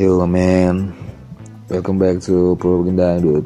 Hello 0.00 0.24
man, 0.24 0.96
welcome 1.68 2.00
back 2.00 2.24
to 2.24 2.56
Propaganda 2.56 3.20
Dude, 3.20 3.44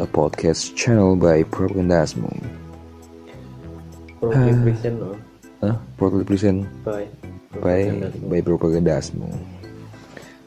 a 0.00 0.08
podcast 0.08 0.72
channel 0.72 1.12
by 1.12 1.44
Propagandasmo. 1.44 2.32
Prohibition 4.16 5.04
loh. 5.04 5.12
Hah? 5.60 5.76
Propagandasmo 6.00 6.64
Bye. 6.88 7.12
by 7.60 7.80
by 8.32 8.40
Propagandasmo. 8.40 9.28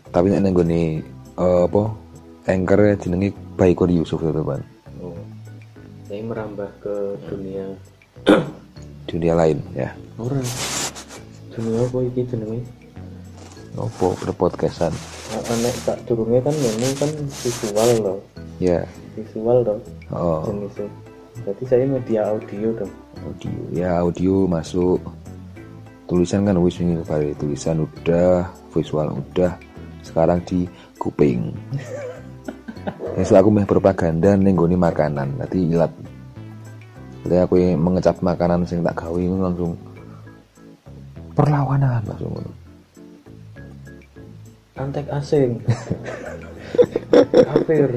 Tapi 0.09 0.34
nek 0.34 0.41
nenggo 0.41 0.66
nih 0.66 1.05
apa? 1.38 1.94
Anchor 2.49 2.98
jenenge 2.98 3.38
Baiko 3.53 3.85
Yusuf 3.85 4.26
teman 4.26 4.66
Oh. 4.98 5.13
Saya 6.09 6.26
merambah 6.26 6.73
ke 6.81 7.13
dunia 7.30 7.77
dunia 9.05 9.38
lain 9.38 9.62
ya. 9.77 9.94
orang. 10.17 10.41
Dunia 11.53 11.77
apa 11.85 11.98
iki 12.09 12.26
jenenge? 12.26 12.87
Opo 13.77 14.17
berpodcastan 14.17 14.90
nek 15.62 15.76
tak 15.85 15.98
durunge 16.09 16.41
kan 16.41 16.54
memang 16.54 16.94
kan 16.98 17.09
visual 17.45 17.90
loh. 18.02 18.20
ya. 18.58 18.81
Visual 19.13 19.58
loh. 19.63 19.80
Oh, 20.09 20.41
Jenisnya. 20.49 20.90
Berarti 21.45 21.63
saya 21.70 21.85
media 21.85 22.21
audio 22.34 22.73
dong. 22.73 22.94
audio 23.21 23.58
ya 23.73 24.02
audio 24.02 24.49
masuk 24.49 24.98
tulisan 26.09 26.45
kan 26.45 26.58
wis 26.62 26.82
ini 26.82 26.98
kali 27.05 27.34
tulisan 27.38 27.85
udah 27.85 28.49
visual 28.73 29.13
udah 29.13 29.52
sekarang 30.02 30.40
di 30.46 30.66
kuping 30.98 31.52
Esok 33.20 33.44
aku 33.44 33.49
meh 33.52 33.68
propaganda 33.68 34.38
ning 34.38 34.55
nggone 34.55 34.80
makanan 34.80 35.35
nanti 35.35 35.59
ilat 35.59 35.91
Jadi 37.27 37.35
aku 37.44 37.59
mengecap 37.76 38.16
makanan 38.23 38.63
sing 38.63 38.80
tak 38.80 38.96
gawe 38.96 39.20
langsung 39.20 39.76
perlawanan 41.35 41.99
langsung 42.07 42.32
ngono. 42.32 42.66
Antek 44.77 45.09
asing. 45.09 45.65
Kafir. 47.33 47.89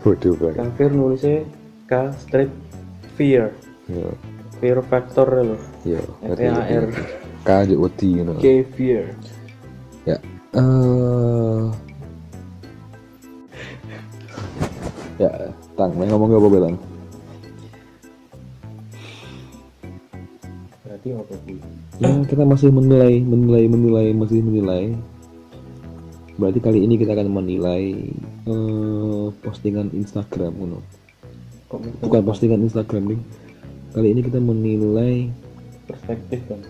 Bodoh 0.00 0.32
banget. 0.40 0.56
Kafir 0.56 0.90
nulisnya 0.96 1.44
K 1.84 1.92
strip 2.16 2.50
fear. 3.20 3.52
Yo, 3.84 4.16
Fear 4.64 4.80
factor 4.88 5.28
loh. 5.44 5.60
yo, 5.84 6.00
FAR. 6.24 6.88
K 7.44 7.48
juk 7.68 7.78
wedi 7.84 8.08
ngono. 8.16 8.40
K 8.40 8.64
fear. 8.72 9.12
Ya. 10.08 10.16
Eh 10.56 11.68
Ya, 15.14 15.30
tang, 15.78 15.94
main 15.94 16.10
ngomong 16.10 16.26
apa 16.26 16.58
Bang? 16.58 16.76
Berarti 20.82 21.08
apa? 21.14 21.34
Ya, 22.02 22.10
kita 22.26 22.42
masih 22.42 22.74
menilai, 22.74 23.22
menilai, 23.22 23.64
menilai, 23.70 24.06
masih 24.10 24.42
menilai. 24.42 24.90
Berarti 26.34 26.58
kali 26.58 26.82
ini 26.82 26.98
kita 26.98 27.14
akan 27.14 27.30
menilai 27.30 27.94
eh, 28.50 29.26
postingan 29.42 29.94
Instagram, 29.94 30.52
mikir 30.54 30.82
Bukan 32.02 32.22
postingan 32.22 32.62
Instagram 32.62 33.14
nih. 33.14 33.20
Kali 33.94 34.08
ini 34.10 34.20
kita 34.22 34.38
menilai 34.42 35.30
perspektif 35.86 36.42
kan? 36.50 36.62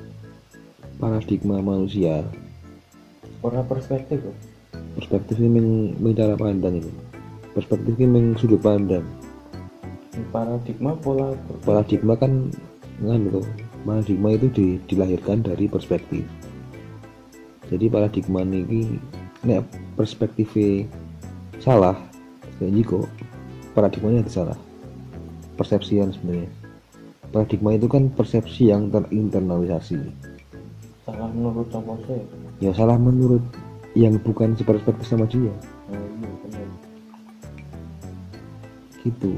paradigma 0.98 1.58
manusia. 1.60 2.22
Orang 3.44 3.66
perspektif 3.68 4.22
loh. 4.24 4.36
Perspektifnya 4.96 5.50
meng, 5.50 5.98
meng 5.98 6.14
cara 6.14 6.38
pandang 6.38 6.80
itu. 6.80 6.90
Perspektifnya 7.52 8.08
meng 8.08 8.38
sudut 8.38 8.62
pandang. 8.62 9.04
paradigma 10.30 10.94
pola 10.94 11.34
Paradigma 11.66 12.14
kan 12.14 12.48
nganu 13.02 13.42
tuh. 13.42 13.46
Paradigma 13.84 14.28
itu 14.32 14.46
di, 14.54 14.66
dilahirkan 14.88 15.42
dari 15.44 15.66
perspektif. 15.68 16.24
Jadi 17.68 17.90
paradigma 17.90 18.46
ini 18.46 18.96
nek 19.44 19.62
perspektifnya 19.94 20.88
salah, 21.60 21.96
jadi 22.58 22.80
kok 22.84 23.06
paradigmanya 23.76 24.24
itu 24.24 24.42
salah. 24.42 24.58
Persepsian 25.54 26.10
sebenarnya. 26.10 26.50
Paradigma 27.30 27.78
itu 27.78 27.86
kan 27.86 28.10
persepsi 28.10 28.74
yang 28.74 28.90
terinternalisasi. 28.90 30.00
salah 31.04 31.28
menurut 31.36 31.68
apa 31.68 31.92
sih 32.08 32.16
Ya 32.64 32.72
salah 32.72 32.96
menurut 32.96 33.44
yang 33.92 34.16
bukan 34.24 34.56
seperspektif 34.56 35.04
sama 35.04 35.28
dia. 35.28 35.52
oh, 35.52 35.94
iya 35.94 36.30
benar 36.40 36.68
Gitu. 39.04 39.32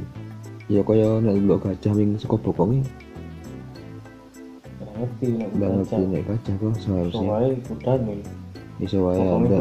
Ya 0.70 0.80
kaya 0.86 1.18
nek 1.18 1.34
delok 1.42 1.66
gajah 1.66 1.92
wing 1.94 2.14
saka 2.18 2.38
bokonge 2.38 2.86
ngerti 4.96 5.26
nek 5.36 5.48
baca 5.60 5.68
ngerti 5.76 6.02
nek 6.08 6.22
gajah 6.24 6.54
kok 6.56 6.74
seharusnya 6.80 7.28
soalnya 7.28 7.52
kuda 7.68 7.92
nih 8.08 8.20
iso 8.76 9.00
wae 9.08 9.16
gede, 9.18 9.58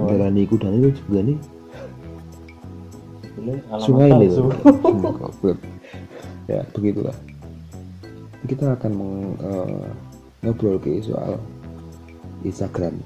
wae. 0.00 0.08
darani 0.08 0.42
kudane 0.48 0.76
itu 0.80 0.90
sebenarnya 1.04 1.36
alamat 3.68 3.84
sungai 3.84 4.10
nih 4.16 4.28
palsu 4.32 4.42
Goblok. 5.20 5.58
ya 6.48 6.60
begitulah. 6.72 7.16
Kita 8.44 8.76
akan 8.76 8.92
meng- 8.92 9.38
eh, 9.40 9.88
ngobrol 10.44 10.76
ke 10.80 11.00
soal 11.00 11.40
Instagram 12.44 12.96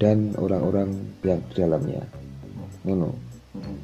dan 0.00 0.32
orang-orang 0.36 0.92
yang 1.24 1.40
di 1.48 1.54
dalamnya. 1.56 2.02
Ngono. 2.84 3.12
Hmm. 3.54 3.78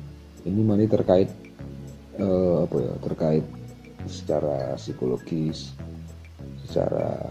ini 0.44 0.60
mana 0.66 0.82
terkait 0.82 1.30
eh, 2.18 2.56
apa 2.64 2.76
ya 2.80 2.92
terkait 3.06 3.44
secara 4.10 4.74
psikologis 4.74 5.70
secara 6.66 7.22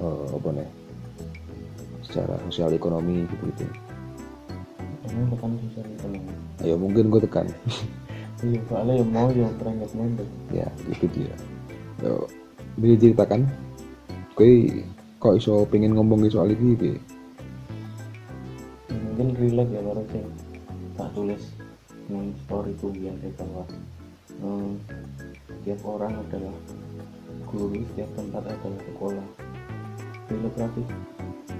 eh, 0.00 0.26
apa 0.32 0.48
nih 0.56 0.68
secara 2.10 2.34
sosial 2.50 2.74
ekonomi 2.74 3.24
gitu 3.30 3.44
gitu 3.54 3.66
tekan 5.10 5.50
susah 5.62 5.82
teman 5.98 6.22
ayo 6.62 6.74
mungkin 6.76 7.10
gue 7.10 7.20
tekan. 7.24 7.46
Iya 8.40 8.56
soalnya 8.72 9.04
yang 9.04 9.10
mau 9.12 9.28
yang 9.36 9.52
berangkat 9.60 9.92
mondok 9.92 10.24
ya 10.48 10.64
itu 10.88 11.04
dia. 11.12 11.36
Yo 12.00 12.24
bisa 12.80 12.96
ceritakan 12.96 13.44
gue 14.32 14.80
kok 15.20 15.36
iso 15.36 15.68
pengen 15.68 15.92
ngomong 15.92 16.24
soal 16.32 16.48
ini 16.48 16.72
gitu 16.72 16.96
Ya, 18.88 18.96
mungkin 19.12 19.36
relate 19.36 19.70
ya 19.76 19.80
baru 19.84 20.02
sih. 20.08 20.24
Tak 20.96 21.12
tulis. 21.12 21.42
Di 22.08 22.32
story 22.48 22.72
ku 22.80 22.88
yang 22.96 23.20
bawah. 23.36 23.68
Hmm, 24.40 24.80
setiap 25.60 25.84
orang 25.84 26.16
adalah 26.24 26.56
guru 27.44 27.76
setiap 27.92 28.08
tempat 28.16 28.42
adalah 28.48 28.80
sekolah. 28.88 29.26
Lagi 30.56 30.82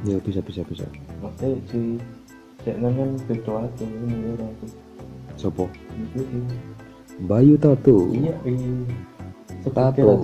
ya 0.05 0.17
bisa 0.25 0.41
bisa 0.45 0.61
bisa. 0.65 0.85
Maksudnya 1.21 1.57
si 1.69 1.81
jangan 2.65 2.93
kan 2.93 3.11
beda 3.29 3.53
aja 3.65 3.85
ini 3.85 4.37
aku 4.37 4.67
sopo? 5.41 5.65
Itu 5.97 6.21
sih. 6.25 6.45
Bayu 7.25 7.55
Tato 7.61 8.09
iya 8.17 8.33
iya 8.49 8.73
Tato. 9.69 10.17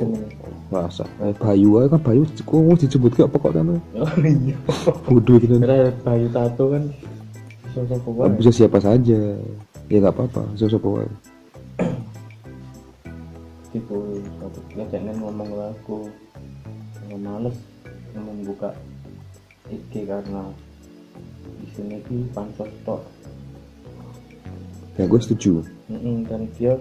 Masa? 0.67 1.05
Eh, 1.23 1.33
Bayu 1.37 1.79
aja 1.79 1.93
kan 1.95 2.01
Bayu 2.01 2.23
kok 2.25 2.57
mau 2.57 2.77
disebut 2.77 3.13
kayak 3.13 3.29
apa 3.31 3.37
kok 3.39 3.53
kan 3.55 3.67
oh 3.77 3.81
iya. 4.25 4.57
Bodoh 5.07 5.37
gitu 5.39 5.61
bayu 6.03 6.27
tato 6.33 6.65
kan 6.73 6.85
sosok 7.77 8.01
kuat 8.09 8.33
bisa 8.41 8.49
siapa 8.49 8.81
saja. 8.81 9.37
Ya 9.87 9.97
nggak 10.01 10.17
apa-apa. 10.17 10.43
Sosok 10.57 10.97
wae. 10.97 11.09
Tipe 13.71 13.97
satu 14.41 14.61
ya 14.73 14.85
jangan 14.89 15.15
ngomong 15.21 15.51
lagu 15.53 16.09
nggak 17.07 17.21
males 17.21 17.57
membuka 18.17 18.73
IG 19.71 20.07
karena 20.07 20.51
di 21.63 21.67
sini 21.75 21.97
ki 22.07 22.31
pansos 22.31 22.71
tok. 22.87 23.03
Ya 24.97 25.05
gue 25.05 25.21
setuju. 25.21 25.67
Mm-mm, 25.91 26.27
dan 26.27 26.49
dia 26.57 26.79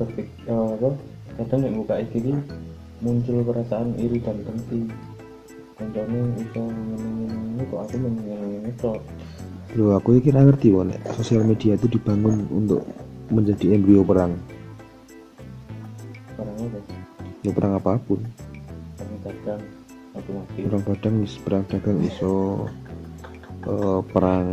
berpikir 0.00 0.48
apa 0.48 0.96
kadang 1.38 1.60
yang 1.66 1.76
buka 1.84 2.00
IG 2.00 2.12
ki 2.24 2.34
muncul 3.00 3.40
perasaan 3.44 3.96
iri 3.96 4.20
dan 4.20 4.36
dengki 4.44 4.84
contohnya 5.80 6.20
itu 6.36 6.62
ini 6.68 7.62
kok 7.68 7.80
aku 7.88 7.94
ini 7.96 8.72
tok. 8.76 9.00
Bro, 9.70 9.94
aku 9.96 10.18
yakin 10.18 10.50
ngerti 10.50 10.74
wong 10.74 10.90
nek 10.90 11.00
sosial 11.14 11.46
media 11.46 11.78
itu 11.78 11.86
dibangun 11.86 12.42
untuk 12.50 12.82
menjadi 13.30 13.78
embrio 13.78 14.02
perang. 14.02 14.34
orang 16.34 16.56
apa? 16.58 16.78
Ya 17.46 17.50
perang 17.54 17.72
apa 17.78 17.92
pun. 18.02 18.18
orang 18.98 19.18
dagang 19.22 19.62
aku 20.16 20.30
mati 20.34 20.58
Perang 20.66 20.82
badang 20.84 21.14
wis 21.22 21.34
perang 21.40 21.64
dagang 21.70 21.98
iso 22.02 22.66
eh, 23.66 24.00
perang 24.10 24.48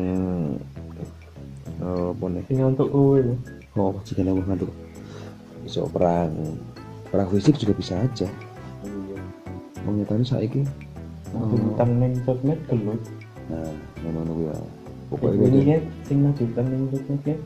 eh, 1.81 2.07
apa 2.13 2.25
nih? 2.30 2.44
ini 2.51 2.62
untuk 2.65 2.88
kowe. 2.92 3.21
Oh, 3.77 3.94
jika 4.01 4.25
nama 4.25 4.42
ngantuk. 4.42 4.71
Iso 5.65 5.86
perang 5.92 6.33
perang 7.09 7.27
fisik 7.31 7.57
juga 7.62 7.74
bisa 7.77 7.94
aja. 8.01 8.27
iya 8.83 9.19
Mengyatanya 9.86 10.25
saiki 10.27 10.62
Majukan 11.31 11.89
neng 12.00 12.13
sosmed 12.24 12.60
gelut 12.71 13.01
nah 13.48 13.63
kuwi 13.95 14.48
ya. 14.51 14.56
Ini 14.57 15.07
Pokoknya 15.07 15.39
gitu. 15.48 15.60
kan 15.71 15.81
sing 16.03 16.18
majukan 16.24 16.65
neng 16.68 16.83
sosmed 16.92 17.39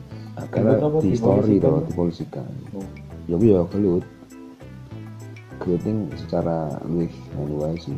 Gelut 0.50 0.80
apa 0.80 0.96
di 1.04 1.12
story 1.14 1.54
atau 1.60 1.84
dipolisikan. 1.84 2.48
Oh, 2.74 2.82
Ya 3.30 3.36
ya 3.38 3.62
gelut. 3.70 4.02
Ini 5.62 6.10
secara 6.18 6.74
lebih 6.82 7.14
anu 7.38 7.62
sih. 7.78 7.94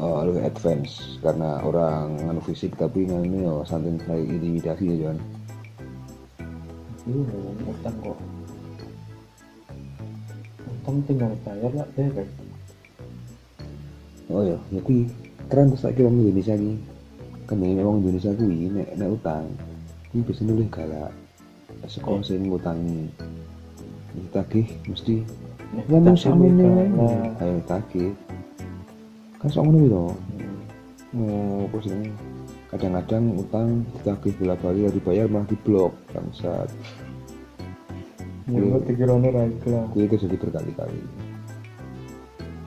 uh, 0.00 0.22
lebih 0.24 0.46
advance 0.46 1.18
karena 1.20 1.58
orang 1.66 2.16
nganu 2.22 2.40
fisik 2.46 2.78
tapi 2.78 3.04
nganu 3.04 3.36
yo 3.42 3.54
santai 3.66 3.98
kayak 4.06 4.30
intimidasi 4.30 4.84
ya 4.86 4.96
Jon 5.06 5.18
iya 7.08 7.40
utang 7.66 7.96
kok. 8.04 8.18
Utang 10.68 10.96
tinggal 11.08 11.32
bayar 11.42 11.72
lah 11.74 11.88
beres 11.96 12.30
oh 14.30 14.46
ya 14.46 14.58
ya 14.70 14.80
kui 14.86 15.10
keren 15.50 15.74
terus 15.74 15.82
lagi 15.82 16.00
orang 16.06 16.22
Indonesia 16.22 16.54
ini. 16.54 16.78
Kan 17.50 17.58
ini 17.66 17.82
orang 17.82 18.06
Indonesia 18.06 18.30
kui 18.30 18.70
nek 18.70 18.88
nek 18.94 19.10
utang 19.10 19.44
ini 20.14 20.20
biasanya 20.22 20.54
lebih 20.54 20.70
galak. 20.70 21.12
Sekolah 21.90 22.22
sing 22.22 22.46
ngutangi. 22.46 23.10
Ditagih 24.14 24.66
mesti 24.86 25.26
ngomong 25.70 26.18
sama 26.18 26.44
ini 26.50 26.66
ayo 27.38 27.58
tagih 27.66 28.10
kan 29.38 29.48
sok 29.48 29.64
ngono 29.66 29.80
lho 29.86 30.04
Hmm. 31.10 31.26
mau 31.26 31.66
apa 31.66 31.76
sih? 31.82 32.06
Kadang-kadang 32.70 33.34
utang 33.34 33.82
ditagih 33.98 34.30
bola 34.38 34.54
balik 34.62 34.86
ya 34.86 34.90
dibayar 34.94 35.26
malah 35.26 35.42
diblok 35.50 35.90
bangsat. 36.14 36.70
Nyebut 38.46 38.86
dikiranya 38.86 39.34
raik 39.34 39.58
lah 39.66 39.90
gue 39.90 40.06
itu 40.06 40.22
jadi 40.22 40.38
berkali-kali. 40.38 41.02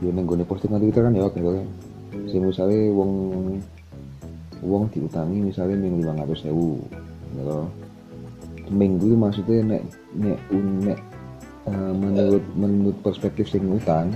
Ya 0.03 0.11
neng 0.11 0.27
gue 0.27 0.43
postingan 0.43 0.83
twitter 0.83 1.07
kan 1.07 1.15
ya 1.15 1.23
oke 1.23 1.39
kan 1.39 1.63
sing 2.27 2.43
misalnya 2.43 2.91
wong 2.91 3.11
wong 4.59 4.83
diutangi 4.91 5.47
misalnya 5.47 5.79
ming 5.79 6.03
lima 6.03 6.19
ratus 6.19 6.43
sewu 6.43 6.83
gitu 7.35 7.59
minggu 8.71 9.07
itu 9.11 9.17
maksudnya 9.17 9.57
nek 9.75 9.81
nek 10.19 10.39
un- 10.51 10.99
eh, 11.69 11.93
menurut 11.93 12.43
menurut 12.55 12.97
perspektif 13.03 13.47
sing 13.51 13.67
utang 13.69 14.11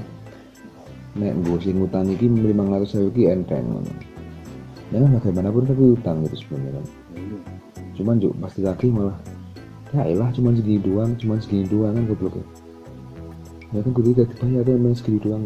nek 1.17 1.33
gue 1.41 1.57
sing 1.61 1.81
utang 1.81 2.05
iki 2.07 2.29
lima 2.29 2.67
ratus 2.67 2.97
sewu 2.97 3.09
iki 3.09 3.31
enteng 3.31 3.65
ngono. 3.65 3.91
Ya 4.93 5.03
kan 5.03 5.09
bagaimanapun 5.19 5.63
tapi 5.67 5.83
utang 5.97 6.17
gitu 6.29 6.35
sebenarnya 6.45 6.79
kan. 6.79 6.85
Cuman 7.97 8.15
juk 8.21 8.33
pasti 8.37 8.61
lagi 8.61 8.87
malah 8.93 9.17
ya 9.95 10.03
elah 10.03 10.29
cuman 10.35 10.53
segini 10.59 10.83
doang 10.83 11.15
cuman 11.15 11.37
segini 11.41 11.65
doang 11.65 11.95
kan 11.97 12.03
goblok 12.05 12.35
ya. 12.37 12.45
Ya 13.75 13.79
kan 13.83 13.91
gue 13.91 14.03
tidak 14.13 14.27
dibayar 14.35 14.61
tuh 14.63 14.73
emang 14.77 14.93
segini 14.95 15.19
doang. 15.19 15.43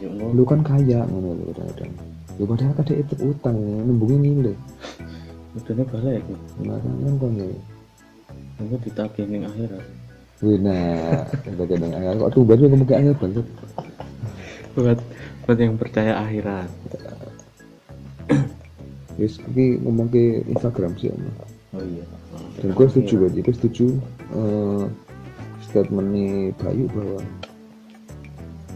Ya 0.00 0.08
lu 0.12 0.42
kan 0.44 0.60
kaya 0.60 1.08
ngono 1.08 1.40
lho 1.40 1.44
kadang-kadang. 1.56 1.92
Ya 2.40 2.48
padahal 2.48 2.72
kadang 2.72 2.98
itu 3.04 3.14
utang 3.20 3.56
nembungin 3.60 4.24
ini 4.24 4.40
deh 4.48 4.58
Udahnya 5.60 5.84
balik 5.92 6.24
ya 6.24 6.38
nah 6.64 6.80
kan 6.80 6.94
kan 7.04 7.14
konyol 7.20 7.52
Aku 8.64 8.76
ditagih 8.80 9.24
ning 9.28 9.44
akhirat 9.44 9.84
Wih, 10.40 10.56
nah, 10.56 11.28
bagian 11.60 11.84
yang 11.84 11.94
angel 12.00 12.16
kok 12.24 12.30
tuh 12.32 12.42
baju 12.48 12.62
ngomong 12.64 12.88
kayak 12.88 13.00
angel 13.04 13.16
banget. 13.20 13.46
buat 14.72 14.98
buat 15.44 15.58
yang 15.60 15.76
percaya 15.76 16.12
akhirat. 16.16 16.70
Yes, 19.20 19.36
tapi 19.36 19.76
ngomong 19.84 20.08
ke 20.08 20.40
Instagram 20.48 20.96
sih, 20.96 21.12
Om. 21.12 21.20
oh 21.76 21.84
iya. 21.84 22.04
Dan 22.56 22.72
gue 22.72 22.86
setuju 22.88 23.14
banget, 23.20 23.44
gue 23.44 23.54
setuju 23.60 23.86
eh, 24.32 24.84
statementnya 25.68 26.56
Bayu 26.56 26.88
bahwa 26.88 27.20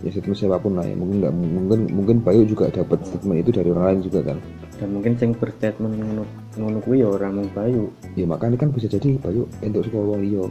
ya 0.04 0.08
statement 0.12 0.36
siapa 0.36 0.60
pun 0.60 0.76
lah 0.76 0.84
ya. 0.84 0.92
Mungkin 0.92 1.16
nggak 1.24 1.32
mungkin 1.32 1.80
mungkin 1.96 2.16
Bayu 2.20 2.44
juga 2.44 2.68
dapat 2.68 3.00
statement 3.08 3.40
itu 3.40 3.56
dari 3.56 3.72
orang 3.72 3.84
lain 3.88 4.00
juga 4.04 4.20
kan. 4.20 4.38
Dan 4.76 4.88
mungkin 4.92 5.16
sing 5.16 5.32
berstatement 5.32 5.96
ngono 5.96 6.28
ngono 6.60 6.78
kuwi 6.84 7.00
ya 7.00 7.08
orang 7.08 7.40
mung 7.40 7.48
bayu. 7.56 7.88
Ya 8.18 8.28
makanya 8.28 8.60
kan 8.60 8.68
bisa 8.68 8.90
jadi 8.90 9.16
Bayu 9.22 9.48
untuk 9.64 9.86
sekolah 9.88 10.06
wong 10.12 10.20
liya. 10.20 10.44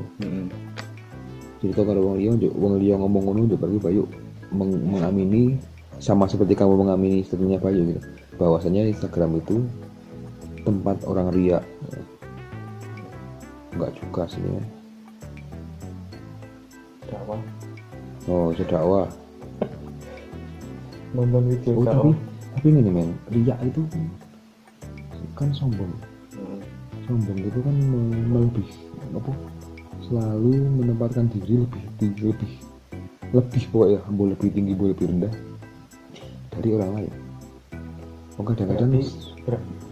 Jadi 1.64 1.72
tau 1.80 1.88
kalau 1.88 2.12
wong 2.12 2.20
liya 2.20 2.36
wong 2.52 2.74
liya 2.76 2.96
ngomong 3.00 3.24
ngono 3.24 3.40
njuk 3.48 3.56
berarti 3.64 3.80
Bayu 3.80 4.04
meng- 4.52 4.84
mengamini 4.84 5.56
sama 6.04 6.28
seperti 6.28 6.60
kamu 6.60 6.76
mengamini 6.84 7.24
statementnya 7.24 7.64
Bayu 7.64 7.88
gitu. 7.88 8.02
Bahwasanya 8.36 8.92
Instagram 8.92 9.40
itu 9.40 9.64
tempat 10.68 11.00
orang 11.08 11.32
ria 11.32 11.64
enggak 13.72 13.96
juga 13.96 14.28
sih 14.28 14.44
ya. 14.44 14.64
Dakwah. 17.08 17.40
Oh 18.28 18.52
itu 18.52 18.64
dakwah. 18.68 19.08
Nonton 21.16 21.48
video 21.48 21.80
oh 21.80 21.86
tapi 21.88 22.10
tapi 22.60 22.68
ini 22.70 22.92
men. 22.92 23.10
Ria 23.32 23.56
itu 23.64 23.82
kan 25.40 25.50
sombong. 25.56 25.90
Heeh. 26.36 26.60
sombong 27.08 27.40
itu 27.40 27.60
kan 27.64 27.76
me- 27.76 28.28
melebih 28.30 28.70
apa 29.14 29.32
selalu 30.14 30.54
menempatkan 30.78 31.26
diri 31.26 31.66
lebih 31.66 31.82
tinggi 31.98 32.22
lebih 32.30 32.52
lebih 33.34 33.64
pokoknya 33.74 34.00
boleh 34.14 34.38
lebih 34.38 34.50
tinggi 34.54 34.74
boleh 34.78 34.94
lebih 34.94 35.08
rendah 35.10 35.34
dari 36.54 36.70
orang 36.70 36.92
lain. 36.94 37.14
Oh 38.38 38.46
kadang-kadang 38.46 38.92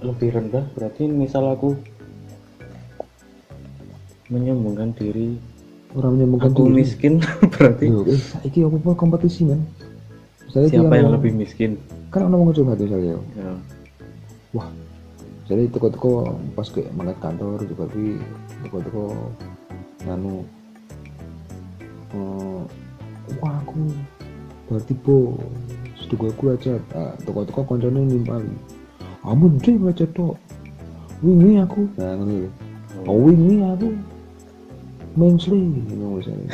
lebih 0.06 0.30
rendah 0.30 0.64
berarti 0.78 1.10
misal 1.10 1.50
aku 1.50 1.74
menyombongkan 4.30 4.94
diri 4.94 5.42
orang 5.98 6.22
menyembunyikan 6.22 6.54
aku 6.54 6.64
diri. 6.70 6.78
miskin 6.78 7.14
berarti 7.58 7.86
Loh, 7.90 8.06
eh, 8.06 8.22
saiki 8.22 8.62
apa 8.62 8.78
apa 8.78 8.92
kompetisi 8.94 9.42
men. 9.50 9.66
Iki 10.54 10.70
siapa 10.70 11.02
yang 11.02 11.10
orang- 11.10 11.18
lebih 11.18 11.34
miskin? 11.34 11.82
Kan 12.14 12.30
orang 12.30 12.46
mau 12.46 12.54
curhat 12.54 12.78
misalnya. 12.78 13.18
Ya. 13.34 13.58
wah 14.54 14.70
jadi 15.50 15.66
toko-toko 15.74 16.38
pas 16.54 16.70
ke 16.70 16.86
mangkat 16.94 17.18
kantor 17.26 17.58
itu 17.66 17.74
berarti 17.74 18.06
toko-toko 18.70 19.34
nganu 20.08 20.44
eh, 22.16 22.62
wah 23.40 23.56
aku 23.62 23.80
berarti 24.70 24.94
bo 24.98 25.38
setuju 26.00 26.32
aku 26.34 26.44
aja 26.54 26.74
ah, 26.96 27.14
toko-toko 27.24 27.64
koncone 27.64 28.04
nimpali 28.08 28.52
amun 29.22 29.62
deh 29.62 29.78
baca 29.78 30.06
tok. 30.18 30.36
Wingi 31.22 31.62
aku. 31.62 31.86
Nah 32.02 32.18
ngono 32.18 32.34
lho. 32.34 32.50
oh 33.06 33.18
wingi 33.30 33.62
aku. 33.62 33.90
Mengsli 35.14 35.62
ngono 35.94 36.18
misalnya 36.18 36.50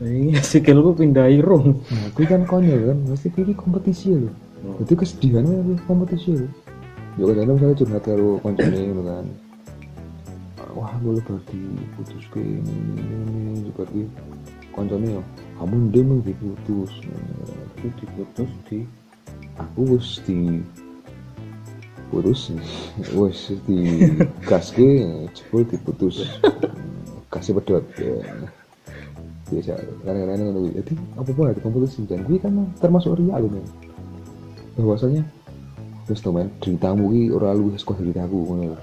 ini. 0.06 0.38
Sikilku 0.38 0.94
pindah 0.94 1.26
irung 1.26 1.82
nah 1.90 2.06
itu 2.06 2.22
kan 2.22 2.46
konyol 2.46 2.94
kan? 2.94 2.98
Pasti 3.10 3.28
pilih 3.34 3.58
kompetisi 3.58 4.14
loh 4.14 4.34
itu 4.82 4.94
kesedihan 4.94 5.46
kan 5.46 5.78
kompetisi 5.86 6.34
loh 6.34 6.50
ya 7.18 7.24
kadang 7.34 7.58
misalnya 7.58 7.76
curhat 7.78 8.02
karo 8.06 8.28
koncone 8.42 8.78
ngono 8.78 9.02
kan 9.06 9.26
wah 10.78 10.94
boleh 11.02 11.18
berarti 11.26 11.58
putus 11.98 12.22
ke 12.30 12.38
ini 12.38 12.70
ini 12.70 13.18
ini 13.50 13.66
seperti 13.66 14.06
koncone 14.70 15.18
ya. 15.18 15.22
Kamu 15.58 15.90
dia 15.90 16.06
mau 16.06 16.22
diputus 16.22 16.92
itu 17.82 17.88
diputus 17.98 18.50
di 18.70 18.86
aku 19.58 19.98
wis 19.98 20.22
di 20.22 20.62
putus 22.14 22.54
wis 23.10 23.50
di 23.66 24.06
gas 24.46 24.70
ke 24.70 25.02
jebul 25.34 25.66
diputus 25.66 26.30
kasih 27.26 27.58
pedot 27.58 27.82
ya. 27.98 28.14
Biasa 29.50 29.74
kadang-kadang 30.06 30.46
ngono 30.46 30.70
jadi 30.78 30.94
apa 31.18 31.30
apa 31.34 31.42
ada 31.50 31.60
kompetisi 31.64 32.06
dan 32.06 32.22
gue 32.22 32.38
kan 32.38 32.54
termasuk 32.78 33.18
ria 33.18 33.42
loh 33.42 33.50
men. 33.50 33.66
Bahwasanya 34.78 35.26
wis 36.06 36.22
to 36.22 36.30
men 36.30 36.46
ceritamu 36.62 37.10
ki 37.10 37.34
ora 37.34 37.50
luwih 37.50 37.74
saka 37.74 37.98
ceritaku 37.98 38.46
ngono 38.46 38.78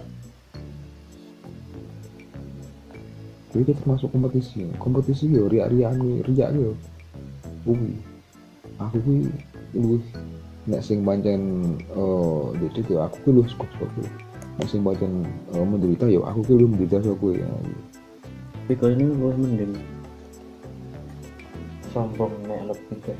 jadi 3.55 3.71
itu 3.71 3.73
termasuk 3.79 4.11
kompetisi. 4.11 4.67
Kompetisi 4.75 5.31
yo 5.31 5.47
ria-riaan 5.47 5.95
ria 6.27 6.51
yo. 6.51 6.75
Kuwi 7.63 7.95
aku 8.75 8.99
kuwi 8.99 9.31
luwih 9.71 10.03
nek 10.67 10.83
sing 10.83 11.07
pancen 11.07 11.63
oh 11.95 12.51
jadi 12.59 12.83
yo 12.91 13.07
aku 13.07 13.31
kuwi 13.31 13.47
saka 13.47 13.63
saka 13.71 13.87
kuwi. 13.95 14.11
Nek 14.59 14.67
sing 14.67 14.83
pancen 14.83 15.23
eh, 15.55 15.63
menderita 15.63 16.03
yo 16.11 16.27
aku 16.27 16.43
kuwi 16.43 16.67
luwih 16.67 16.71
menderita 16.75 16.99
saka 16.99 17.15
kuwi. 17.15 17.39
Ya. 17.39 17.47
tapi 18.65 18.73
kalau 18.75 18.91
ini 18.91 19.03
gue 19.07 19.31
mending. 19.39 19.73
Sombong 21.95 22.33
nek 22.43 22.59
lebih 22.67 23.15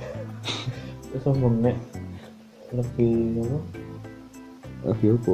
sombong 1.23 1.55
nek 1.63 1.79
lebih 2.75 3.39
apa? 3.39 3.59
Lagi 4.83 5.07
apa? 5.15 5.33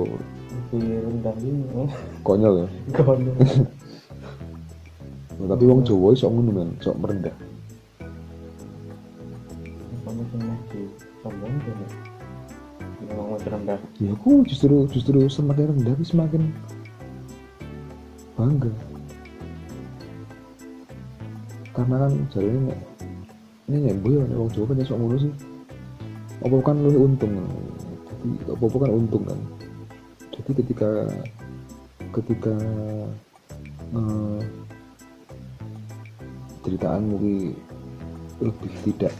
lebih 0.70 0.81
rendah 1.10 1.36
ini. 1.41 1.89
Konyol 2.22 2.53
ya. 2.62 2.67
konyol 3.01 3.34
Nah, 5.41 5.57
tapi 5.57 5.65
wong 5.65 5.81
Jawa 5.81 6.13
sok 6.13 6.29
ngono 6.38 6.51
men, 6.53 6.69
sok 6.77 7.01
merendah. 7.01 7.33
kamu 10.05 10.21
sombong 11.25 11.55
rendah 13.41 13.79
Ya 13.98 14.12
aku 14.13 14.45
justru 14.45 14.86
justru 14.93 15.17
semakin 15.25 15.74
rendah 15.74 15.93
tapi 15.98 16.05
semakin 16.05 16.43
bangga. 18.38 18.69
Karena 21.74 21.95
kan 22.05 22.12
jadi 22.29 22.50
ini 22.53 22.74
ini 23.65 23.77
nih 23.89 23.95
boy 23.98 24.21
nek 24.21 24.38
wong 24.38 24.50
Jawa 24.53 24.65
kan 24.69 24.77
ya 24.77 24.86
sok 24.86 25.00
ngono 25.01 25.15
sih. 25.17 25.33
Apa 26.45 26.55
kan 26.62 26.77
lu 26.86 27.01
untung. 27.01 27.33
Jadi 28.05 28.29
apa 28.45 28.77
kan 28.77 28.91
untung 28.93 29.24
kan. 29.25 29.39
Jadi 30.38 30.51
ketika 30.62 30.89
ketika 32.13 32.55
eh, 33.98 34.39
ceritaanmu 36.62 37.15
ki 37.18 37.36
lebih 38.41 38.74
tidak 38.86 39.13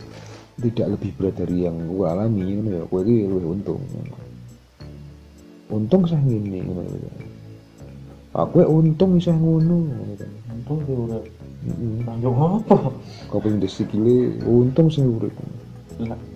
tidak 0.62 0.88
lebih 0.98 1.12
berat 1.18 1.36
dari 1.42 1.66
yang 1.66 1.78
gue 1.90 2.06
alami 2.06 2.62
ya. 2.62 2.82
Gue 2.86 3.02
ini 3.06 3.26
lebih 3.30 3.50
untung. 3.58 3.82
Untung 5.72 6.02
saya 6.06 6.22
ya. 6.22 6.62
Aku 8.32 8.64
ya 8.64 8.68
untung 8.68 9.20
bisa 9.20 9.36
ngono 9.36 9.92
ngono 9.92 10.14
kan 10.16 10.32
untung 10.56 10.80
sih 10.88 10.96
udah 10.96 11.22
lanjut 12.08 12.32
apa? 12.32 12.78
Kau 13.28 13.40
pengen 13.44 13.68
untung 14.48 14.88
sih 14.88 15.04
urip. 15.04 15.36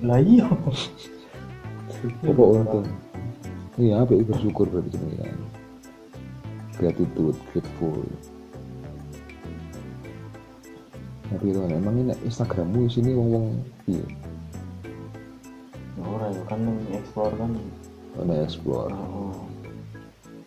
Lah 0.03 0.19
iya. 0.19 0.49
Pokok 2.21 2.49
untung? 2.59 2.85
Iya 3.75 4.03
apa 4.03 4.15
bersyukur 4.15 4.71
berarti 4.71 4.95
kan 4.95 5.35
gratitude 6.75 7.39
grateful 7.51 8.03
tapi 11.35 11.51
itu 11.51 11.59
kan 11.59 11.71
emang 11.75 11.99
ini 11.99 12.15
Instagrammu 12.23 12.87
sini 12.87 13.11
wong 13.11 13.27
wong 13.27 13.45
iya. 13.91 14.07
Ora 15.99 16.31
ya 16.31 16.43
kan 16.47 16.63
yang 16.63 16.79
explore 16.95 17.35
kan. 17.35 17.51
Mana 18.15 18.33
explore. 18.47 18.95
Oh, 18.95 19.35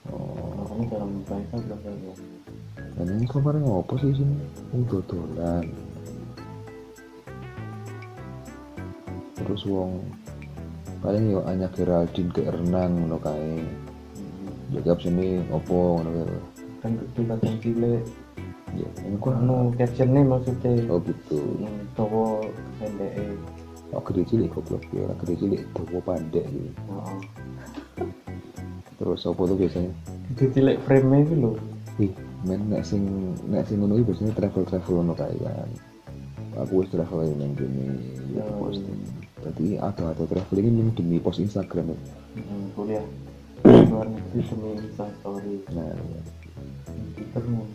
oh. 0.08 0.64
Makanya 0.64 0.84
jarang 0.96 1.10
buka 1.20 1.34
Instagram 1.44 1.78
kan 1.84 1.92
ya 1.92 2.14
dan 2.98 3.14
ini 3.14 3.30
kemarin 3.30 3.62
ngopo 3.62 3.94
sih 4.00 4.10
sini? 4.10 4.42
Wong 4.74 4.82
dodolan. 4.90 5.70
Terus 9.38 9.62
wong 9.68 10.02
paling 10.98 11.30
yo 11.30 11.46
Anya 11.46 11.70
Geraldine 11.70 12.32
ke 12.34 12.42
renang 12.48 12.98
ngono 12.98 13.22
kae. 13.22 13.60
Hmm. 13.60 14.74
jaga 14.74 14.98
sini 14.98 15.44
opo 15.52 16.00
ngono 16.00 16.10
kae. 16.10 16.38
Kan 16.82 16.92
di 17.14 17.22
bagian 17.22 17.56
cilik 17.62 18.02
ya 18.78 18.88
ini 19.04 19.16
kok 19.18 19.34
anu 19.34 19.74
captionnya 19.74 20.20
maksudnya 20.22 20.70
oh 20.88 21.00
gitu 21.02 21.38
towo 21.98 22.46
pendek 22.78 23.12
oh 23.90 24.02
gede 24.06 24.22
cilik 24.30 24.50
goblok 24.54 24.82
ya 24.94 25.02
orang 25.08 25.18
gede 25.24 25.34
cilik 25.42 25.62
dawa 25.74 26.00
pandek 26.06 26.44
gitu 26.46 26.80
oh. 26.92 27.18
terus 28.98 29.26
opo 29.26 29.42
tuh 29.50 29.56
biasanya 29.58 29.90
itu 30.34 30.44
cilik 30.54 30.78
frame 30.86 31.08
nya 31.10 31.18
itu 31.26 31.34
loh 31.34 31.56
Wih, 31.98 32.14
men 32.46 32.62
nek 32.70 32.86
sing 32.86 33.02
nek 33.50 33.66
sing 33.66 33.82
ngono 33.82 33.98
biasanya 34.06 34.30
travel 34.30 34.62
travel 34.62 35.02
ngono 35.02 35.18
kae 35.18 35.34
kan. 35.42 35.66
Aku 36.62 36.78
wis 36.78 36.90
traveling 36.94 37.34
nang 37.38 37.58
kene 37.58 37.98
ya 38.38 38.46
Oh, 38.46 38.70
posting. 38.70 39.02
Jadi 39.42 39.82
ada 39.82 40.14
ada 40.14 40.22
traveling 40.22 40.78
ini 40.78 40.90
demi 40.94 41.18
post 41.18 41.42
Instagram 41.42 41.90
ya. 41.90 41.98
hmm, 42.38 42.64
kuliah 42.78 43.02
luar 43.66 44.06
negeri 44.06 44.40
demi 44.46 44.68
Insta 44.78 45.10
story 45.18 45.54
Nah, 45.74 45.90
ya. 45.90 46.20
Twitter 47.18 47.42
mu 47.50 47.66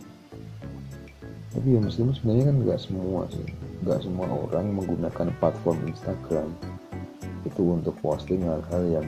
tapi 1.53 1.77
ya 1.77 1.79
meskipun 1.85 2.13
sebenarnya 2.17 2.45
kan 2.49 2.55
nggak 2.65 2.79
semua 2.81 3.21
sih, 3.29 3.45
nggak 3.85 3.99
semua 4.01 4.25
orang 4.25 4.73
menggunakan 4.73 5.29
platform 5.37 5.77
Instagram 5.85 6.49
itu 7.45 7.61
untuk 7.61 7.93
posting 8.01 8.41
hal-hal 8.41 8.83
yang 8.89 9.07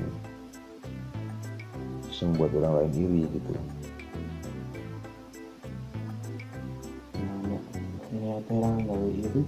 bisa 2.06 2.30
membuat 2.30 2.54
orang 2.62 2.74
lain 2.86 2.94
iri 2.94 3.22
gitu. 3.34 3.54
nah 8.16 8.40
orang 8.48 8.76
gawe 8.88 9.10
itu 9.12 9.42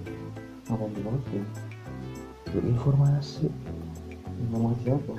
apa 0.68 0.82
yang 0.84 0.94
diposting 0.98 1.46
Berinformasi, 2.48 3.52
informasi 4.48 4.86
apa 4.96 5.16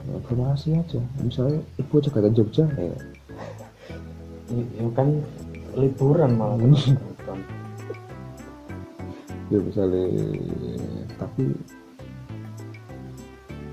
informasi 0.00 0.68
aja. 0.78 1.00
Misalnya 1.20 1.60
ibu 1.76 1.94
Jakarta 2.00 2.30
Jogja 2.32 2.64
ya. 2.78 2.96
ya, 4.48 4.64
ya 4.80 4.88
kan 4.96 5.20
liburan 5.76 6.34
malah 6.38 6.56
kan 7.30 7.40
ya 9.50 9.58
misalnya 9.62 10.04
tapi 11.18 11.44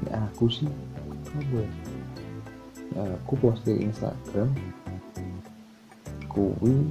ya 0.06 0.18
aku 0.30 0.46
sih 0.50 0.70
apa 1.34 1.58
ya 1.62 1.70
Ya, 2.96 3.04
aku 3.04 3.38
posting 3.38 3.92
Instagram 3.92 4.50
kuwi 6.34 6.88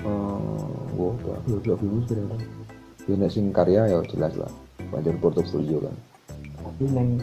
wow 0.00 1.12
aku 1.12 1.60
udah 1.60 1.76
bingung 1.76 2.04
sebenarnya 2.08 2.48
ya 3.04 3.14
nek 3.20 3.28
sing 3.28 3.52
karya 3.52 3.84
ya 3.84 4.00
jelas 4.08 4.32
lah 4.40 4.48
wajar 4.94 5.12
portofolio 5.20 5.82
kan. 5.82 5.96
Tapi 6.56 6.84
neng 6.88 7.20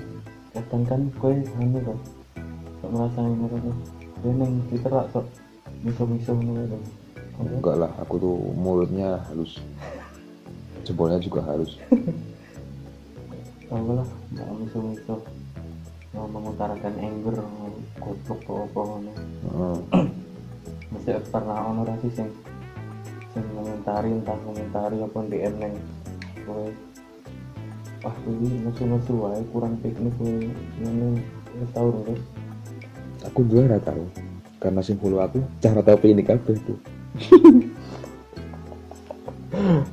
kadang 0.53 0.83
kan 0.85 1.01
kue 1.17 1.41
anu 1.57 1.79
kan 1.81 1.97
sok 2.85 2.89
merasa 2.93 3.19
yang 3.23 3.41
apa 3.47 3.57
tuh 3.57 3.75
kue 4.21 4.31
neng 4.37 4.53
twitter 4.69 4.91
lah 4.93 5.05
nih 5.85 5.93
kan 5.97 6.81
enggak 7.37 7.75
lah 7.77 7.91
aku 8.01 8.17
tuh 8.17 8.35
mulutnya 8.57 9.21
halus. 9.29 9.61
Jempolnya 10.81 11.21
juga 11.21 11.45
halus. 11.45 11.77
Tau 13.69 13.91
lah 13.93 14.07
mau 14.33 14.53
miso-miso 14.57 15.21
mau 16.15 16.25
mengutarakan 16.31 16.93
anger 16.97 17.35
mau 17.45 17.69
goblok 18.01 18.39
atau 18.41 18.55
apa 18.65 18.79
ngono. 18.79 19.11
Heeh. 19.13 20.05
mesti 20.87 21.19
pernah 21.29 21.67
ono 21.67 21.83
rasi 21.83 22.07
sing 22.15 22.31
sing 23.35 23.43
komentari 23.51 24.07
entah 24.07 24.39
komentari 24.39 24.97
apa 25.03 25.19
DM 25.27 25.55
neng 25.59 25.73
kue 26.47 26.71
wah 28.01 28.15
ini 28.23 28.63
musuh-musuh 28.63 29.17
wae 29.19 29.41
kurang 29.51 29.75
piknik 29.83 30.15
kue 30.15 30.47
ini 30.81 31.21
wis 31.59 31.69
tau 31.75 31.91
terus. 31.91 32.23
Aku 33.27 33.43
juga 33.45 33.75
nggak 33.75 33.83
tahu 33.83 34.26
karena 34.57 34.81
sing 34.81 34.97
follow 34.97 35.21
aku 35.21 35.41
cara 35.61 35.85
tahu 35.85 36.09
ini 36.09 36.25
kabeh 36.25 36.57
tuh 36.65 36.79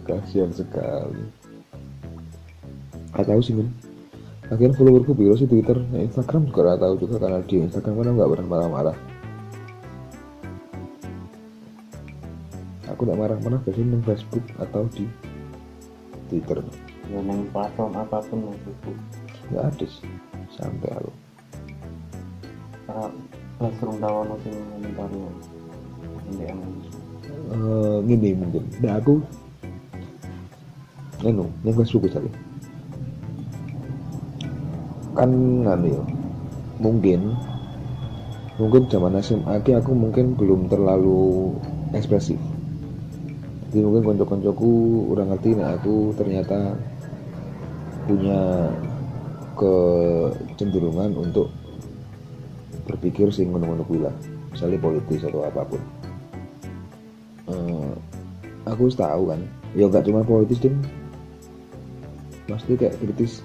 kasihan 0.08 0.52
sekali. 0.52 1.24
Nggak 3.14 3.26
tahu 3.30 3.40
sih 3.40 3.54
men 3.54 3.70
akhirnya 4.44 4.76
followerku 4.76 5.16
biru 5.16 5.32
sih 5.40 5.48
twitter 5.48 5.80
nah, 5.88 6.04
instagram 6.04 6.44
juga 6.52 6.60
nggak 6.68 6.80
tahu 6.84 6.94
juga 7.00 7.16
karena 7.16 7.40
di 7.48 7.64
instagram 7.64 7.94
kan 7.96 8.04
aku 8.04 8.16
nggak 8.16 8.30
pernah 8.32 8.48
marah-marah. 8.48 8.96
Aku 12.92 13.00
nggak 13.08 13.20
marah-marah 13.20 13.60
biasanya 13.64 13.96
di 13.96 14.04
facebook 14.04 14.44
atau 14.60 14.82
di 14.92 15.04
twitter? 16.28 16.60
Ya 17.08 17.20
neng 17.20 17.48
platform 17.52 17.92
apa 17.96 18.20
pun 18.28 18.52
maksudku. 18.52 18.92
Nggak 19.48 19.64
ada 19.72 19.86
sih 19.88 20.12
sampai 20.54 20.90
aku 20.92 21.12
langsung 23.64 23.96
tahu 23.98 24.14
ono 24.28 24.34
sing 24.44 24.54
komentari 24.76 25.20
DM 26.36 26.58
Eh, 27.44 27.98
mungkin 28.00 28.64
nah 28.80 28.96
aku 28.96 29.20
anu 31.24 31.44
yang 31.60 31.76
facebook 31.76 32.08
tadi 32.08 32.28
kan 35.12 35.30
anu 35.68 35.86
ya 35.92 36.02
mungkin 36.80 37.36
mungkin 38.56 38.86
zaman 38.88 39.18
SMA 39.20 39.60
ki 39.66 39.76
aku 39.76 39.92
mungkin 39.94 40.34
belum 40.38 40.70
terlalu 40.70 41.54
ekspresif. 41.94 42.38
Jadi 43.74 43.82
mungkin 43.82 44.06
konco-koncoku 44.06 44.72
udah 45.10 45.24
ngerti 45.34 45.58
nah 45.58 45.74
aku 45.74 46.14
ternyata 46.14 46.78
punya 48.06 48.70
kecenderungan 49.58 51.18
untuk 51.18 51.50
berpikir 52.84 53.28
sing 53.32 53.50
ngono-ngono 53.50 53.84
lah. 54.04 54.14
Misalnya 54.52 54.78
politis 54.78 55.24
atau 55.26 55.42
apa 55.42 55.66
pun. 55.66 55.82
Eh, 57.44 57.92
aku 58.64 58.88
tahu 58.88 59.28
kan 59.28 59.40
ya 59.76 59.84
nggak 59.90 60.06
cuma 60.08 60.24
politis 60.24 60.62
ding 60.62 60.78
pasti 62.48 62.76
kayak 62.76 62.96
kritis 63.00 63.44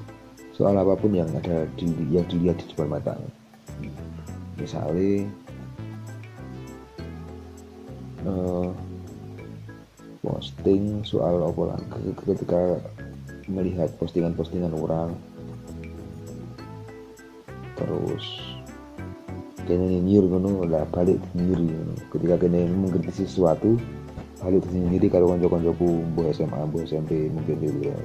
soal 0.56 0.76
apa 0.76 0.96
pun 0.96 1.12
yang 1.16 1.28
ada 1.36 1.68
di 1.80 1.88
yang 2.12 2.24
dilihat 2.28 2.60
di 2.60 2.66
depan 2.72 2.88
mata. 2.92 3.16
Misalnya 4.60 5.28
eh, 8.28 8.68
posting 10.20 11.04
soal 11.08 11.44
apa 11.44 11.80
ketika 12.28 12.80
melihat 13.48 13.90
postingan-postingan 13.98 14.76
orang. 14.76 15.16
Terus 17.80 18.59
kayaknya 19.70 20.02
nyinyir 20.02 20.26
ngono 20.26 20.66
lah 20.66 20.82
balik 20.90 21.22
nyinyir 21.38 21.62
ngono. 21.62 21.94
Ketika 22.10 22.36
kena 22.42 22.66
mengkritisi 22.66 23.30
sesuatu 23.30 23.78
balik 24.42 24.66
sendiri 24.66 25.06
kalau 25.14 25.30
konco-koncoku 25.30 26.02
bu 26.18 26.22
SMA 26.34 26.62
bu 26.74 26.82
SMP 26.90 27.30
mungkin 27.30 27.56
dulu 27.62 27.80
ya. 27.86 27.98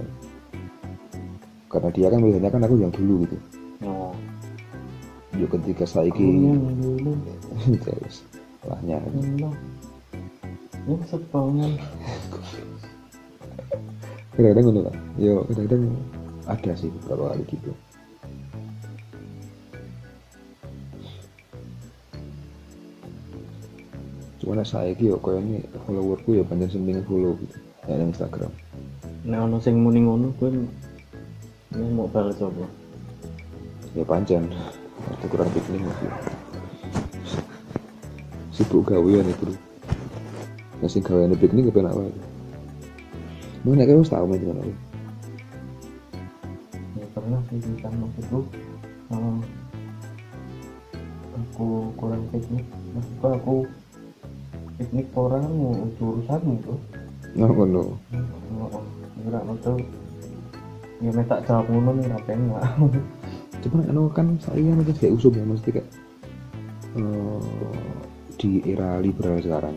karena 1.72 1.90
dia 1.90 2.06
kan 2.06 2.22
melihatnya 2.22 2.50
kan 2.52 2.62
aku 2.68 2.76
yang 2.78 2.92
dulu 2.92 3.24
gitu. 3.24 3.36
Oh. 3.88 4.12
Yo 5.34 5.48
ketika 5.48 5.88
saiki 5.88 6.52
terus 7.88 8.28
lahnya 8.68 9.00
ini 9.08 9.48
ini 10.84 10.94
sepangan 11.08 11.72
kadang-kadang 14.36 14.64
ngono 14.68 14.80
lah. 14.84 14.96
Yo 15.16 15.48
kadang-kadang 15.48 15.82
ada 16.44 16.72
sih 16.76 16.92
beberapa 16.92 17.32
kali 17.32 17.44
gitu 17.48 17.72
cuman 24.44 24.60
saya 24.60 24.92
yo 25.00 25.16
koyo 25.24 25.40
ini 25.40 25.64
followerku 25.88 26.36
ya 26.36 26.44
panjang 26.44 26.68
sembing 26.68 27.00
follow 27.08 27.32
gitu 27.40 27.56
ya 27.88 27.96
di 27.96 28.04
Instagram. 28.12 28.52
Nek 29.24 29.40
ono 29.40 29.56
sing 29.56 29.80
muni 29.80 30.04
ngono 30.04 30.36
kowe 30.36 30.52
ini 30.52 31.86
mau 31.96 32.04
balas 32.04 32.36
apa? 32.44 32.68
Ya 33.96 34.04
pancen 34.04 34.52
waktu 35.08 35.26
kurang 35.32 35.48
piknik 35.52 35.80
lagi 35.80 36.08
sibuk 38.54 38.86
gawean 38.86 39.26
itu 39.26 39.52
nah 40.78 40.88
sing 40.88 41.02
gawean 41.02 41.34
piknik 41.34 41.68
kepenak 41.72 41.96
wae 41.96 42.12
Mau 43.64 43.72
nek 43.72 43.88
wis 43.96 44.12
tau 44.12 44.28
main 44.28 44.36
dengan 44.36 44.60
aku. 44.60 44.72
ya 47.00 47.06
pernah 47.16 47.40
sih 47.48 47.56
di 47.64 47.80
sana 47.80 48.04
itu 48.20 48.38
eh, 49.08 49.38
aku 51.32 51.88
kurang 51.96 52.28
piknik. 52.28 52.60
Maksudku 52.92 53.24
aku 53.24 53.54
piknik 54.74 55.06
orang 55.14 55.46
mau 55.46 55.86
urusan 56.02 56.40
itu 56.58 56.74
Nah, 57.34 57.50
ngono. 57.50 57.98
Kira 59.18 59.40
itu 59.42 59.74
ya 61.02 61.10
mek 61.10 61.26
tak 61.26 61.42
jawab 61.50 61.66
ngono 61.66 61.90
nih 61.98 62.06
ra 62.06 62.18
penak. 62.22 62.62
Cuman 63.66 63.90
anu 63.90 64.06
kan 64.14 64.38
saya 64.38 64.62
kan 64.62 64.86
kayak 64.86 65.16
usum 65.18 65.34
ya 65.34 65.42
mesti 65.42 65.68
kayak 65.74 65.88
eh, 66.94 67.42
di 68.38 68.50
era 68.70 69.02
liberal 69.02 69.42
sekarang. 69.42 69.76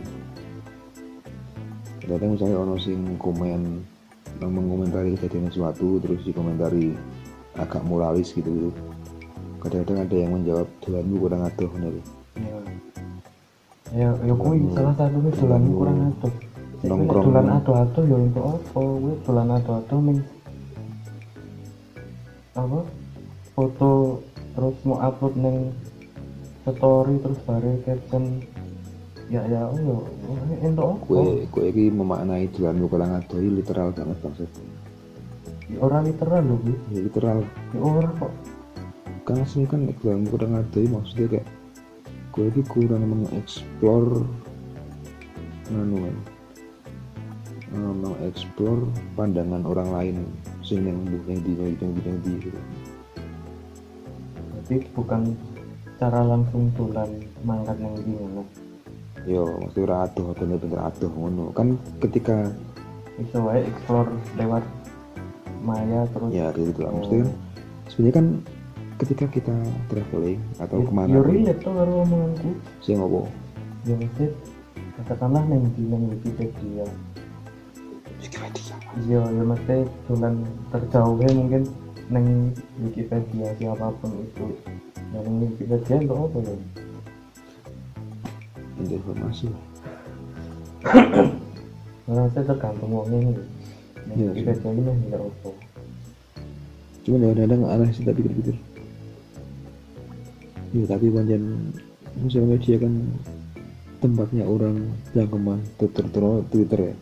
Kadang 2.06 2.38
misalnya 2.38 2.62
ono 2.62 2.76
sing 2.78 3.18
komen 3.18 3.82
mengomentari 4.38 5.18
kejadian 5.18 5.50
sesuatu 5.50 5.98
terus 5.98 6.22
dikomentari 6.22 6.94
agak 7.58 7.82
moralis 7.90 8.38
gitu 8.38 8.48
gitu. 8.48 8.70
Kadang-kadang 9.66 10.06
ada 10.06 10.16
yang 10.16 10.32
menjawab 10.38 10.68
dolanmu 10.86 11.16
kurang 11.18 11.42
lho. 11.50 11.90
Ya. 12.38 12.58
Ya, 13.96 14.12
ya 14.20 14.34
kuwi 14.36 14.68
salah 14.76 14.92
satunya 15.00 15.32
dolan 15.32 15.64
kurang 15.72 15.98
atuh. 16.12 16.34
Nongkrong. 16.84 17.24
Dolan 17.32 17.48
atuh-atuh 17.56 18.04
ya 18.04 18.18
untuk 18.20 18.44
apa? 18.44 18.60
Kuwi 18.76 19.12
dolan 19.24 19.48
atuh-atuh 19.56 20.00
ning 20.04 20.20
apa? 22.58 22.80
Foto 23.56 23.92
terus 24.58 24.78
mau 24.84 25.00
upload 25.00 25.36
ning 25.40 25.58
story 26.68 27.16
terus 27.24 27.40
bare 27.48 27.72
caption 27.88 28.44
ya 29.32 29.40
ya 29.48 29.72
oh 29.72 29.80
yo 29.80 29.98
entuk? 30.60 31.00
Kue 31.08 31.48
kue 31.48 31.72
iki 31.72 31.88
memaknai 31.88 32.52
dolanmu 32.52 32.92
kurang 32.92 33.24
ini 33.24 33.64
literal 33.64 33.96
banget 33.96 34.20
maksud. 34.20 34.50
Ya, 35.72 35.78
ora 35.80 36.04
literal 36.04 36.44
lho 36.44 36.56
kuwi. 36.60 36.76
Ya 36.92 37.00
literal. 37.08 37.40
Ya 37.72 37.80
ora 37.80 38.12
kok. 38.20 38.34
kan 39.28 39.44
asli 39.44 39.68
kan 39.68 39.88
dolanmu 39.88 40.28
kurang 40.32 40.56
ini 40.76 40.88
maksudnya 40.88 41.40
kayak 41.40 41.48
gue 42.38 42.54
ini 42.54 42.62
kurang 42.70 43.02
mengeksplor 43.02 44.22
anu 45.74 46.06
eh, 46.06 46.14
mengeksplor 47.74 48.86
pandangan 49.18 49.66
orang 49.66 49.90
lain 49.90 50.16
sing 50.62 50.86
yang 50.86 51.02
yang 51.26 51.42
di 51.42 51.52
yang 51.58 51.74
di 51.98 52.02
yang 52.06 52.18
di. 52.22 52.34
Jadi 54.70 54.86
bukan 54.94 55.34
cara 55.98 56.22
langsung 56.22 56.70
dolan 56.78 57.10
mangkat 57.42 57.82
yang 57.82 57.98
di 58.06 58.14
ngono. 58.14 58.46
yo 59.28 59.60
maksudnya 59.60 59.84
ora 59.92 59.98
adoh 60.08 60.32
bener-bener 60.38 60.80
adoh 60.88 61.12
ngono 61.12 61.52
kan 61.52 61.76
ketika 62.00 62.48
Iso 63.20 63.44
wae 63.44 63.60
explore 63.66 64.08
lewat 64.40 64.64
maya 65.66 66.08
terus 66.16 66.32
ya 66.32 66.48
gitu 66.56 66.80
lah 66.80 66.96
maksudnya 66.96 67.28
kan 67.28 67.32
sebenarnya 67.92 68.16
kan 68.16 68.28
ketika 68.98 69.26
kita 69.30 69.54
traveling 69.90 70.42
atau 70.58 70.82
ke 70.82 70.92
mana 70.92 71.10
Yo 71.14 71.22
pun 71.22 71.30
relate 71.38 71.62
tuh 71.62 71.74
karo 71.74 71.94
omonganku. 72.02 72.50
sih 72.82 72.98
ngopo 72.98 73.30
Ya 73.86 73.94
mesti 73.96 74.26
katakanlah 75.00 75.46
neng 75.48 75.70
di 75.78 75.86
neng 75.86 76.10
Wikipedia. 76.12 76.84
Iya, 79.06 79.22
ya 79.22 79.44
mesti 79.46 79.86
dolan 80.10 80.44
terjauhnya 80.74 81.30
mungkin 81.38 81.64
neng 82.10 82.52
Wikipedia 82.82 83.48
siapa 83.56 83.88
pun 84.02 84.12
itu. 84.18 84.46
Ya 85.14 85.20
neng 85.24 85.36
Wikipedia 85.46 85.96
untuk 86.04 86.18
apa 86.28 86.38
ya? 86.44 86.56
Ini 88.78 88.94
informasi 88.98 89.46
lah 89.50 89.64
Nah, 92.08 92.24
saya 92.32 92.44
tergantung 92.48 92.92
uangnya 92.92 93.18
ini. 93.20 93.34
Neng 94.10 94.18
Iya, 94.20 94.30
Wikipedia 94.34 94.70
ini 94.74 94.82
enggak 94.90 95.22
apa. 95.22 95.52
cuman 97.08 97.24
kadang-kadang 97.24 97.62
aneh 97.72 97.90
sih 97.96 98.04
tak 98.04 98.20
pikir-pikir 98.20 98.60
ya 100.78 100.86
tapi 100.86 101.10
panjang 101.10 101.44
sosial 102.26 102.46
media 102.46 102.76
kan 102.78 102.94
tempatnya 103.98 104.46
orang 104.46 104.94
jangkeman 105.18 105.60
Twitter 105.82 106.06
terutama 106.14 106.46
Twitter 106.54 106.80
ya. 106.94 106.96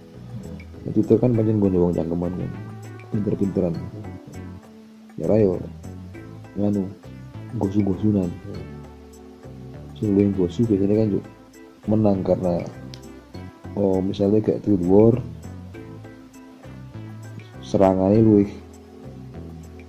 Nah, 0.85 0.91
Twitter 0.95 1.17
kan 1.19 1.31
panjang 1.35 1.57
gue 1.59 1.69
wong 1.75 1.93
jangkeman 1.95 2.31
kan 2.31 2.51
pinter-pinteran. 3.11 3.73
Ya 5.19 5.25
rayo. 5.27 5.59
Nganu 6.55 6.87
gosu-gosunan. 7.59 8.31
Sebelum 9.95 10.19
yang 10.19 10.31
gosu 10.35 10.67
biasanya 10.67 10.95
kan 10.95 11.07
juga 11.07 11.27
menang 11.87 12.19
karena 12.25 12.65
oh 13.79 14.03
misalnya 14.03 14.43
kayak 14.43 14.63
tweet 14.65 14.83
war 14.83 15.15
serangannya 17.63 18.19
luwih 18.19 18.51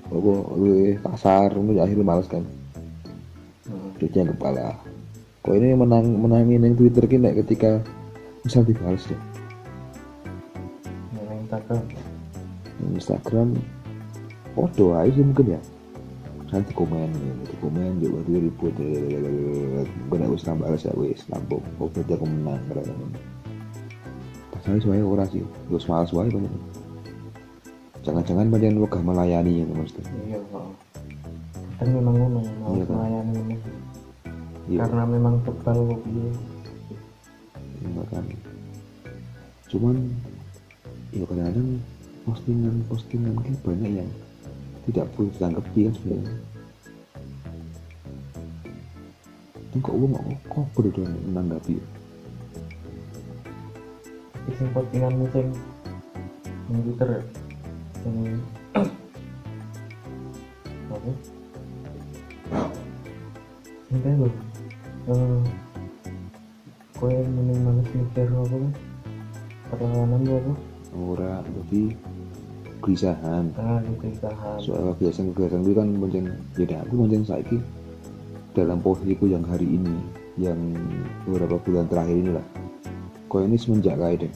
apa 0.07 0.33
luwih 0.55 0.94
kasar 1.03 1.51
itu 1.51 1.81
akhirnya 1.83 2.07
males 2.07 2.29
kan 2.31 2.46
Cucian 3.96 4.28
kepala. 4.32 4.76
Kok 5.40 5.54
ini 5.56 5.78
menang 5.78 6.04
menangin 6.20 6.66
yang 6.66 6.74
twitter 6.74 7.06
kini 7.06 7.30
ketika 7.38 7.78
misal 8.42 8.66
dibalas 8.66 9.06
deh 9.06 9.14
Ya? 9.14 9.22
Neng 11.22 11.46
Instagram. 11.46 11.82
Yang 12.76 12.92
instagram 12.98 13.48
oh 14.59 14.68
doa 14.74 15.06
sih 15.06 15.22
mungkin 15.22 15.56
ya. 15.56 15.61
Nanti 16.50 16.70
komen 16.74 17.11
di 17.46 17.54
komen 17.59 17.98
juga 17.98 18.18
dia 18.26 18.38
ribut 18.38 18.74
mungkin 20.06 20.26
aku 20.30 20.37
serang 20.38 20.59
balas 20.62 20.82
ya 20.82 20.92
wis 20.98 21.22
lampung. 21.30 21.62
Oh 21.78 21.90
berarti 21.90 22.12
aku 22.14 22.26
menang 22.26 22.61
karena 22.70 22.94
pasalnya 24.54 24.78
semuanya 24.82 25.04
orang 25.06 25.28
sih. 25.30 25.42
Gue 25.70 25.80
malas 25.87 26.11
wae 26.11 26.28
banyak 26.30 26.52
jangan-jangan 28.06 28.46
banyak 28.46 28.78
wegah 28.78 29.02
melayani 29.02 29.66
ya 29.66 29.74
mas 29.74 29.90
Iya, 29.98 30.38
kok. 30.54 30.70
Kan 31.76 31.88
memang 31.90 32.14
ngono, 32.14 32.40
Iya, 32.78 32.85
melayani. 32.87 33.59
Iya 34.66 34.83
Karena 34.87 35.05
memang 35.07 35.42
tebal 35.46 35.79
kok 35.79 36.00
piye. 36.02 36.29
Iya 37.87 38.02
kan 38.11 38.24
cuman 39.66 39.96
ya 41.11 41.26
kadang-kadang 41.26 41.83
postingan-postingan 42.22 43.35
kayak 43.42 43.61
banyak 43.66 43.90
yang 43.98 44.11
tidak 44.87 45.11
perlu 45.14 45.26
ditanggapi 45.35 45.90
kan 45.90 45.94
sebenarnya 45.98 46.35
itu 49.59 49.76
kok 49.83 49.96
uang 49.98 50.12
kok 50.14 50.38
kok 50.46 50.66
perlu 50.70 51.02
menanggapi 51.02 51.83
Iki 54.46 54.62
sing 54.62 54.68
postinganmu 54.70 55.26
sing 55.35 55.50
ning 56.70 56.81
Twitter 56.87 57.18
ya. 57.18 57.22
Sing 57.98 58.14
apa? 60.87 61.11
Enggak 63.90 64.14
lho. 64.22 64.45
Eh 65.07 65.40
kowe 66.97 67.12
mending 67.12 67.61
males 67.62 67.88
mikir 67.92 68.27
apa 68.27 68.57
kan? 68.57 68.73
Perlawanan 69.71 70.21
lu 70.25 70.33
apa? 70.40 70.53
ora 70.97 71.45
jadi 71.45 71.92
gelisahan 72.81 73.53
Ah, 73.61 73.85
tahan. 73.85 74.57
soal 74.64 74.97
kebiasaan-kebiasaan 74.97 75.61
itu 75.61 75.75
kan 75.77 75.88
pancen 76.01 76.25
ya 76.57 76.64
dah, 76.64 76.81
aku 76.88 77.05
pancen 77.05 77.21
saiki 77.21 77.59
dalam 78.57 78.81
posisiku 78.81 79.29
yang 79.29 79.45
hari 79.45 79.77
ini 79.77 79.92
yang 80.40 80.57
beberapa 81.29 81.61
bulan 81.61 81.85
terakhir 81.92 82.16
ini 82.16 82.31
lah 82.33 82.47
kok 83.29 83.45
ini 83.45 83.61
semenjak 83.61 84.01
kayak 84.01 84.25
deh 84.25 84.33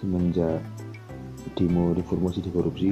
semenjak 0.00 0.64
demo 1.60 1.92
reformasi 1.92 2.40
di 2.40 2.48
korupsi 2.48 2.88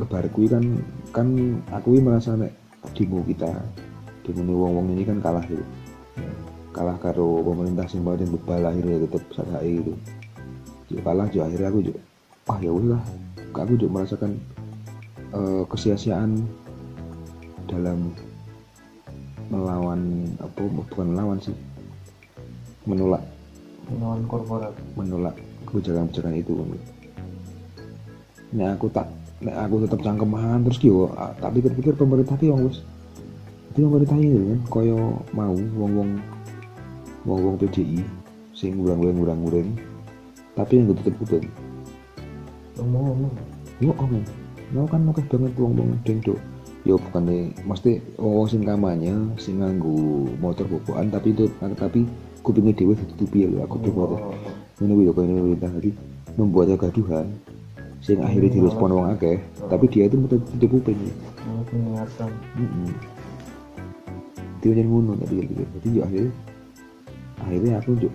lebar 0.00 0.24
kui 0.32 0.48
kan 0.48 0.64
kan 1.12 1.28
aku 1.68 2.00
merasa 2.00 2.40
nek 2.40 2.56
demo 2.96 3.20
kita 3.28 3.52
demo 4.28 4.42
nih 4.44 4.56
wong 4.56 4.72
wong 4.76 4.86
ini 4.92 5.02
kan 5.08 5.18
kalah 5.24 5.44
gitu 5.48 5.64
kalah 6.76 6.96
karo 7.00 7.42
pemerintah 7.42 7.88
sing 7.88 8.04
paling 8.04 8.28
bebal 8.28 8.62
akhirnya 8.68 9.02
tetap 9.08 9.22
saat 9.34 9.64
gitu 9.64 9.92
ya 10.92 11.00
kalah 11.02 11.26
juga 11.32 11.44
akhirnya 11.48 11.68
aku 11.72 11.80
juga 11.82 12.00
wah 12.46 12.58
ya 12.60 12.70
udah 12.70 13.02
aku 13.58 13.74
juga 13.74 13.90
merasakan 13.98 14.32
eh, 15.34 15.62
kesia-siaan 15.66 16.30
dalam 17.68 18.14
melawan 19.48 20.28
apa 20.40 20.62
bukan 20.68 21.06
melawan 21.16 21.38
sih 21.40 21.56
menolak. 22.88 23.22
Melawan 23.88 24.22
korporat. 24.28 24.72
menolak 24.96 25.36
kebijakan-kebijakan 25.68 26.34
itu. 26.36 26.52
Nek 28.56 28.68
aku 28.80 28.86
tak 28.88 29.08
nek 29.44 29.56
aku 29.56 29.84
tetap 29.84 30.00
cangkemahan 30.02 30.64
terus 30.66 30.80
yo 30.82 31.12
ah, 31.14 31.30
tak 31.38 31.54
pikir-pikir 31.54 31.94
pemerintah 31.94 32.34
ki 32.34 32.50
wong 32.50 32.72
wis 32.72 32.82
itu 33.78 33.86
pemerintah 33.86 34.18
ini 34.18 34.38
kan? 34.42 34.60
Koyo 34.66 35.22
mau 35.30 35.54
wong-wong 35.54 36.18
wong-wong 37.22 37.54
PDI 37.62 38.02
sing 38.50 38.74
ngurang-ngurang 38.74 39.22
ngurang-ngurang 39.22 39.68
tapi 40.58 40.82
yang 40.82 40.90
tutup 40.90 41.14
tutup 41.22 41.42
Ngomong 42.74 43.02
ngomong. 43.14 43.34
yo 43.78 43.94
omong 43.94 44.26
mau 44.74 44.86
kan 44.90 45.06
akeh 45.06 45.22
banget 45.30 45.54
wong-wong 45.54 45.94
ding 46.02 46.18
do 46.18 46.34
yo 46.82 46.98
bukan 46.98 47.30
deh 47.30 47.54
mesti 47.62 48.02
wong 48.18 48.50
sing 48.50 48.66
kampanye 48.66 49.14
sing 49.38 49.62
nganggo 49.62 50.26
motor 50.42 50.66
bobokan 50.66 51.06
tapi 51.14 51.30
itu 51.30 51.46
tapi 51.78 52.02
kupingnya 52.42 52.74
dewe 52.74 52.98
ditutupi 52.98 53.46
lho 53.46 53.62
aku 53.62 53.78
bermotor 53.78 54.18
Oh, 54.78 54.86
ini 54.86 54.94
kuwi 54.94 55.06
lho 55.06 55.12
kaya 55.14 55.26
pemerintah 55.26 55.70
tadi. 55.74 55.90
Membuat 56.38 56.70
kegaduhan 56.74 57.26
sing 57.98 58.22
akhirnya 58.22 58.62
direspon 58.62 58.94
wong 58.94 59.10
akeh 59.10 59.42
tapi 59.66 59.90
dia 59.90 60.06
itu 60.06 60.14
menutup 60.18 60.42
kuping. 60.54 60.98
Oh, 61.50 61.62
mengingatkan. 61.74 62.30
Dia 64.60 64.72
jadi 64.74 64.84
ngono 64.84 65.14
tadi 65.16 65.34
gitu. 65.42 65.62
Jadi 65.78 65.88
yo 65.94 66.00
akhirnya 66.04 66.32
akhirnya 67.38 67.72
aku 67.78 67.90
juk 67.96 68.12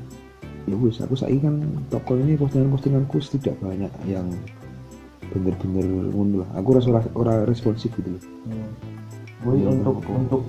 ya 0.63 0.75
wis 0.79 0.99
aku 0.99 1.15
saiki 1.15 1.43
kan 1.43 1.59
toko 1.91 2.15
ini 2.15 2.39
postingan-postinganku 2.39 3.19
tidak 3.35 3.55
banyak 3.59 3.91
yang 4.07 4.27
bener-bener 5.31 5.85
ngono 6.11 6.43
lah. 6.43 6.49
Aku 6.59 6.75
rasa 6.75 6.87
ora, 6.91 7.01
ora 7.15 7.33
responsif 7.43 7.89
gitu 7.95 8.15
loh. 8.15 8.23
Hmm. 8.47 8.69
Woi 9.43 9.59
Iya, 9.59 9.75
untuk 9.75 9.99
apa? 9.99 10.11
untuk 10.15 10.41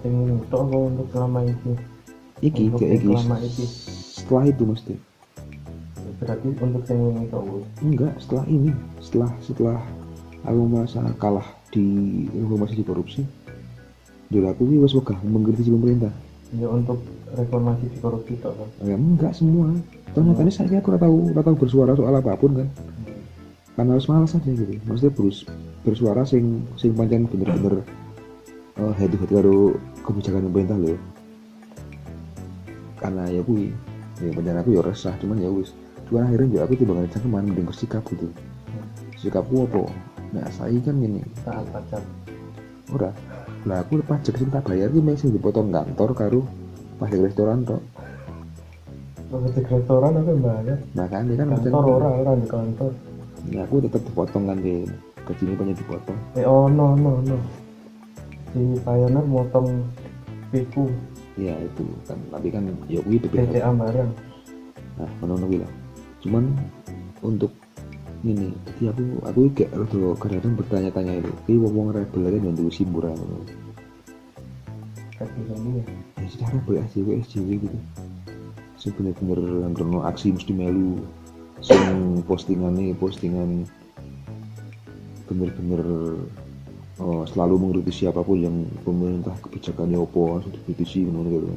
yang 0.00 0.14
ini 0.24 0.34
tok 0.48 0.60
apa 0.64 0.76
untuk 0.78 1.06
selama 1.12 1.38
ini 1.44 1.72
Iki 2.38 2.62
Untuk 2.70 2.78
kayak 2.80 2.94
iki. 2.94 3.06
selama 3.10 3.36
iki. 3.42 3.64
Setelah 4.14 4.44
itu 4.46 4.62
mesti. 4.64 4.94
berarti 6.18 6.48
untuk 6.50 6.82
yang 6.86 7.00
ini 7.14 7.22
woi. 7.30 7.62
Enggak, 7.78 8.12
setelah 8.18 8.44
ini, 8.46 8.70
setelah 8.98 9.30
setelah 9.38 9.78
aku 10.42 10.60
merasa 10.66 11.00
kalah 11.18 11.46
di 11.70 11.86
reformasi 12.32 12.74
di 12.78 12.84
korupsi. 12.86 13.20
Jadi 14.28 14.44
aku 14.44 14.62
ini 14.68 14.76
wis 14.84 14.92
wegah 14.92 15.18
mengkritisi 15.24 15.72
pemerintah. 15.72 16.12
ya 16.48 16.64
untuk 16.64 16.96
reformasi 17.36 17.92
di 17.92 18.00
korupsi 18.00 18.32
tok 18.40 18.56
kan 18.56 18.68
Ya 18.88 18.96
enggak 18.96 19.36
semua. 19.36 19.68
Toh 20.16 20.24
nyatanya 20.24 20.48
saya 20.48 20.80
aku 20.80 20.96
ora 20.96 21.00
tahu. 21.00 21.16
Ora 21.36 21.42
tahu 21.44 21.56
bersuara 21.60 21.92
soal 21.92 22.14
apa 22.16 22.32
pun 22.40 22.64
kan. 22.64 22.68
Hmm. 22.68 23.20
karena 23.76 23.90
harus 23.94 24.08
malas 24.08 24.32
aja 24.34 24.48
gitu. 24.48 24.74
Maksudnya 24.88 25.12
berus, 25.12 25.38
bersuara 25.84 26.24
sing 26.24 26.64
sing 26.80 26.96
pancen 26.96 27.28
bener-bener 27.28 27.84
uh, 28.80 28.92
head 28.96 29.12
to 29.12 29.16
head 29.20 29.30
karo 29.30 29.76
kebijakan 30.02 30.48
pemerintah 30.50 30.78
loh 30.78 30.98
karena 32.98 33.30
ya 33.30 33.40
kui 33.46 33.70
ya 34.18 34.30
pancen 34.34 34.58
aku 34.58 34.70
ya 34.74 34.82
resah 34.82 35.14
cuman 35.22 35.38
ya 35.38 35.50
wis. 35.52 35.70
Cuman 36.10 36.26
akhirnya 36.26 36.48
juga 36.48 36.60
aku 36.66 36.74
tiba 36.80 36.92
kali 36.96 37.08
cangkeman 37.12 37.44
mending 37.52 37.66
bersikap 37.68 38.02
gitu. 38.10 38.26
Sikapku 39.20 39.68
apa? 39.68 39.82
Nah 40.34 40.46
saya 40.50 40.78
kan 40.82 40.96
gini. 40.98 41.22
Saat 41.44 41.68
pajak 41.70 42.02
ora 42.90 43.12
lah 43.66 43.82
aku 43.82 43.98
pajak 44.06 44.34
sing 44.38 44.50
tak 44.52 44.62
bayar 44.66 44.92
ki 44.92 45.00
sing 45.18 45.34
dipotong 45.34 45.74
kantor 45.74 46.10
karo 46.14 46.40
pajak 47.02 47.18
restoran 47.26 47.66
tok. 47.66 47.82
Pajak 49.28 49.66
restoran 49.66 50.12
apa 50.14 50.30
yang 50.30 50.42
bayar? 50.44 50.78
Makanya 50.94 51.34
kan 51.34 51.48
kantor 51.58 51.82
orang 51.98 52.14
orang 52.22 52.36
di 52.38 52.48
kantor. 52.48 52.90
Ya 53.48 53.60
aku 53.66 53.76
tetap 53.82 54.02
dipotong 54.06 54.44
kan 54.46 54.58
di 54.62 54.86
gajinya 55.26 55.54
banyak 55.58 55.76
dipotong. 55.78 56.18
Eh 56.38 56.46
oh 56.46 56.70
no 56.70 56.94
no 56.94 57.18
no. 57.26 57.38
Si 58.54 58.62
Pioneer 58.84 59.24
motong 59.26 59.66
piku. 60.54 60.86
Ya 61.34 61.54
itu 61.58 61.82
kan. 62.06 62.18
Tapi 62.30 62.48
kan 62.54 62.62
ya 62.86 63.02
kui 63.02 63.18
PPH 63.18 63.58
TCA 63.58 63.70
bareng 63.74 64.12
nah 64.98 65.10
menurut 65.22 65.46
gue 65.46 65.58
lah. 65.62 65.72
Cuman 66.26 66.44
untuk 67.22 67.54
ini 68.26 68.50
jadi 68.66 68.90
aku 68.90 69.04
aku 69.22 69.40
kayak 69.54 69.70
rada 69.78 70.02
kadang 70.18 70.54
bertanya-tanya 70.58 71.12
itu. 71.22 71.32
Ini 71.46 71.56
wong 71.62 71.72
wong 71.74 71.88
rebel 71.94 72.26
aja 72.26 72.38
dan 72.42 72.54
dulu 72.58 72.70
simbura 72.70 73.14
kaki 75.18 75.50
sendiri 75.50 75.82
ya 76.22 76.26
sudah 76.30 76.48
rebel 76.54 76.74
SJW 76.90 77.08
SJW 77.26 77.48
gitu. 77.66 77.78
Sing 78.78 78.94
bener-bener 78.94 79.66
langgrono 79.66 80.06
aksi 80.06 80.34
mesti 80.34 80.54
melu. 80.54 81.02
Sing 81.62 82.22
postingannya 82.26 82.94
postingan 82.94 83.66
bener-bener 85.26 85.82
oh, 87.02 87.22
selalu 87.26 87.54
mengkritisi 87.58 88.06
siapa 88.06 88.22
pun 88.22 88.38
yang 88.38 88.56
pemerintah 88.86 89.34
kebijakannya 89.42 89.98
opo 89.98 90.38
langsung 90.38 90.54
dikritisi 90.54 91.06
ngono 91.06 91.28
gitu. 91.30 91.48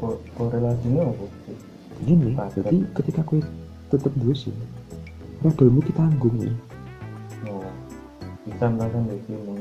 Ko 0.00 0.18
korelasinya 0.34 1.06
apa 1.06 1.24
sih 1.46 1.72
ini 2.02 2.34
Paket. 2.34 2.62
jadi 2.66 2.78
ketika 2.98 3.20
kue 3.22 3.38
tetap 3.92 4.12
dulu 4.16 4.32
sih. 4.32 4.54
Rebelmu 5.44 5.84
kita 5.84 6.08
tanggung 6.08 6.36
ya. 6.40 6.54
Oh 7.44 7.68
bisa 8.42 8.66
kan 8.66 9.02
di 9.06 9.18
sini. 9.26 9.54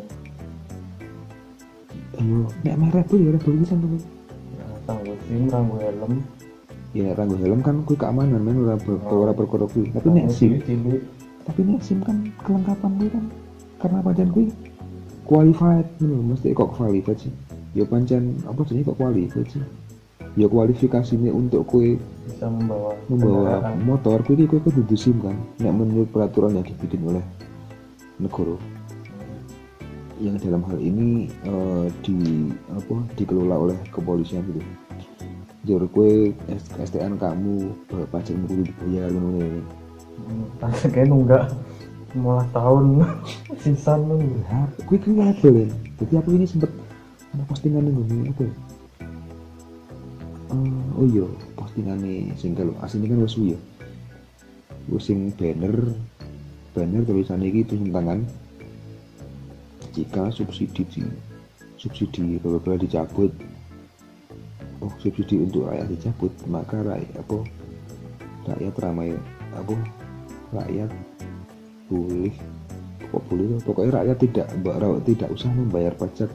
Ayo 2.17 2.37
nek 2.65 2.75
meh 2.77 2.89
rebel 2.89 3.17
ya 3.21 3.29
rebel 3.37 3.53
bisa 3.61 3.73
tuh 3.77 3.89
ya 4.57 4.65
tangguh 4.87 5.17
sim 5.27 5.43
ranggu 5.51 5.75
helm. 5.77 6.13
Ya 6.91 7.09
ranggo 7.13 7.35
helm 7.37 7.59
kan 7.61 7.75
kue 7.85 7.95
keamanan 7.95 8.41
men 8.41 8.61
ora 8.65 8.75
ber, 8.77 8.97
Oh. 9.05 9.25
ora 9.27 9.33
kuwi. 9.35 9.93
Tapi 9.93 10.07
nek 10.09 10.25
sim 10.33 10.57
tapi 11.41 11.59
nek 11.65 11.81
sim 11.81 11.99
kan 12.05 12.21
kelengkapan 12.45 12.91
gue 13.01 13.09
kan. 13.09 13.25
Karena 13.81 13.99
pancen 14.05 14.29
gue 14.29 14.45
qualified 15.25 15.87
nih 16.01 16.21
mesti 16.21 16.47
kok 16.53 16.73
qualified 16.77 17.17
sih. 17.17 17.33
Ya 17.73 17.85
pancen 17.85 18.37
apa 18.45 18.61
sih 18.69 18.85
kok 18.85 18.97
qualified 18.97 19.47
sih 19.49 19.63
ya 20.39 20.47
kualifikasinya 20.47 21.31
untuk 21.35 21.67
kue 21.67 21.99
bisa 22.27 22.47
membawa 22.47 22.95
membawa 23.11 23.59
kendaraan. 23.59 23.77
motor 23.83 24.17
kue 24.23 24.35
kue 24.47 24.59
kue 24.59 24.71
kudu 24.71 24.95
sim 24.95 25.17
kan 25.19 25.35
nek 25.59 25.73
menurut 25.75 26.07
peraturan 26.07 26.55
yang 26.55 26.65
dibikin 26.65 27.03
oleh 27.03 27.25
negara 28.21 28.55
yang 30.21 30.37
dalam 30.37 30.61
hal 30.69 30.77
ini 30.77 31.27
eh, 31.43 31.85
di 32.05 32.47
apa 32.71 32.95
dikelola 33.17 33.55
oleh 33.57 33.77
kepolisian 33.89 34.45
gitu 34.47 34.61
jor 35.61 35.85
kue 35.93 36.33
STN 36.81 37.21
kamu 37.21 37.69
pajakmu 38.09 38.45
kudu 38.49 38.63
dibayar 38.65 39.13
ngono 39.13 39.29
ngene. 39.37 39.61
Hmm, 40.17 40.45
tapi 40.57 40.89
kayak 40.89 41.07
nunggak 41.09 41.43
malah 42.17 42.47
tahun 42.49 43.05
sisan 43.61 44.09
lu 44.09 44.17
Nah, 44.49 44.67
gue 44.73 44.97
kan 44.97 45.13
label 45.15 45.53
ya. 45.63 45.67
Jadi 46.01 46.13
aku 46.17 46.29
ini 46.33 46.45
sempet 46.49 46.71
ada 47.31 47.43
postingan 47.45 47.85
nih 47.87 47.93
gue 47.93 48.33
apa 48.33 48.41
ya? 48.41 48.53
Eh, 50.51 50.99
oh 50.99 51.07
iya, 51.07 51.25
postingan 51.55 52.03
nih 52.03 52.35
sing 52.35 52.51
kalau 52.51 52.75
aslinya 52.83 53.15
kan 53.15 53.23
wes 53.23 53.35
ya. 53.39 53.59
Wes 54.91 55.07
banner, 55.39 55.75
banner 56.75 57.01
tulisannya 57.07 57.47
gitu 57.55 57.79
tangan. 57.79 58.27
Jika 59.95 60.31
subsidi 60.31 60.83
di 60.87 61.03
subsidi 61.79 62.39
beberapa 62.39 62.79
dicabut, 62.79 63.31
oh 64.83 64.91
subsidi 64.99 65.39
untuk 65.39 65.71
rakyat 65.71 65.87
dicabut, 65.87 66.31
maka 66.47 66.79
rakyat 66.83 67.11
apa 67.15 67.37
rakyat 68.51 68.73
ramai 68.79 69.15
apa 69.55 69.75
rakyat 70.51 70.89
boleh 71.91 72.33
kok 73.11 73.23
boleh 73.27 73.59
pokoknya 73.67 73.91
rakyat 74.03 74.17
tidak 74.23 74.47
tidak 75.03 75.29
usah 75.31 75.51
membayar 75.51 75.93
pajak 75.95 76.31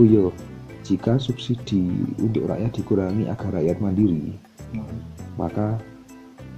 oh 0.00 0.04
iya 0.04 0.32
jika 0.90 1.22
subsidi 1.22 1.86
untuk 2.18 2.50
rakyat 2.50 2.74
dikurangi 2.74 3.30
agar 3.30 3.62
rakyat 3.62 3.78
mandiri 3.78 4.34
maka 5.38 5.78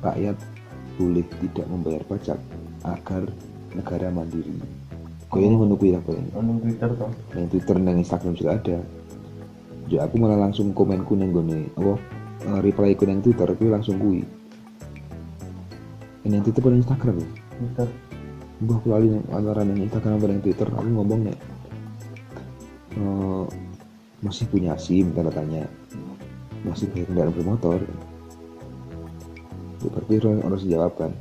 rakyat 0.01 0.37
boleh 0.97 1.25
tidak 1.41 1.67
membayar 1.69 2.03
pajak 2.09 2.39
agar 2.85 3.29
negara 3.73 4.09
mandiri. 4.13 4.57
Kok 5.33 5.41
ini 5.41 5.55
ngono 5.57 5.75
kuwi 5.81 5.97
apa 5.97 6.13
ini? 6.13 6.29
Nang 6.37 6.61
Twitter 6.61 6.91
toh 6.93 7.13
nang 7.33 7.47
Twitter 7.49 7.77
nang 7.81 7.97
Instagram 7.97 8.33
juga 8.37 8.51
ada. 8.61 8.79
Ya 9.89 10.05
aku 10.05 10.21
malah 10.21 10.37
langsung 10.37 10.77
komenku 10.77 11.17
nang 11.17 11.33
gone 11.33 11.73
apa? 11.73 11.95
Eh, 12.43 12.61
reply 12.61 12.93
ku 12.93 13.09
nang 13.09 13.25
Twitter 13.25 13.49
kuwi 13.57 13.69
langsung 13.73 13.97
ini 16.23 16.39
yang 16.39 16.45
Twitter 16.47 16.63
pada 16.63 16.79
Instagram 16.79 17.15
ya? 17.19 17.29
Twitter. 17.59 17.89
Mbah 18.63 18.77
aku 18.79 18.87
lali 18.95 19.09
antara 19.35 19.67
yang 19.67 19.81
Instagram 19.83 20.23
dan 20.23 20.39
Twitter 20.39 20.69
aku 20.71 20.87
ngomong 20.87 21.21
nih 21.27 21.39
eh, 22.95 23.45
masih 24.23 24.47
punya 24.47 24.79
SIM 24.79 25.11
tanda 25.13 25.35
tanya 25.35 25.67
masih 26.63 26.87
punya 26.95 27.05
kendaraan 27.11 27.35
bermotor. 27.35 27.83
Berarti 29.83 30.15
orang 30.23 30.47
harus 30.47 30.63
dijawab 30.63 30.95
kan 30.95 31.13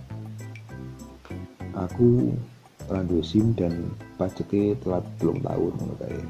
aku 1.73 2.29
randu 2.85 3.25
SIM 3.25 3.57
dan 3.57 3.73
pajaknya 4.21 4.77
telat 4.85 5.01
belum 5.17 5.41
tahun 5.41 5.71
ngono 5.81 5.95
kayak 5.97 6.21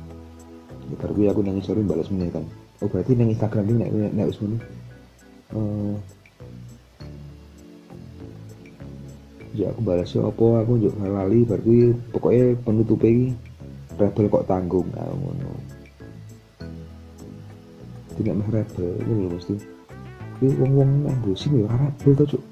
ya, 0.95 1.29
aku 1.36 1.41
nangis 1.43 1.67
sorry 1.67 1.84
balas 1.84 2.07
meneh 2.07 2.31
kan. 2.31 2.47
Oh 2.79 2.88
berarti 2.88 3.19
nang 3.19 3.29
Instagram 3.29 3.67
ini 3.67 3.75
nek 3.84 4.15
nek 4.15 4.27
wis 4.31 4.39
ngono 4.39 4.57
ya 9.51 9.67
aku 9.75 9.81
balasnya 9.84 10.23
apa? 10.23 10.47
Aku 10.63 10.79
juga 10.79 11.03
lali 11.12 11.43
berarti 11.43 11.91
pokoknya 12.15 12.55
penutup 12.63 13.03
ini 13.03 13.36
rebel 13.99 14.31
kok 14.31 14.47
tanggung 14.47 14.88
ngono 14.95 15.51
tidak 18.21 18.38
mah 18.38 18.49
rebel 18.53 18.89
itu 19.01 19.12
loh 19.12 19.29
mesti 19.34 19.55
ini 20.41 20.53
wong 20.57 20.71
wong 20.77 20.89
yang 21.05 21.17
bosin 21.25 21.51
ya 21.57 21.69
rebel 21.69 22.12
tau 22.17 22.27
cuk. 22.34 22.43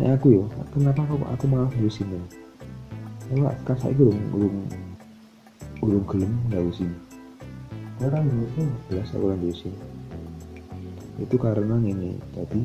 Nah 0.00 0.08
aku 0.16 0.26
yo 0.32 0.42
kenapa 0.72 1.00
aku 1.04 1.14
aku 1.24 1.44
malah 1.48 1.72
bosin 1.72 2.08
ya 2.12 2.22
Kalau 3.32 3.48
kan 3.64 3.76
saya 3.80 3.92
belum 3.96 4.18
belum 4.32 4.54
belum 5.82 6.02
gelem 6.06 6.32
bosin 6.46 6.90
gue 7.98 8.10
orang 8.10 8.26
dulu 8.26 8.66
jelas 8.90 9.10
aku 9.14 9.24
orang 9.30 9.42
bosin 9.42 9.74
itu 11.22 11.36
karena 11.38 11.76
ini 11.78 12.18
tadi 12.34 12.62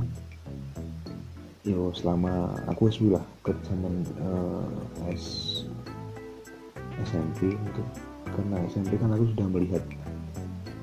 yo 1.68 1.94
selama 1.94 2.58
aku 2.66 2.90
sudah 2.90 3.22
ke 3.46 3.54
zaman 3.68 4.02
uh, 4.24 4.66
S 5.14 5.62
SMP 7.06 7.54
itu 7.54 7.84
karena 8.36 8.58
SMP 8.68 9.00
kan 9.00 9.14
aku 9.14 9.26
sudah 9.36 9.48
melihat 9.48 9.84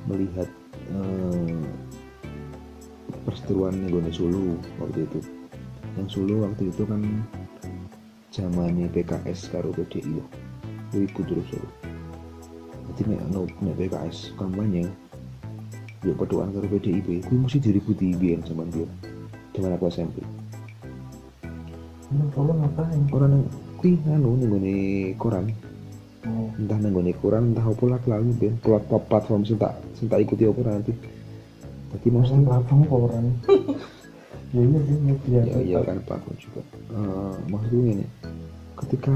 melihat 0.09 0.49
uh, 0.93 1.61
perseteruan 3.25 3.77
nih 3.85 4.13
Solo 4.15 4.57
waktu 4.81 5.05
itu. 5.05 5.21
Yang 6.01 6.09
Solo 6.15 6.49
waktu 6.49 6.73
itu 6.73 6.83
kan 6.89 7.01
zamannya 8.33 8.89
PKS 8.93 9.53
karo 9.53 9.73
PDI 9.73 10.21
loh. 10.21 10.29
Itu 10.95 11.21
terus 11.27 11.47
Solo 11.51 11.95
jadi 12.93 13.17
nek 13.17 13.23
no, 13.33 13.49
nek 13.65 13.75
PKS 13.81 14.37
kampanye 14.37 14.87
ya 16.05 16.13
pedoan 16.13 16.53
karo 16.53 16.67
PDIP 16.69 17.25
gue 17.25 17.39
mesti 17.41 17.59
diributi 17.59 18.13
biar 18.13 18.45
zaman 18.45 18.69
dia 18.69 18.87
zaman 19.57 19.75
aku 19.75 19.89
SMP 19.89 20.21
Ini 22.13 22.31
kamu 22.37 22.53
ngapain? 22.61 23.01
orang 23.11 23.33
yang 23.41 23.45
kui 23.81 23.97
anu 24.07 24.37
nenggone 24.37 24.75
koran 25.17 25.49
Oh, 26.25 26.49
entah 26.57 26.81
nenggone 26.81 27.13
koran 27.21 27.53
entah 27.53 27.69
apa 27.69 27.85
lah 27.85 28.01
lalu 28.09 28.33
ben 28.41 28.57
platform 28.65 29.03
platform 29.13 29.41
sing 29.45 29.61
tak 29.61 29.77
sing 29.93 30.09
tak 30.09 30.25
ikuti 30.25 30.49
apa 30.49 30.61
nanti 30.65 30.97
jadi 31.95 32.09
Masa 32.11 32.35
maksudnya 32.35 32.45
platform 32.49 32.81
koran. 32.91 33.25
ya 34.55 34.63
iya 34.63 34.81
sih 34.87 34.99
media. 35.03 35.41
ya 35.47 35.59
iya 35.63 35.79
kan 35.83 35.99
platform 36.07 36.37
juga 36.39 36.61
Eh, 36.95 37.35
maksudnya 37.51 37.91
ini 37.99 38.07
ketika 38.75 39.15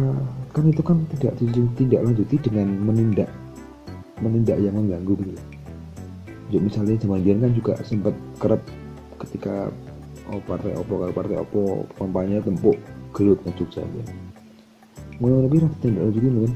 kan 0.55 0.65
itu 0.71 0.83
kan 0.83 0.97
tidak 1.15 1.33
tidak 1.79 2.01
lanjuti 2.03 2.37
dengan 2.43 2.67
menindak 2.79 3.31
menindak 4.19 4.59
yang 4.59 4.75
mengganggu 4.75 5.15
gitu. 5.23 5.33
Jadi 6.49 6.59
misalnya 6.65 6.95
zaman 6.99 7.21
dia 7.23 7.35
kan 7.39 7.53
juga 7.55 7.73
sempat 7.87 8.15
kerap 8.43 8.63
ketika 9.27 9.71
oh 10.29 10.41
partai 10.45 10.75
opo 10.75 10.93
kalau 11.03 11.15
partai 11.15 11.37
opo 11.39 11.87
kampanye 11.97 12.43
tempuk 12.43 12.77
gelut 13.15 13.39
ke 13.47 13.51
Jogja 13.59 13.83
ya. 13.83 14.05
Mulai 15.19 15.47
lebih 15.47 15.67
lah 15.67 15.73
tindak 15.83 16.03
lanjut 16.03 16.23
ini 16.23 16.41
kan. 16.47 16.53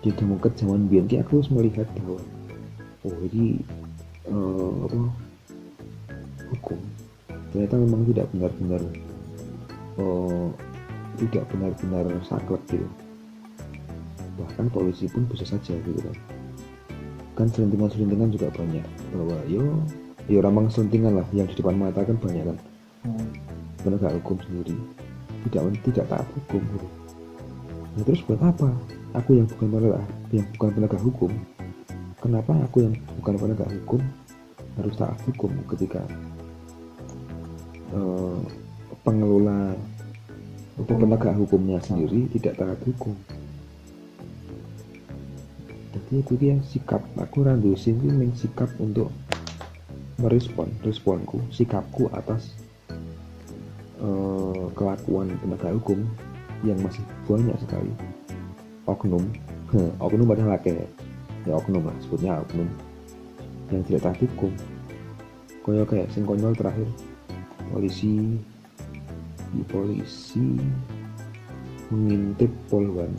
Di 0.00 0.08
demokat 0.16 0.56
zaman 0.56 0.88
biar 0.88 1.04
aku 1.20 1.40
harus 1.40 1.52
melihat 1.52 1.84
bahwa 2.00 2.20
oh 3.04 3.18
ini 3.32 3.60
eh, 4.28 4.74
apa 4.88 4.98
hukum. 6.52 6.80
Ternyata 7.52 7.74
memang 7.76 8.02
tidak 8.08 8.26
benar-benar 8.32 8.82
eh, 10.00 10.46
tidak 11.20 11.44
benar-benar 11.52 12.06
saklek 12.24 12.62
gitu. 12.72 12.88
Bahkan 14.40 14.72
polisi 14.72 15.04
pun 15.12 15.28
bisa 15.28 15.44
saja 15.44 15.76
gitu 15.76 16.00
kan. 16.00 16.16
Kan 17.36 17.46
selentingan-selentingan 17.52 18.32
juga 18.32 18.48
banyak 18.56 18.86
bahwa 19.12 19.36
yo 19.48 19.64
yo 20.28 20.38
ramang 20.40 20.72
selentingan 20.72 21.20
lah 21.20 21.26
yang 21.36 21.44
di 21.44 21.56
depan 21.56 21.76
mata 21.76 22.04
kan 22.04 22.16
banyak 22.16 22.44
kan. 22.48 22.58
Hmm. 23.00 23.32
penegak 23.80 24.12
hukum 24.20 24.36
sendiri. 24.44 24.76
Tidak 25.48 25.62
tidak 25.88 26.06
taat 26.12 26.28
hukum 26.36 26.60
gitu. 26.60 26.88
Nah, 27.96 28.02
terus 28.04 28.20
buat 28.28 28.40
apa 28.44 28.68
aku 29.14 29.42
yang 29.42 29.46
bukan 29.50 29.68
penegak 29.74 30.04
yang 30.30 30.46
bukan 30.54 30.70
penegak 30.74 31.02
hukum. 31.02 31.32
Kenapa 32.20 32.52
aku 32.52 32.76
yang 32.84 32.94
bukan 33.18 33.34
penegak 33.40 33.70
hukum 33.80 34.00
harus 34.78 34.94
taat 34.94 35.18
hukum 35.26 35.50
ketika 35.74 36.02
eh, 37.90 38.38
pengelola 39.02 39.74
atau 40.78 40.94
penegak 40.96 41.34
hukumnya 41.36 41.78
sendiri 41.82 42.30
tidak 42.38 42.54
taat 42.60 42.78
hukum? 42.86 43.16
Jadi 45.90 46.14
itu 46.22 46.34
dia 46.38 46.54
sikap 46.70 47.02
aku 47.18 47.42
randu 47.42 47.74
sini 47.74 48.14
main 48.14 48.30
sikap 48.38 48.70
untuk 48.78 49.10
merespon 50.22 50.70
responku 50.86 51.40
sikapku 51.50 52.12
atas 52.14 52.54
eh, 53.98 54.64
kelakuan 54.78 55.34
penegak 55.42 55.74
hukum 55.82 56.06
yang 56.62 56.78
masih 56.84 57.02
banyak 57.24 57.56
sekali 57.56 58.09
oknum. 58.90 59.24
Oknum 60.02 60.26
padahal 60.26 60.58
laki. 60.58 60.74
Ya 61.46 61.54
oknum 61.56 61.86
lah 61.86 61.96
sebutnya 62.02 62.42
oknum. 62.42 62.68
Yang 63.70 63.82
tidak 63.86 64.00
taat 64.10 64.18
hukum. 64.26 64.52
Koyo 65.62 65.82
kayak 65.86 66.10
sing 66.10 66.26
konyol 66.26 66.52
terakhir. 66.58 66.88
Polisi. 67.70 68.34
Di 69.50 69.62
polisi 69.66 70.58
mengintip 71.90 72.50
polwan. 72.70 73.10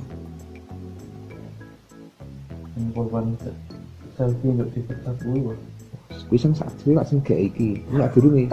Se- 3.44 3.60
selfie 4.16 4.52
untuk 4.56 4.70
dipecat 4.72 5.16
gue. 5.24 5.56
kuwi 6.32 6.40
sing 6.40 6.56
sak 6.56 6.72
kuwi 6.80 6.96
lak 6.96 7.08
sing 7.08 7.20
gak 7.20 7.36
iki. 7.36 7.84
Sak 7.92 8.16
durunge. 8.16 8.48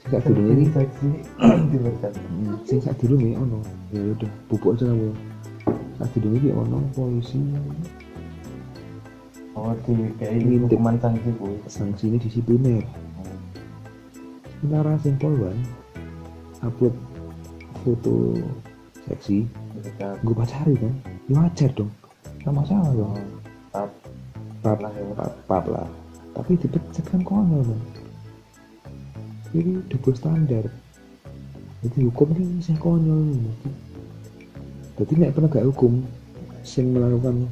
Sing 0.00 0.08
sak 0.08 0.22
durunge 0.24 0.52
iki. 0.64 0.84
Hmm, 1.36 2.56
sing 2.64 2.80
sak 2.80 2.96
durunge 2.96 3.36
ono. 3.36 3.60
Ya 3.92 4.00
udah 4.16 4.30
bubuk 4.48 4.72
aja 4.76 4.88
kamu 4.88 5.12
sak 5.96 6.12
durunge 6.16 6.38
iki 6.38 6.50
ono 6.52 6.78
polisi. 6.92 7.40
Oh 9.56 9.72
di 9.88 10.12
kayak 10.20 10.68
hukuman 10.68 11.00
sanksi 11.00 11.28
gue. 11.32 11.54
sanksi 11.66 12.04
ini 12.12 12.16
disipliner. 12.20 12.84
Sementara 14.60 15.00
sing 15.00 15.16
polwan 15.16 15.56
upload 16.60 16.92
foto 17.84 18.36
seksi. 19.08 19.48
Gue 20.24 20.34
pacari 20.36 20.76
kan 20.76 20.92
ya 21.28 21.40
wajar 21.40 21.70
dong. 21.72 21.92
Gak 22.44 22.54
masalah 22.54 22.92
dong 22.94 23.10
Oh, 23.12 23.20
Tap. 23.74 23.90
pap. 24.62 24.78
Lah 24.78 24.92
ya. 24.94 25.02
pap, 25.18 25.32
pap 25.50 25.64
lah. 25.68 25.88
Tapi 26.36 26.54
dipecat 26.60 27.04
kan 27.08 27.20
konyol 27.24 27.64
dong 27.64 27.82
ini 29.56 29.80
double 29.88 30.16
standar 30.16 30.64
jadi 31.84 31.98
hukum 32.10 32.34
ini 32.36 32.60
saya 32.60 32.76
konyol 32.76 33.20
nih 33.30 33.40
jadi 34.96 35.12
nek 35.16 35.32
penegak 35.36 35.64
hukum 35.68 36.04
sing 36.64 36.96
melakukan 36.96 37.46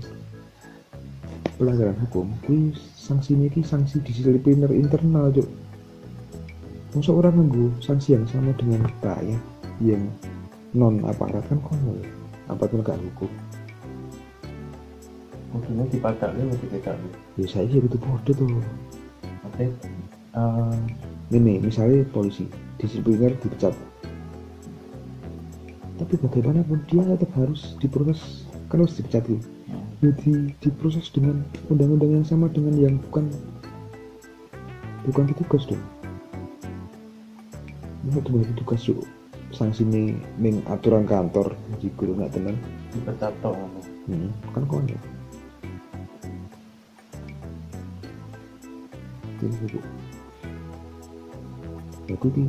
pelanggaran 1.61 1.97
hukum 2.09 2.33
kuwi 2.43 2.73
sanksi 2.97 3.37
ini 3.37 3.49
sanksi 3.63 4.01
disipliner 4.03 4.73
internal 4.73 5.31
cuk 5.31 5.47
masa 6.95 7.11
orang 7.11 7.35
nunggu 7.37 7.75
sanksi 7.83 8.17
yang 8.17 8.25
sama 8.31 8.55
dengan 8.57 8.87
rakyat 9.03 9.43
yang 9.83 10.03
non 10.75 11.03
aparat 11.07 11.43
kan 11.47 11.61
konyol 11.63 12.01
apa 12.51 12.65
penegak 12.67 12.99
hukum 13.13 13.31
Mungkin 15.55 15.87
dipadak 15.87 16.35
lu 16.35 16.51
dipecat 16.59 16.99
lu. 16.99 17.09
ya 17.39 17.47
saya 17.47 17.71
sih 17.71 17.79
betul 17.79 18.03
bodoh 18.03 18.35
tuh 18.35 18.59
Oke. 19.47 19.71
Eh, 20.35 20.77
ini 21.31 21.63
misalnya 21.63 22.03
polisi 22.11 22.51
disipliner 22.75 23.39
dipecat 23.39 23.71
tapi 26.05 26.21
bagaimanapun 26.21 26.85
dia 26.85 27.01
tetap 27.01 27.33
harus 27.33 27.81
diproses 27.81 28.45
kan 28.69 28.85
harus 28.85 29.01
dipecat 29.01 29.25
tuh 29.25 29.41
ya 30.05 30.13
di, 30.21 30.53
diproses 30.61 31.09
dengan 31.09 31.41
undang-undang 31.73 32.21
yang 32.21 32.27
sama 32.29 32.53
dengan 32.53 32.77
yang 32.77 32.95
bukan 33.09 33.33
bukan 35.09 35.25
petugas 35.33 35.65
dong. 35.65 35.81
Masa 38.05 38.21
cuma 38.21 38.45
petugas 38.45 38.85
tuh 38.85 39.01
sanksi 39.57 39.89
nih 39.89 40.13
ming 40.37 40.61
aturan 40.69 41.09
kantor 41.09 41.57
di 41.81 41.89
guru 41.97 42.21
nggak 42.21 42.37
tenang. 42.37 42.57
Dipecat 42.93 43.33
toh 43.41 43.57
hmm, 44.13 44.29
kan 44.53 44.65
konyol 44.69 45.01
jadi 49.45 49.57
itu 49.67 49.79
ya 52.09 52.15
aku 52.17 52.29
ki 52.33 52.45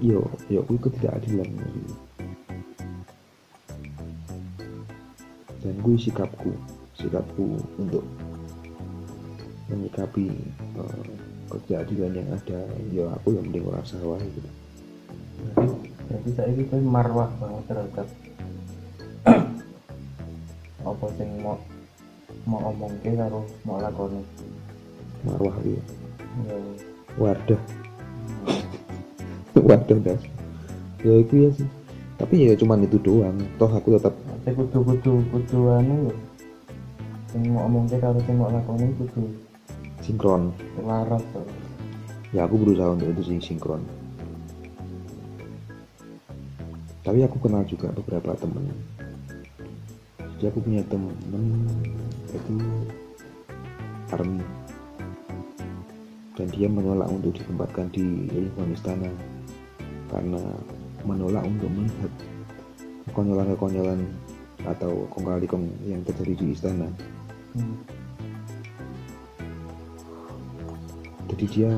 yo 0.00 0.20
yo 0.48 0.64
aku 0.64 0.76
ketidakadilan 0.88 1.48
gitu. 1.48 1.94
Dan 5.60 5.74
gue 5.80 5.96
sikapku 5.96 6.52
sikapku 6.96 7.60
untuk 7.80 8.04
menyikapi 9.70 10.28
eh, 10.76 11.04
ketidakadilan 11.50 12.12
yang 12.14 12.28
ada. 12.34 12.60
Ya 12.90 13.04
aku 13.14 13.34
yang 13.34 13.44
mending 13.48 13.66
ora 13.66 13.82
sawah 13.86 14.18
gitu. 14.18 14.50
Jadi 16.10 16.30
saya 16.34 16.50
itu 16.52 16.76
marwah 16.82 17.30
banget 17.38 17.64
terhadap 17.70 18.06
apa 20.90 21.06
sing 21.16 21.30
mau 21.40 21.56
mau 22.48 22.72
omong 22.72 22.92
ke 23.04 23.14
karo 23.14 23.44
mau 23.68 23.78
lakoni. 23.78 24.24
marwah 25.20 25.52
gitu 25.60 25.84
Ya, 26.46 26.56
wadah 27.18 27.60
wadah 29.68 29.98
das 30.00 30.22
ya 31.02 31.14
itu 31.20 31.34
ya 31.48 31.50
sih. 31.52 31.68
Tapi 32.16 32.34
ya 32.48 32.54
cuman 32.54 32.84
itu 32.84 33.00
doang. 33.00 33.34
Toh 33.56 33.68
aku 33.68 33.96
tetap 33.98 34.14
saya 34.40 34.52
kudu 34.56 34.78
kudu 34.84 35.12
kudu 35.32 35.58
anu 35.76 36.08
lho. 36.08 36.14
Sing 37.30 37.46
mau 37.54 37.68
ke 37.86 37.96
karo 38.00 38.18
sing 38.26 38.36
mau 38.40 38.50
lakoni 38.50 38.90
kudu 38.98 39.50
sinkron 40.00 40.50
selaras 40.74 41.22
tuh. 41.30 41.46
ya 42.32 42.48
aku 42.48 42.56
berusaha 42.58 42.96
untuk 42.96 43.14
itu 43.14 43.22
sih 43.30 43.38
sinkron 43.38 43.84
tapi 47.06 47.22
aku 47.24 47.36
kenal 47.38 47.62
juga 47.68 47.92
beberapa 47.94 48.34
temen 48.34 48.64
jadi 50.34 50.50
aku 50.50 50.58
punya 50.64 50.82
temen 50.88 51.14
itu 52.32 52.54
army 54.10 54.42
dan 56.34 56.46
dia 56.50 56.66
menolak 56.66 57.06
untuk 57.12 57.36
ditempatkan 57.36 57.92
di 57.92 58.26
lingkungan 58.32 58.72
istana 58.72 59.10
karena 60.08 60.42
menolak 61.04 61.44
untuk 61.44 61.68
melihat 61.70 62.12
kekonyolan-kekonyolan 63.10 64.00
atau 64.68 65.08
kong 65.12 65.24
kali 65.28 65.46
kong 65.48 65.64
yang 65.86 66.00
terjadi 66.04 66.34
di 66.36 66.46
istana. 66.52 66.88
Hmm. 67.50 67.76
jadi 71.30 71.46
dia 71.46 71.72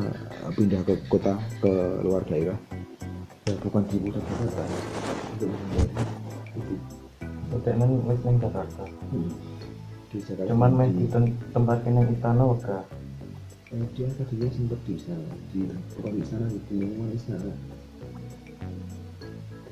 pindah 0.56 0.80
ke 0.82 0.96
kota 1.06 1.38
ke 1.62 1.72
luar 2.02 2.24
daerah. 2.26 2.58
Ya 3.46 3.54
bukan 3.62 3.84
di 3.86 4.00
pusat 4.00 4.24
Jakarta. 4.26 4.64
Untuk 5.36 5.48
menghindari 5.48 5.92
itu 6.56 6.74
udah 7.52 7.74
nang 7.76 7.92
wis 8.08 8.20
nang 8.24 8.36
Jakarta 8.40 8.84
di 10.08 10.18
Jakarta 10.20 10.50
cuman 10.52 10.70
main 10.72 10.92
di, 10.92 11.04
di 11.04 11.06
tem- 11.08 11.36
tempat 11.52 11.78
yang 11.84 12.04
istana 12.08 12.42
udah 12.48 12.80
eh, 13.72 13.86
dia 13.96 14.08
tadinya 14.16 14.48
sempat 14.52 14.80
di 14.88 14.92
istana 14.96 15.28
di 15.52 15.60
bukan 15.68 16.12
di 16.16 16.20
istana 16.20 16.46
di 16.48 16.74
lingkungan 16.76 17.10
istana. 17.16 17.52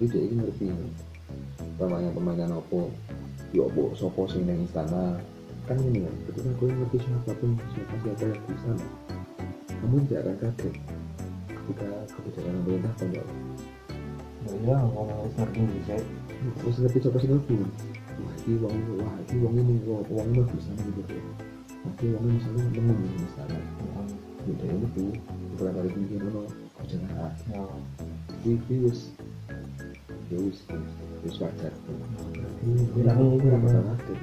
Jadi 0.00 0.04
dia 0.08 0.20
ini 0.24 0.34
ngerti 0.40 0.64
pemainnya 1.80 2.52
opo 2.52 2.92
ya 3.56 3.64
opo 3.64 3.96
sopo 3.96 4.28
sing 4.28 4.44
nang 4.44 4.60
istana? 4.68 5.16
Kan 5.64 5.80
ini 5.80 6.04
kan 6.04 6.14
ketika 6.28 6.50
gue 6.60 6.68
ngerti 6.68 6.98
siapa 7.00 7.32
pun 7.40 7.56
siapa 7.72 7.94
siapa 8.04 8.22
yang 8.26 8.42
di 8.42 8.52
istana 8.52 8.84
namun 9.80 10.04
tidak 10.04 10.20
akan 10.28 10.36
kaget. 10.52 10.74
Ketika 11.48 11.88
kebijakan 12.12 12.54
pemerintah 12.60 12.92
konyol 13.00 13.26
ya 14.40 14.52
iya 14.56 14.76
ngomong 14.82 15.30
ngerti 15.36 15.60
bisa. 15.78 15.96
Terus 16.60 16.76
ngerti 16.80 16.98
siapa 17.00 17.18
sih 17.20 17.28
ngerti 17.30 17.54
wah 18.20 18.34
ini 18.44 18.54
uang 18.60 18.76
wah 19.00 19.14
ini 19.30 19.36
uang 19.40 19.54
ini 19.56 19.74
uang 19.88 20.04
uang 20.10 20.28
ini 20.32 20.40
bisa 20.52 20.70
gitu. 20.74 21.02
Wah 21.80 21.92
ini 21.96 22.06
uangnya 22.12 22.32
misalnya 22.36 22.62
nemu 22.76 22.92
di 22.92 23.08
istana 23.24 23.58
beda 24.40 24.64
ini 24.72 24.86
tuh 24.96 25.12
beberapa 25.54 25.84
kali 25.84 26.16
ono 26.16 26.42
kebijakan 26.80 27.12
A 27.20 27.28
ya. 27.52 27.62
Jadi 28.40 28.56
ini 28.56 28.76
wis 28.88 29.12
ya 30.32 30.38
wis 30.40 30.58
wis 31.20 31.36
wajar 31.40 31.72
nggak 33.40 33.60
bakal 33.60 33.82
kaget 33.92 34.18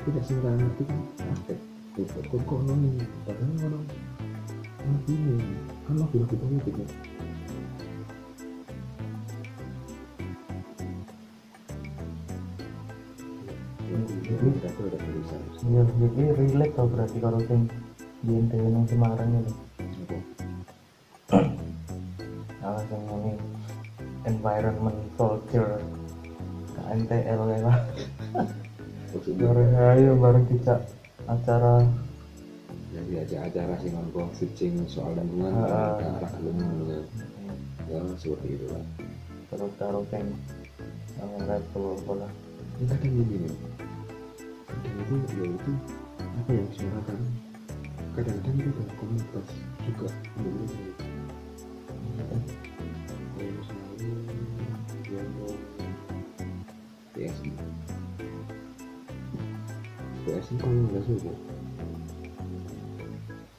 tapi 0.00 0.08
tidak 0.16 0.24
nggak 0.32 0.54
ngerti 0.56 0.82
kan? 0.88 1.00
Kaget 1.20 1.58
tuh 1.94 2.06
kok 2.08 2.40
kok 2.46 2.58
ono 2.64 2.72
ini. 2.72 3.04
Padahal 3.26 3.52
ono 3.68 3.78
ono 4.80 4.98
ini 5.10 5.34
kan 5.84 5.94
ya 6.00 6.06
Ini 14.30 14.50
tidak 14.62 14.72
ada 14.78 14.98
tulisan. 15.02 15.42
iya 15.66 15.82
jadi 15.82 16.22
relate 16.38 16.74
tau 16.78 16.86
berarti 16.86 17.18
kalau 17.18 17.42
sing 17.44 17.66
di 18.22 18.38
nang 18.38 18.86
Semarang 18.86 19.30
itu. 19.34 19.52
Kalau 22.62 22.82
sing 22.86 23.02
ini 23.04 23.32
environment 24.24 24.98
Ya 26.90 27.58
lah 27.62 27.78
bareng 29.30 29.72
ayo 29.74 30.10
bareng 30.18 30.44
dijak 30.50 30.80
acara. 31.30 31.86
Jadi 32.90 33.12
aja 33.22 33.36
acara 33.46 33.74
sih 33.78 33.90
nongkrong 33.94 34.34
searching 34.34 34.82
soal 34.90 35.14
lingkungan 35.14 35.54
ke 35.54 35.66
arah 35.70 36.32
lingkungan 36.42 37.06
ya. 37.88 38.00
Seperti 38.18 38.58
itu 38.58 38.66
lah 38.70 38.84
terus 39.50 39.74
karo 39.82 40.06
sing 40.14 40.30
yang 41.18 41.32
rapper 41.42 41.98
apa 41.98 42.12
lah 42.22 42.30
ini 42.78 42.84
kadang 42.86 43.12
gini 43.18 43.36
nih 43.50 43.54
kadang 44.62 44.94
itu 45.02 45.14
ya 45.26 45.46
itu 45.50 45.72
apa 46.22 46.50
yang 46.54 46.66
disuarakan 46.70 47.18
kadang-kadang 48.14 48.54
itu 48.62 48.82
komunitas 48.94 49.46
juga 49.82 50.08
untuk 50.38 51.09
Kalau 60.20 60.36
nggak 60.84 61.02
suka 61.08 61.32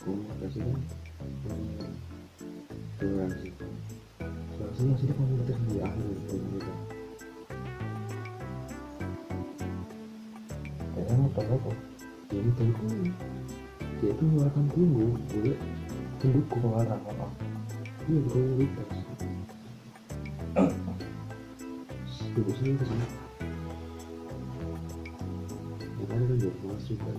komunitas 0.02 0.54
itu 0.58 0.71
kan 1.45 1.60
eh, 1.78 1.93
toleransi 2.97 3.47
toleransi 4.58 4.82
maksudnya 4.89 5.13
komunitas 5.13 5.58
di 5.69 5.78
akhir 5.78 6.06
kayaknya 10.91 11.15
motor 11.21 11.45
apa 11.45 11.71
ya 12.34 12.39
itu 12.41 12.62
itu 12.65 12.86
dia 14.02 14.10
itu 14.10 14.21
mengeluarkan 14.26 14.65
tunggu 14.74 15.06
boleh 15.13 15.58
pendukung 16.17 16.62
suara 16.65 16.95
apa 16.97 17.28
iya 18.10 18.19
komunitas 18.26 18.89
tunggu 22.34 22.52
saya 22.58 22.74
ke 22.74 23.31
kan 26.99 27.17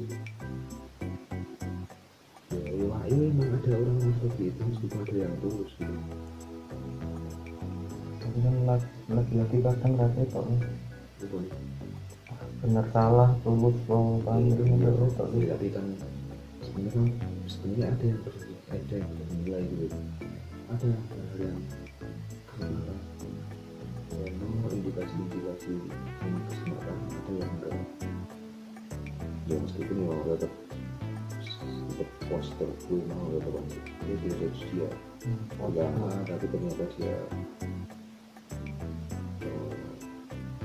ya 2.53 2.73
wah, 2.89 3.03
ya 3.09 3.17
emang 3.17 3.49
ada 3.49 3.71
orang 3.73 3.97
yang 4.01 4.15
seperti 4.21 4.43
itu 4.53 4.61
meskipun 4.61 4.99
ada 5.05 5.17
yang 5.17 5.35
tulus 5.41 5.73
gitu. 5.81 5.97
Tapi 8.21 8.39
kan 8.45 8.55
lagi- 8.69 8.93
lagi-lagi 9.09 9.57
kadang 9.65 9.93
rasanya 9.97 10.27
kok 10.33 10.45
bener 12.63 12.87
salah 12.95 13.31
tulus 13.43 13.75
mau 13.91 14.23
Kan 14.23 14.39
kami 14.39 14.55
itu 14.55 14.63
bener 14.63 14.95
enggak 14.95 15.19
itu 15.35 15.49
tapi 15.51 15.67
kan 15.75 15.87
sebenarnya 16.63 16.91
kan 17.19 17.33
sebenarnya 17.51 17.87
ada 17.91 18.05
yang 18.07 18.21
ada 18.73 18.95
yang 18.97 19.11
bernilai 19.19 19.63
gitu. 19.67 19.99
Ada 20.73 20.89
hal 20.89 21.37
yang 21.43 21.59
memang 24.13 24.73
indikasi-indikasi 24.73 25.73
ya 29.51 29.57
meskipun 29.59 29.97
ya 30.07 30.15
tetap 30.39 30.53
tetap 31.93 32.09
poster 32.31 32.69
gue 32.87 33.01
mau 33.11 33.27
tetap 33.35 33.53
aja 33.59 33.79
dia 34.07 34.15
dia. 34.15 34.35
Dari 34.39 34.59
dia 34.71 34.89
ulama 35.63 36.11
tapi 36.27 36.45
ternyata 36.51 36.85
dia 36.99 37.15
eh, 39.47 39.75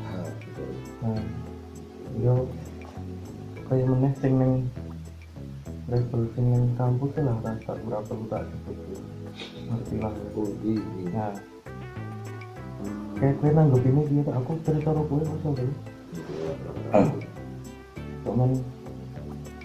H 0.01 0.09
gitu. 0.41 0.63
Nah 1.05 1.21
yo 2.17 2.49
kayak 3.69 3.85
meneh 3.85 4.13
sing 4.17 4.33
neng 4.41 4.53
level 5.85 6.25
sing 6.33 6.45
neng 6.49 6.65
kampus 6.73 7.13
lah 7.21 7.37
rasa 7.45 7.77
berapa 7.85 8.11
lu 8.17 8.25
tak 8.31 8.49
sebut 8.49 8.77
ngerti 9.67 9.95
lah. 10.01 10.13
Oh 10.33 10.49
ini 10.65 11.05
nah 11.13 11.33
kayak 13.17 13.37
kue 13.41 13.49
nanggep 13.53 13.83
ini 13.85 14.01
dia 14.09 14.23
aku 14.33 14.57
cerita 14.65 14.93
kue 14.93 15.21
masa 15.21 15.49
kue 15.53 15.69
cuman 18.37 18.53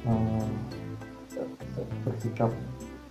eh, 0.09 0.49
bersikap 2.09 2.49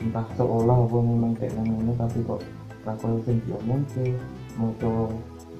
entah 0.02 0.26
seolah 0.34 0.74
apa 0.74 0.97
memang 0.97 1.38
kayak 1.38 1.54
namanya 1.54 1.93
tapi 2.02 2.26
kok 2.26 2.41
aku 2.82 3.21
sing 3.30 3.38
diomong 3.45 3.86
ke 3.93 4.17
mau 4.58 4.74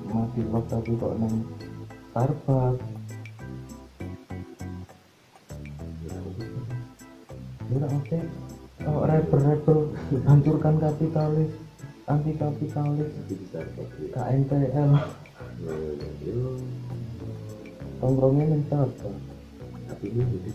mati 0.10 0.42
love 0.50 0.66
tapi 0.66 0.98
kok 0.98 1.14
nang 1.22 1.46
Starbucks. 2.10 2.82
Ya 7.70 7.86
oke. 7.86 8.20
Kalau 8.82 9.02
rapper-rapper 9.06 9.78
hancurkan 10.26 10.76
kapitalis 10.82 11.54
anti 12.10 12.34
kapitalis. 12.42 13.14
KNTL 14.18 14.92
Yo, 16.26 16.58
tongkrongnya 18.02 18.50
nang 18.50 18.66
Starbucks 18.66 19.31
tapi 19.92 20.08
ini 20.08 20.24
jadi 20.24 20.52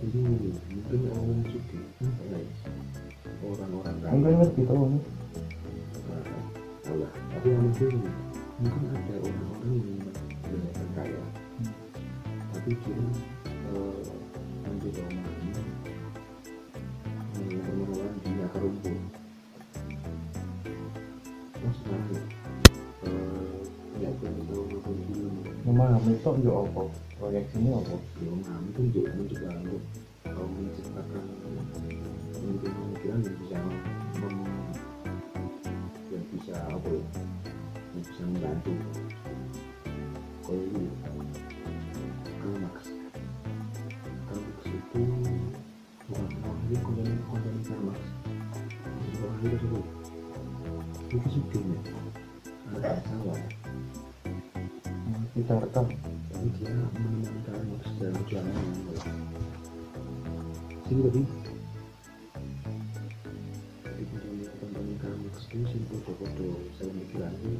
jadi 0.00 0.18
mungkin 0.24 1.00
orang 1.12 1.44
suki 1.52 1.78
guys 2.00 2.56
orang-orang 3.44 3.94
enggak 4.00 4.10
kaya 4.16 4.36
ngerti 4.40 4.62
tau 4.64 4.84
nih 4.88 5.04
Nah, 6.06 6.22
Allah 6.86 7.10
tapi 7.34 7.46
yang 7.50 7.66
mungkin 7.66 7.92
mungkin 8.62 8.82
ada 8.94 9.14
orang-orang 9.20 9.70
yang 9.74 9.86
memang 9.90 10.18
benar 10.48 10.86
kaya. 10.94 11.22
Tapi 12.54 12.70
dia 12.78 12.96
eh, 13.66 14.06
memahami 14.64 14.88
permohonan 17.58 18.12
di 18.22 18.30
akar 18.38 18.60
rumput. 18.62 18.96
Terus 21.52 21.78
nanti 21.90 22.16
eh, 23.10 23.58
ya 24.00 24.10
tahu 24.14 24.62
memahami 25.66 26.12
itu 26.16 26.30
ya 26.46 26.54
apa 26.54 26.82
proyek 27.26 27.42
sini 27.50 27.74
apa 27.74 27.94
kan 28.70 28.86
juga 28.94 29.10
mencoba 29.18 29.50
untuk 29.58 29.82
eh, 30.30 30.46
menciptakan 30.46 31.22
pemikiran-pemikiran 32.38 33.18
yang 33.18 33.36
bisa 33.42 33.56
mem- 33.66 34.78
yang 36.06 36.24
bisa 36.30 36.54
apa 36.70 36.86
ya 36.86 37.02
yang 37.98 38.04
bisa 38.06 38.22
membantu 38.30 38.72
sini 60.86 61.00
tapi 61.02 61.20
jadi 63.86 64.04
pada 64.06 64.28
teman-teman 64.56 64.96
Karl 65.02 65.16
Marx 65.20 65.36
itu 65.50 65.58
sih 65.66 65.80
foto-foto 65.90 66.46
saya 66.78 66.90
mikiran 66.94 67.32
itu 67.42 67.58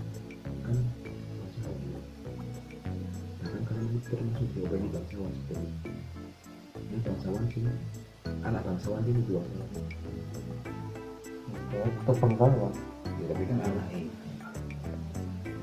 kan 0.63 0.79
bangsawan 1.43 1.81
ya 1.83 2.01
nah 3.43 3.51
kan 3.67 3.77
Marx 3.91 4.05
termasuk 4.11 4.49
ini 4.55 4.89
bangsawan 4.95 5.33
seperti 5.35 5.91
ini 6.87 6.97
bangsawan 7.03 7.45
sih 7.51 7.63
anak 8.47 8.63
bangsawan 8.63 9.03
ini 9.07 9.23
dua. 9.27 9.43
Ya, 11.75 11.83
tetap 11.83 12.17
bangsawan? 12.23 12.73
Ya 13.19 13.25
tapi 13.35 13.43
kan 13.51 13.59
anak 13.59 13.87
ini. 13.95 14.11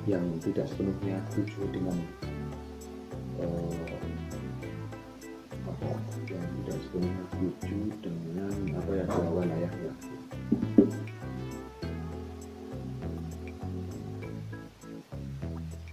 Yang 0.04 0.26
tidak 0.44 0.66
sepenuhnya 0.68 1.16
setuju 1.32 1.64
dengan 1.72 1.98
eh, 3.40 3.96
apa 5.64 5.90
yang 6.34 6.50
tidak 6.66 6.78
sepenuhnya 6.82 7.24
setuju 7.30 7.78
dengan 8.02 8.54
apa 8.74 8.92
yang 8.98 9.08
dilakukan 9.08 9.50
ayahnya 9.54 9.92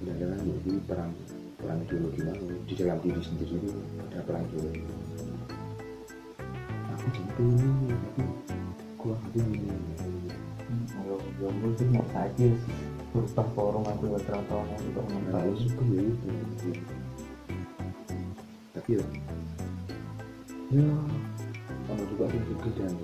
kadang-kadang 0.00 0.40
jadi 0.40 0.72
perang 0.88 1.12
perang 1.60 1.78
ideologi 1.84 2.20
mau 2.24 2.38
di 2.64 2.74
dalam 2.74 2.98
diri 3.04 3.20
sendiri 3.20 3.56
itu 3.60 3.72
ada 4.08 4.18
perang 4.24 4.44
ideologi 4.48 4.82
aku 6.88 7.06
jadi 7.12 7.42
ini 7.44 7.62
tapi 8.00 8.22
gua 8.96 9.16
ini 9.36 9.68
mungkin 11.60 11.86
mau 11.92 12.06
saja 12.12 12.48
berubah 13.10 13.46
forum 13.58 13.84
aku 13.90 14.02
buat 14.06 14.22
Nah, 15.30 15.42
ya 15.42 16.02
itu. 16.14 16.28
Tapi 18.70 18.90
ya, 18.94 19.04
ya, 20.70 20.86
sama 21.86 22.02
juga 22.06 22.22
ada 22.30 22.38
juga 22.46 22.68
dan 22.78 22.94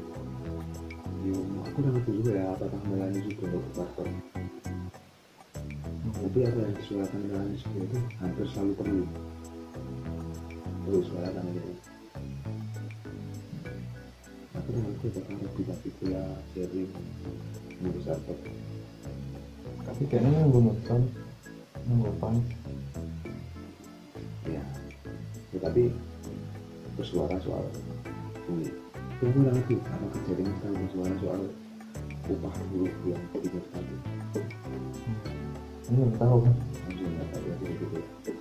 ya, 1.27 1.39
aku 1.67 1.77
udah 1.83 1.91
ngerti 1.99 2.11
juga 2.23 2.31
ya 2.39 2.45
apakah 2.55 2.81
Melani 2.87 3.21
juga 3.27 3.43
untuk 3.51 3.65
faktor. 3.75 4.07
Tapi 6.17 6.39
apa 6.47 6.59
yang 6.63 6.75
disuarakan 6.79 7.21
Melani 7.27 7.55
juga 7.59 7.79
itu 7.83 7.99
hampir 8.23 8.47
selalu 8.55 8.73
perlu. 8.79 9.05
Perlu 10.87 11.01
suarakan 11.11 11.45
itu. 11.51 11.73
Aku 14.55 14.67
udah 14.71 14.83
ngerti 14.87 15.07
apakah 15.11 15.35
lebih 15.43 15.65
tapi 15.67 15.89
pula 15.99 16.25
sharing 16.55 16.91
ngurus 17.83 18.09
apa. 18.09 18.35
tapi 19.87 20.03
kayaknya 20.11 20.43
nunggu 20.43 20.61
nonton 20.67 21.01
nunggu 21.87 22.11
pan 22.19 22.35
ya 24.51 24.65
tetapi 25.55 25.95
bersuara 26.97 27.37
soal 27.45 27.65
ini 28.51 28.73
itu 29.17 29.23
aku 29.29 29.39
ngerti 29.45 29.75
apa 29.81 30.07
kejadian 30.21 30.51
kita 30.57 30.69
bersuara 30.75 31.15
soal 31.21 31.43
upah 32.27 32.55
buruh 32.73 32.95
yang 33.07 33.23
tiga 33.39 33.61
satu 33.71 33.97
ini 35.87 36.03
nggak 36.03 36.19
tahu. 36.19 36.43
Kan 36.43 36.55
langsung 36.91 37.11
nggak 37.15 37.29
tahu 37.31 37.47
ya 37.47 37.55
gitu 37.63 37.85
kita 37.87 38.33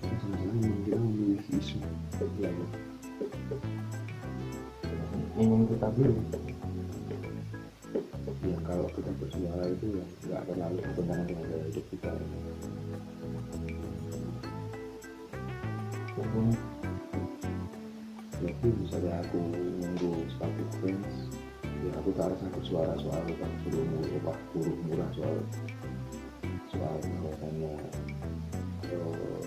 sama-sama 0.00 0.36
memang 0.56 0.80
kita 0.88 0.96
memiliki 0.96 1.52
isu. 1.60 1.76
Yang 2.40 2.56
ingin 5.36 5.60
kita 5.68 5.88
beli. 5.92 6.16
Yang 8.48 8.62
kalau 8.64 8.88
kita 8.96 9.10
bersuara 9.20 9.64
itu 9.68 9.86
yang 9.92 10.08
nggak 10.24 10.42
terlalu 10.48 10.76
bertentangan 10.80 11.26
dengan 11.28 11.44
gaya 11.52 11.64
hidup 11.68 11.84
kita 11.92 12.10
bersuara 22.64 22.96
soal 22.96 23.20
upah 23.28 23.52
buruh 23.60 23.84
murah 23.92 24.38
buruh 24.56 24.78
murah 24.88 25.10
soal 25.12 25.36
soal 26.72 26.96
bahwasannya 26.96 27.76
eh, 28.88 29.44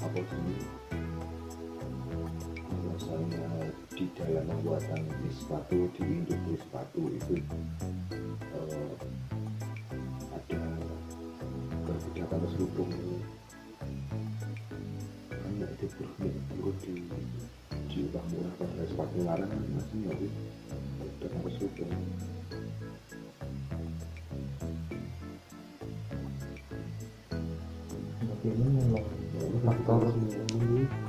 apa 0.00 0.20
sih? 0.32 0.64
Bahwasannya 2.72 3.46
di 3.92 4.08
dalam 4.16 4.48
pembuatan 4.48 5.12
sepatu 5.28 5.92
di 5.92 6.02
industri 6.08 6.31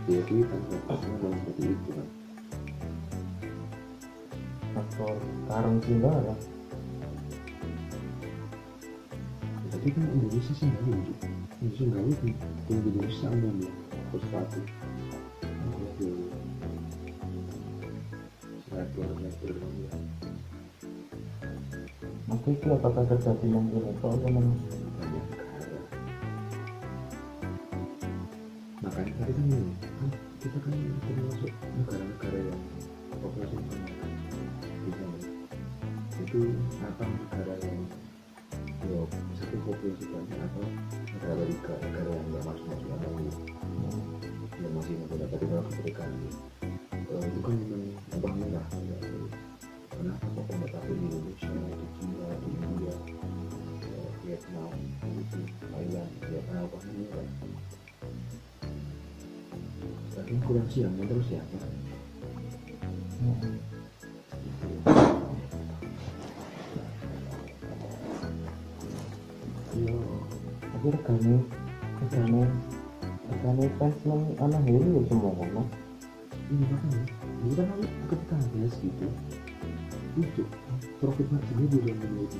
menunggu 0.03 0.19
ya 0.19 0.23
kita 0.27 0.55
faktornya 0.83 0.99
memang 1.15 1.31
seperti 1.39 1.63
itu 1.71 1.89
kan 1.95 2.07
faktor 4.75 5.15
currency 5.47 5.93
lah 6.03 6.17
lah 6.27 6.39
tapi 9.71 9.87
kan 9.95 10.03
Indonesia 10.11 10.53
lucu 10.83 11.13
Indonesia 11.63 11.83
nggak 11.87 12.03
lucu 12.03 12.27
kalau 12.67 12.79
di 12.83 12.89
Indonesia 12.91 13.27
ya 13.31 13.71
itu 14.11 14.17
seratus 14.27 14.67
meter 19.23 19.49
ya 19.55 19.95
mungkin 22.27 22.51
itu 22.51 22.67
apakah 22.75 23.03
terjadi 23.07 23.45
itu 23.47 23.79
apa 23.87 24.07
memang 24.19 24.51
tadi 29.23 29.39
kan 29.39 29.47
ini 29.55 29.71
kan 29.79 30.09
kita 30.43 30.57
kan 30.59 30.75
termasuk 31.07 31.51
negara-negara 31.79 32.39
yang 32.43 32.61
populasi 33.23 33.55
Bisa, 34.83 35.05
itu 36.27 36.39
apa 36.83 37.03
negara 37.07 37.55
yang 37.63 37.79
ya 38.83 38.99
satu 39.39 39.55
populasi 39.63 40.11
banyak 40.11 40.39
atau 40.43 40.65
negara 41.07 41.39
negara 41.39 42.09
yang 42.11 42.27
nggak 42.35 42.43
masuk 42.51 42.65
masuk 42.67 42.89
yang 44.59 44.73
masih 44.75 44.93
menggunakan 44.99 45.39
kemerdekaan 45.39 46.11
siang 60.73 60.97
terus 60.97 61.29
ya. 61.29 61.41
Hmm. 63.21 63.61
Iya. 69.73 69.97
regane 70.83 71.35
regane 72.01 72.41
regane 73.29 73.65
fans 73.77 73.97
nang 74.05 74.21
anak 74.41 74.61
ini 74.65 74.97
ya 74.97 75.01
semua 75.09 75.31
kan 75.37 75.65
ini 76.49 76.63
makanya 76.65 77.01
ini 77.45 77.53
kan 77.53 77.67
aku 77.69 77.85
ketika 78.09 78.35
bahas 78.37 78.73
gitu 78.81 79.07
lucu 80.17 80.43
profit 81.01 81.27
marginnya 81.29 81.65
di 81.69 81.77
dalam 81.85 81.97
menurut 82.01 82.33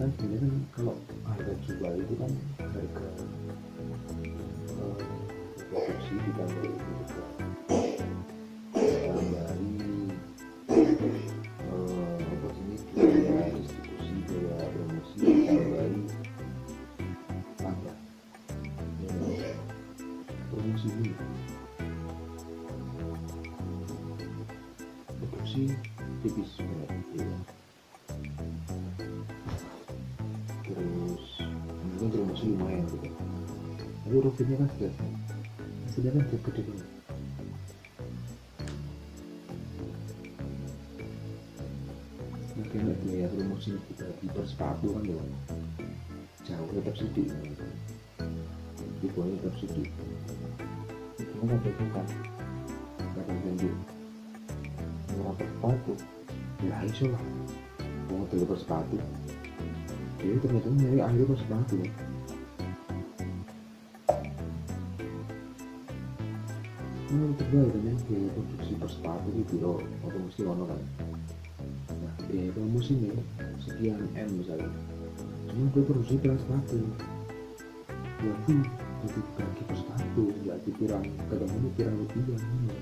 kan 0.00 0.08
sebenarnya 0.16 0.48
kan 0.48 0.52
kalau 0.72 0.89
rutinnya 34.40 34.64
kan 34.64 34.72
jelas 34.80 34.96
hasilnya 35.84 36.10
kan 36.16 36.24
gede 36.32 36.62
banget. 36.64 36.88
Mungkin 42.56 42.78
nggak 42.80 42.98
biaya 43.04 43.26
promosi 43.36 43.76
bagi 43.76 44.26
per 44.32 44.44
sepatu 44.48 44.86
kan 44.96 45.02
loh 45.04 45.28
jauh 46.48 46.72
tetap 46.72 46.94
sedikit 46.96 47.36
di 49.04 49.08
bawah 49.12 49.28
tetap 49.28 49.54
sedikit 49.60 49.92
itu 51.20 51.32
kan 51.36 51.60
bukan 51.60 52.06
kadang 53.12 53.38
janji 53.44 53.68
murah 55.20 55.36
sepatu. 55.36 55.92
Ya 56.64 56.80
iso 56.88 57.12
lah 57.12 57.24
mau 58.08 58.24
beli 58.32 58.48
sepatu. 58.56 58.96
Jadi 60.16 60.36
ternyata 60.40 60.68
nyari 60.72 60.98
ahli 61.04 61.28
sepatu 61.28 61.76
Ini 67.50 68.30
produksi 68.30 68.72
per 68.78 68.86
sepatu 68.86 69.26
di 69.34 69.42
biro 69.42 69.82
atau 70.06 70.18
mesti 70.22 70.42
ono 70.46 70.64
kan? 70.70 70.78
Nah, 71.98 72.14
biaya 72.30 72.46
nih, 72.46 73.10
sekian 73.66 74.06
M 74.14 74.28
misalnya. 74.38 74.70
Cuma 75.50 75.66
gue 75.74 75.82
produksi 75.82 76.14
per 76.22 76.38
sepatu 76.38 76.78
Berarti 78.22 78.54
jadi 79.02 79.20
bagi 79.34 79.62
per 79.66 79.76
sepatu, 79.82 80.22
nggak 80.30 80.58
dikirang, 80.62 81.06
kadang 81.26 81.50
ini 81.50 81.68
kirang 81.74 81.96
rupiah 81.98 82.38
ini. 82.38 82.78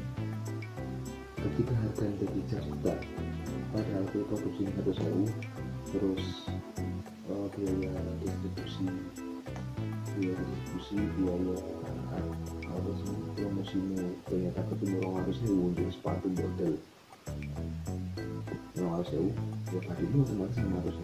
Ketika 1.40 1.72
harga 1.72 2.02
yang 2.04 2.16
jadi 2.20 2.40
juta 2.60 2.94
padahal 3.72 4.04
gue 4.12 4.24
produksi 4.28 4.62
satu 4.68 4.92
sewu 4.96 5.24
terus 5.96 6.24
uh, 7.32 7.48
biaya 7.56 7.92
distribusi 8.20 8.84
biaya 10.16 10.40
distribusi 10.44 10.96
biaya 11.16 11.56
apa 12.78 12.90
sih 12.94 13.10
promosimu 13.34 14.06
ternyata 14.30 14.60
ketemu 14.70 14.96
orang 15.02 15.14
harus 15.26 15.36
sewu 15.42 15.74
untuk 15.74 15.90
sepatu 15.90 16.30
model 16.30 16.72
orang 18.78 18.92
harus 19.02 19.08
ya 19.10 19.80
tadi 19.82 20.04
lu 20.14 20.22
otomatis 20.22 20.54
sama 20.54 20.76
harus 20.78 20.96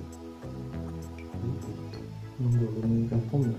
menggulungi 2.38 3.02
customer 3.10 3.54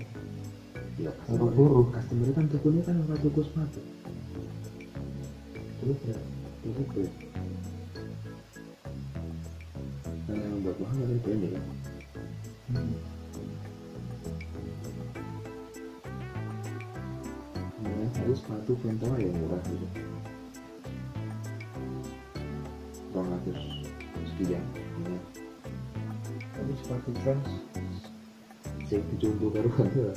ya 0.96 1.12
Buru-buru. 1.28 1.92
customer 1.92 2.28
kan 2.32 2.44
tokonya 2.48 2.82
kan 2.88 2.96
orang 3.04 3.20
toko 3.20 3.40
sepatu 3.44 3.80
terus 5.84 5.98
ya 6.08 6.18
terus 6.64 6.88
ya 6.96 7.10
nah 10.26 10.34
yang 10.40 10.52
membuat 10.56 10.76
mahal 10.80 10.96
adalah 11.04 11.20
branding 11.20 11.52
kan 11.52 11.64
hmm. 12.72 13.15
Sepatu 18.36 18.76
Ventura 18.84 19.16
yang 19.16 19.32
murah 19.32 19.62
gitu. 19.64 19.86
Bang 23.16 23.26
ratus 23.32 23.60
sekian. 24.36 24.60
Ya. 25.06 25.20
tapi 26.56 26.72
sepatu 26.80 27.10
trans 27.24 27.48
Saya 28.86 29.00
dicontoh 29.16 29.48
baru 29.48 29.70
ada. 29.82 30.08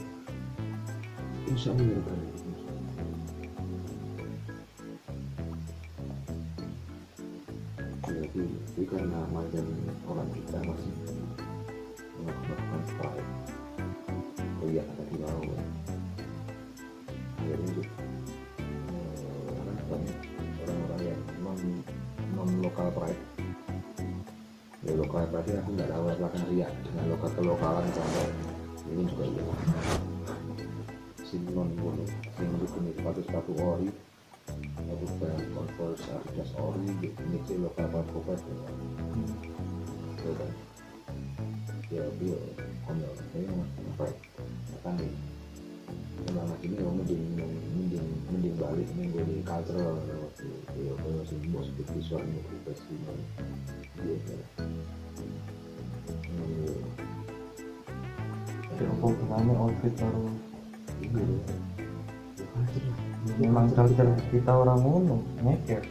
Ya 1.47 1.99
Bang. 2.03 2.21
Jadi, 8.09 8.83
karena 8.89 9.19
macam 9.31 9.65
orang 10.09 10.29
kita 10.33 10.57
masih 10.65 10.93
melakukan 12.19 12.81
pride 25.49 25.65
aku 25.65 25.69
nggak 25.73 25.89
tahu 25.89 26.03
belakang 26.13 26.45
ria 26.53 26.69
dengan 26.85 27.05
lokal 27.09 27.29
kelokalan 27.33 27.85
sampai 27.89 28.29
ini 28.85 29.01
juga 29.09 29.25
iya. 29.25 29.43
Simon 31.25 31.69
Bono 31.73 32.05
yang 32.37 32.53
dukung 32.61 32.85
sepatu 32.93 33.21
sepatu 33.25 33.51
ori. 33.57 33.89
Aku 34.77 35.05
brand 35.17 35.45
converse 35.53 36.05
Adidas 36.05 36.53
ori 36.53 36.85
gitu. 37.01 37.17
Ini 37.17 37.37
sih 37.49 37.57
lokal 37.65 37.89
pride 37.89 38.45
ya 38.45 38.57
ya 40.21 40.31
kan. 40.37 40.51
Ya 41.89 42.03
dia 42.21 42.37
konyol. 42.85 43.13
Kayaknya 43.33 43.53
mas 43.57 43.69
pride 43.97 44.19
kan 44.85 44.93
nih? 45.01 45.13
Selama 46.29 46.55
ini 46.61 46.75
ya 46.77 46.89
mending 46.93 47.23
mending 47.73 48.07
mending 48.29 48.55
balik 48.61 48.89
minggu 48.93 49.17
di 49.25 49.41
cultural. 49.41 49.97
Waktu 49.97 50.45
ya 50.77 50.93
kalau 50.93 51.25
sih 51.25 51.41
bos 51.49 51.65
seperti 51.73 52.01
kita 52.37 52.71
sih 52.85 52.97
dia 53.97 54.37
ya 58.79 58.85
apa 58.87 59.05
gunanya 59.11 59.53
outfit 59.59 59.93
baru 59.99 60.21
iya 61.03 61.19
ya. 61.19 61.55
Memang 63.39 63.71
culture 63.75 64.09
kita 64.31 64.51
orang 64.51 64.79
ngono 64.83 65.19
ngeker 65.43 65.83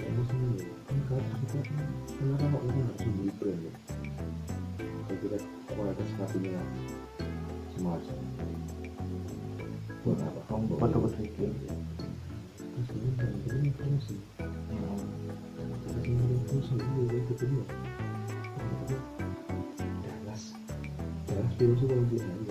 Ya, 0.00 0.08
maksudnya, 0.16 0.64
kan 0.88 0.96
culture 1.08 1.36
kita 1.44 1.58
kan 1.64 1.86
kenapa 2.20 2.44
kok 2.52 2.60
kita 2.64 2.80
harus 2.84 3.00
membeli 3.04 3.32
brand 3.40 3.60
ya 3.64 3.72
Dallas 21.70 21.86
dulu 21.86 22.02
sih 22.10 22.18
kalau 22.18 22.42
dia 22.42 22.49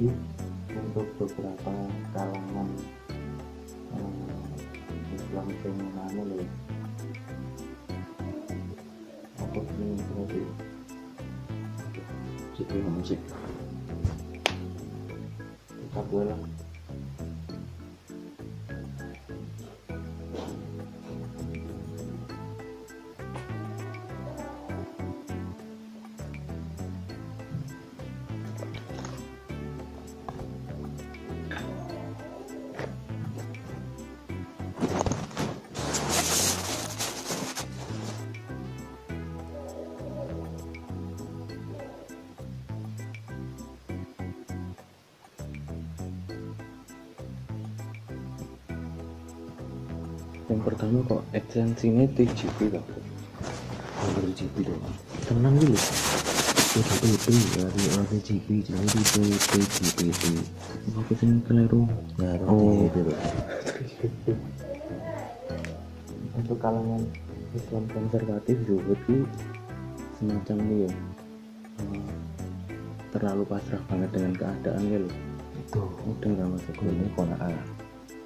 lebih 0.00 0.16
untuk 0.80 1.08
beberapa 1.20 1.72
kalangan 2.16 2.68
eh, 3.92 5.12
Islam 5.12 5.46
feminine 5.60 6.20
loh. 6.24 6.48
Apa 9.44 9.60
sih 9.60 9.92
Jadi 12.56 12.76
ngomong 12.80 13.04
pertama 50.80 51.04
kok 51.04 51.22
ekstensinya 51.36 52.08
TGP 52.16 52.72
kok. 52.72 52.80
Yang 54.00 54.12
dari 54.16 54.32
GP 54.32 54.56
dong. 54.64 54.80
Tenang 55.28 55.54
dulu. 55.60 55.76
PDPP 56.72 57.26
dari 57.52 57.82
orang 57.92 58.08
CGP 58.08 58.48
jadi 58.64 59.00
PDPP 59.12 60.22
Apa 60.96 61.12
sih 61.20 61.28
keliru? 61.44 61.84
Oh. 62.48 62.88
itu 62.88 63.12
Untuk 66.32 66.56
kalangan 66.56 67.04
Islam 67.52 67.84
konservatif 67.92 68.56
juga 68.64 68.96
ki 69.04 69.28
semacam 70.16 70.56
ini 70.64 70.76
ya. 70.88 70.92
Terlalu 73.12 73.44
pasrah 73.44 73.84
banget 73.84 74.10
dengan 74.16 74.32
keadaan 74.32 74.88
ya 74.88 74.96
loh. 74.96 75.14
itu 75.60 75.82
Udah 76.08 76.28
nggak 76.40 76.48
masuk 76.56 76.76
ini 76.88 77.04
kona'ah 77.12 77.79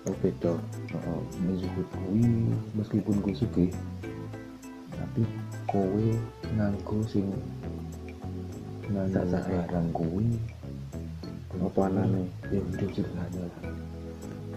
Oh 0.04 0.12
beda. 0.20 0.52
oh, 1.00 1.22
menyebut 1.40 1.88
kuwi 1.96 2.52
meskipun 2.76 3.24
gue 3.24 3.32
suge 3.32 3.66
tapi 4.92 5.24
kowe 5.64 6.04
nganggo 6.52 7.00
sing 7.08 7.24
nganggo 8.92 9.24
barang 9.24 9.88
kuwi. 9.96 10.28
Apa 11.56 11.88
anane? 11.88 12.28
ya 12.52 12.60
udah 12.60 12.88
sederhana 12.92 13.48
lah. 13.48 13.62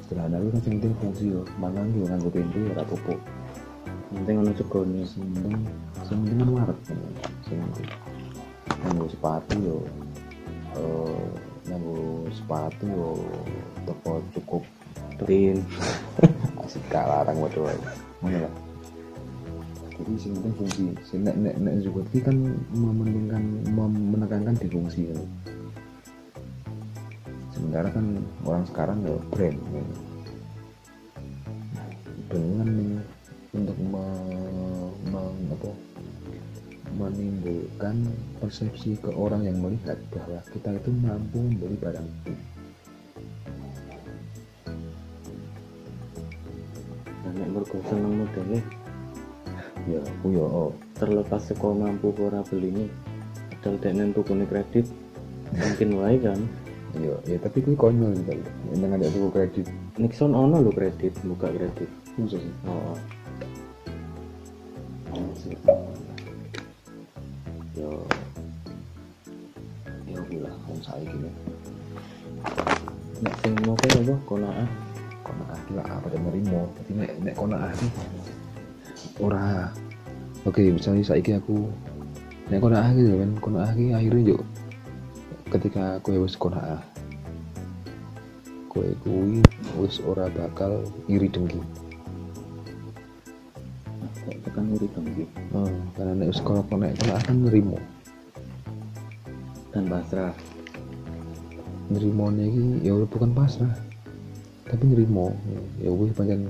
Sederhana 0.04 0.36
itu 0.44 0.50
kan 0.52 0.62
penting 0.68 0.94
fungsi 1.00 1.24
yo. 1.32 1.48
Mangan 1.56 1.96
yo 1.96 2.04
nganggo 2.12 2.28
tempe 2.28 2.60
ora 2.76 2.84
apa-apa 2.84 3.16
Penting 4.12 4.36
ono 4.44 4.52
segone. 4.52 5.02
sing 5.08 5.28
sing 6.04 6.18
penting 6.28 6.52
waret 6.52 6.80
sing 7.48 7.60
nganggo 8.84 9.08
sepatu 9.08 9.56
yo 9.64 9.78
eh 10.76 11.28
nganggo 11.72 12.28
sepatu 12.36 12.84
yo 12.84 13.10
teko 13.88 14.20
cukup 14.36 14.64
Tin. 15.26 15.58
asik 16.68 16.84
gak 16.92 17.08
larang 17.08 17.40
waduh 17.40 17.64
wae 17.64 17.80
ngono 18.20 18.38
lah 18.44 18.54
jadi 19.98 20.14
penting 20.14 20.54
fungsi 20.60 20.84
sing 21.08 21.26
nek 21.26 21.36
nek 21.40 21.56
nek 21.58 21.80
Zubat 21.82 22.06
ki 22.14 22.22
kan 22.22 22.38
mementingkan 22.76 23.44
mem- 23.72 24.08
menekankan 24.14 24.54
di 24.60 24.68
fungsi 24.70 25.10
kan. 25.10 25.20
sementara 27.56 27.90
kan 27.90 28.06
orang 28.46 28.64
sekarang 28.70 28.98
ya 29.02 29.16
brand 29.34 29.58
kan. 29.58 29.88
dengan 32.28 32.70
untuk 33.56 33.78
me- 33.80 34.38
apa, 35.58 35.72
menimbulkan 36.94 37.96
persepsi 38.38 39.00
ke 39.02 39.10
orang 39.16 39.50
yang 39.50 39.58
melihat 39.58 39.98
bahwa 40.14 40.44
kita 40.54 40.78
itu 40.78 40.92
mampu 40.94 41.42
membeli 41.42 41.80
barang 41.82 42.06
itu 42.06 42.34
nek 47.38 47.50
mergo 47.54 47.78
seneng 47.86 48.14
modele 48.26 48.60
ya 49.88 50.02
aku 50.02 50.28
ya 50.34 50.46
oh 50.46 50.72
terlepas 50.98 51.42
saka 51.48 51.70
mampu 51.70 52.12
ora 52.20 52.42
beli 52.44 52.74
ini 52.74 52.86
padahal 53.62 53.78
dekne 53.80 54.04
tukune 54.12 54.46
kredit 54.50 54.86
mungkin 55.54 55.90
wae 56.02 56.18
kan 56.20 56.42
Iya, 56.98 57.14
ya 57.30 57.38
tapi 57.38 57.62
kuwi 57.62 57.78
konyol 57.78 58.16
gitu. 58.26 58.34
Yang 58.74 58.92
ada 58.98 59.08
tuku 59.14 59.30
kredit 59.30 59.68
Nixon 60.02 60.34
ono 60.34 60.66
lho 60.66 60.72
kredit 60.74 61.14
buka 61.22 61.52
kredit 61.54 61.90
khusus. 62.18 62.42
oh 62.66 62.98
Yo, 67.78 67.94
ya 70.10 70.18
gula, 70.26 70.50
wong 70.66 70.80
saiki 70.82 71.14
nih. 71.14 71.34
nek 73.22 73.34
sing 73.42 73.54
mau 73.66 73.78
apa 73.78 74.87
konaah 75.28 75.60
Konaah 75.60 75.60
ki 75.68 75.72
lah 75.76 75.86
apa 76.00 76.08
dan 76.08 76.22
nerimo. 76.24 76.62
Tapi 76.80 76.92
nek 76.96 77.12
nek 77.22 77.36
konaah 77.36 77.72
ki 77.76 77.88
ora. 79.20 79.70
Oke, 80.48 80.64
misalnya 80.72 81.04
saiki 81.04 81.36
aku 81.36 81.68
nek 82.48 82.64
konaah 82.64 82.88
gitu 82.96 83.20
kan, 83.20 83.32
konaah 83.44 83.72
ki 83.76 83.92
akhirnya 83.92 84.32
yo 84.32 84.38
ketika 85.52 86.00
aku 86.00 86.16
wis 86.24 86.40
konaah 86.40 86.80
kowe 88.72 88.88
kuwi 89.04 89.44
wis 89.84 90.00
ora 90.04 90.32
bakal 90.32 90.84
iri 91.12 91.28
dengki. 91.28 91.60
tekan 94.28 94.68
uri 94.76 94.88
dengki 94.92 95.24
Oh, 95.56 95.72
karena 95.96 96.24
nek 96.24 96.32
wis 96.32 96.40
kono 96.44 96.64
kono 96.68 96.88
konaah 96.88 97.22
kan 97.24 97.36
nerimo. 97.48 97.80
dan 99.78 99.94
pasrah 99.94 100.34
nerimone 101.94 102.50
iki 102.50 102.90
ya 102.90 102.98
bukan 102.98 103.30
pasrah 103.38 103.70
tapi 104.68 104.84
nerimo 104.88 105.32
ya 105.80 105.90
wis 105.92 106.12
pancen. 106.14 106.48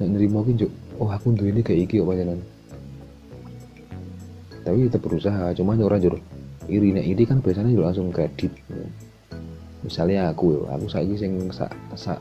Nek 0.00 0.08
nerimo 0.08 0.44
ki 0.44 0.68
oh 1.00 1.08
aku 1.08 1.32
duwe 1.32 1.50
ini 1.52 1.60
kayak 1.64 1.88
iki 1.88 2.00
kok 2.00 2.08
pancen. 2.08 2.40
Tapi 4.62 4.86
tetap 4.86 5.00
berusaha 5.02 5.56
cuma 5.58 5.74
ya 5.74 5.84
ora 5.88 5.98
njur 5.98 6.20
iri 6.70 6.94
nek 6.94 7.04
iri 7.04 7.24
kan 7.26 7.42
biasanya 7.42 7.72
njur 7.72 7.84
langsung 7.88 8.12
kredit. 8.14 8.52
Misalnya 9.82 10.30
aku 10.30 10.68
aku 10.70 10.86
saiki 10.86 11.18
sing 11.18 11.32
sak 11.50 11.72
sak 11.98 12.20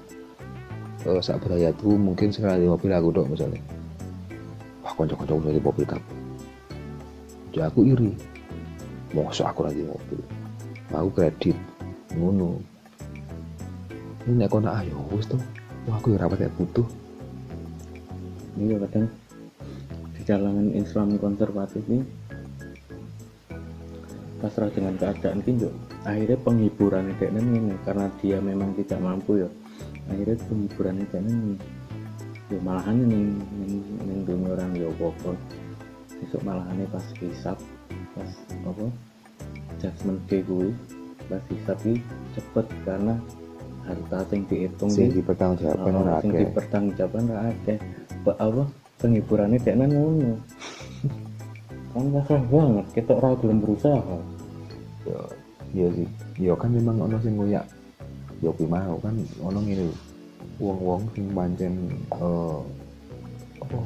eh, 1.05 1.21
sak 1.21 1.37
berayatku 1.45 1.93
mungkin 1.93 2.33
sekali 2.33 2.65
mobil 2.65 2.89
aku 2.89 3.13
dok 3.13 3.29
misalnya 3.29 3.61
wah 4.81 4.93
konco-konco 4.97 5.37
aku 5.37 5.53
jadi 5.53 5.61
mobil 5.61 5.85
kabeh 5.85 6.21
jadi 7.51 7.67
aku 7.67 7.83
iri. 7.83 8.11
Mosok 9.11 9.43
aku 9.43 9.61
lagi 9.67 9.83
mobil. 9.83 10.19
Aku 10.95 11.11
kredit 11.11 11.55
ngono 12.15 12.63
ini 14.27 14.33
nek 14.41 14.49
kono 14.53 14.69
ayo 14.69 14.97
wis 15.13 15.25
tuh 15.25 15.41
wah 15.89 15.97
aku 15.97 16.13
kayak 16.17 16.53
butuh 16.59 16.85
ini 18.59 18.77
kadang 18.77 19.07
di 20.13 20.21
kalangan 20.27 20.67
Islam 20.77 21.17
konservatif 21.17 21.81
ini 21.89 22.05
pasrah 24.41 24.73
dengan 24.73 24.97
keadaan 24.97 25.45
ini 25.45 25.69
akhirnya 26.01 26.37
penghiburan 26.41 27.13
itu 27.13 27.29
ini 27.29 27.77
karena 27.85 28.09
dia 28.21 28.37
memang 28.41 28.73
tidak 28.73 28.99
mampu 29.01 29.45
ya 29.45 29.49
akhirnya 30.09 30.37
penghiburan 30.49 30.97
ini. 31.05 31.55
Ya 32.51 32.59
malahan 32.67 32.99
ini 33.07 33.31
ini 33.63 34.27
dunia 34.27 34.51
orang 34.51 34.75
ya 34.75 34.91
apa 34.91 35.31
besok 36.19 36.41
malahannya 36.43 36.83
pas 36.91 37.05
hisap 37.23 37.55
pas 38.11 38.31
apa 38.67 38.85
judgment 39.79 40.19
day 40.27 40.43
pas 41.31 41.39
hisap 41.47 41.79
ini 41.87 42.03
cepet 42.35 42.65
karena 42.83 43.15
harta 43.91 44.33
yang 44.33 44.43
dihitung 44.47 44.89
sing 44.89 45.11
ini 45.11 45.19
dipertanggungjawabkan 45.19 45.93
Oh, 45.93 46.01
ora 46.01 46.13
sing 46.23 46.31
akeh. 46.31 46.41
dipertanggungjawabkan 46.47 47.23
ora 47.27 47.41
akeh. 47.51 47.77
Apa 48.25 48.63
penghiburannya 49.01 49.57
dekne 49.59 49.85
ngono. 49.91 50.31
Kan 51.91 52.05
kasar 52.15 52.41
banget, 52.47 52.85
kita 52.95 53.11
ora 53.19 53.35
gelem 53.35 53.59
berusaha. 53.59 54.17
yo 55.03 55.19
iya 55.75 55.87
sih. 55.91 56.07
Yo 56.39 56.53
kan 56.55 56.71
memang 56.71 57.03
ono 57.03 57.17
sing 57.19 57.35
ngoyak. 57.35 57.65
Yo 58.39 58.55
kuwi 58.55 58.71
mau 58.71 58.95
kan 59.03 59.11
ono 59.43 59.59
ngene 59.59 59.91
lho. 59.91 59.95
Wong-wong 60.61 61.01
sing 61.11 61.25
pancen 61.35 61.73
eh 62.15 62.59
apa? 63.59 63.79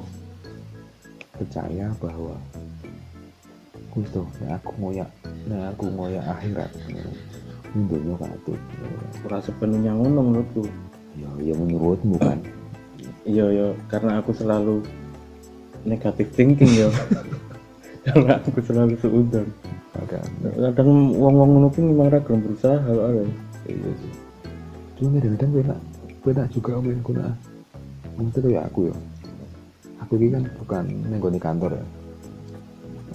Percaya 1.36 1.88
bahwa 2.00 2.36
tuh 4.12 4.28
nek 4.44 4.60
aku 4.60 4.72
ngoyak 4.76 5.08
nek 5.48 5.72
aku 5.72 5.88
ngoyak 5.88 6.24
akhirat 6.28 6.68
ini 6.92 7.00
dunia 7.76 8.16
katut 8.16 8.60
Ora 9.28 9.38
sepenuhnya 9.44 9.92
ngono 9.92 10.20
menurutku. 10.24 10.64
yo 11.20 11.30
yo 11.44 11.54
menurutmu 11.60 12.16
kan 12.20 12.40
Iya 13.26 13.46
ya, 13.50 13.68
karena 13.90 14.22
aku 14.22 14.38
selalu 14.38 14.86
negatif 15.82 16.30
thinking 16.38 16.70
ya. 16.78 16.90
karena 18.06 18.38
aku 18.38 18.62
selalu 18.62 18.94
seudon. 19.02 19.50
Kadang 20.78 21.18
wong-wong 21.18 21.50
ngono 21.58 21.68
ki 21.74 21.82
memang 21.82 22.14
ora 22.14 22.22
gelem 22.22 22.46
berusaha 22.46 22.86
ae. 22.86 23.26
iya 23.66 23.92
sih 23.98 24.14
cuma 24.96 25.20
kadang-kadang 25.20 25.52
gue 25.52 25.64
nak 25.68 25.80
gue 26.24 26.32
nak 26.32 26.48
juga 26.56 26.72
main 26.80 27.02
kuna 27.04 27.28
mungkin 28.16 28.40
tuh 28.40 28.52
ya 28.52 28.62
aku 28.64 28.88
ya 28.88 28.96
aku 30.00 30.12
ini 30.16 30.28
kan 30.32 30.44
bukan 30.64 30.86
nenggoni 31.12 31.40
kantor 31.42 31.76
ya 31.76 31.86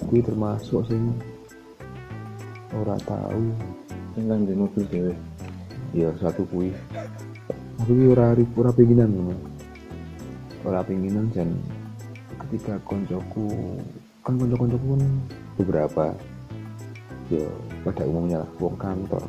gue 0.05 0.21
termasuk 0.21 0.85
sing 0.85 1.09
ora 2.77 2.93
tahu 3.01 3.49
Sing 4.11 4.25
kan 4.27 4.43
di 4.43 4.53
mobil 4.55 4.83
dhewe. 4.91 5.13
ya 5.91 6.07
satu 6.23 6.47
kui 6.47 6.71
aku 7.83 7.91
ini 7.91 8.15
ora 8.15 8.31
ora 8.31 8.71
pinginan 8.71 9.11
ngono. 9.11 9.35
ora 10.63 10.79
pinginan 10.87 11.27
dan 11.35 11.51
ketika 12.47 12.79
koncoku 12.87 13.75
kan 14.23 14.39
konco-koncoku 14.39 14.85
kan 14.95 15.03
beberapa. 15.59 16.05
Ya 17.31 17.47
pada 17.87 18.03
umumnya 18.03 18.43
lah 18.43 18.49
wong 18.59 18.75
kantor. 18.75 19.23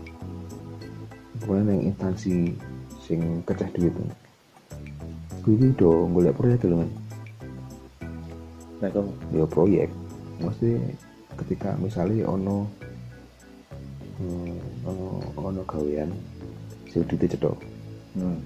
Kemudian 1.43 1.71
yang 1.71 1.83
instansi 1.95 2.55
sing 3.03 3.43
keceh 3.47 3.71
duit. 3.75 3.95
Gue 5.43 5.59
ini 5.59 5.75
do 5.75 6.07
golek 6.11 6.35
proyek 6.39 6.67
lho 6.67 6.83
men 6.83 6.91
Nah, 8.83 8.91
ya 9.31 9.47
proyek. 9.47 9.91
Mesti 10.43 10.75
ketika 11.39 11.79
misalnya 11.79 12.27
ono 12.27 12.67
hmm, 14.19 14.87
ono 14.89 15.07
ono 15.39 15.61
gawean 15.65 16.11
sing 16.93 17.05
cedok 17.09 17.57
hmm. 18.19 18.39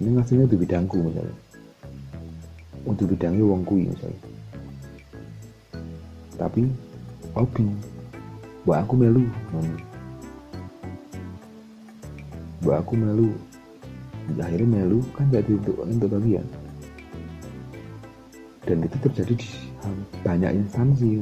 ini 0.00 0.08
ngasihnya 0.16 0.48
di 0.48 0.56
bidangku 0.56 0.98
misalnya. 1.04 1.36
Untuk 2.84 3.16
bidangnya 3.16 3.44
wong 3.44 3.64
kui 3.64 3.88
misalnya. 3.88 4.20
Tapi 6.36 6.68
hobi 7.32 7.64
buat 8.68 8.84
aku 8.84 8.94
melu. 8.96 9.24
Ngono. 9.52 9.76
buat 12.64 12.76
aku 12.80 12.92
melu. 12.96 13.28
Akhirnya 14.40 14.68
melu 14.68 15.00
kan 15.16 15.28
jadi 15.32 15.52
untuk 15.52 15.76
untuk 15.84 16.08
bagian. 16.12 16.44
Dan 18.64 18.84
itu 18.84 18.96
terjadi 19.04 19.32
di 19.36 19.48
banyak 20.24 20.50
instansi 20.56 21.20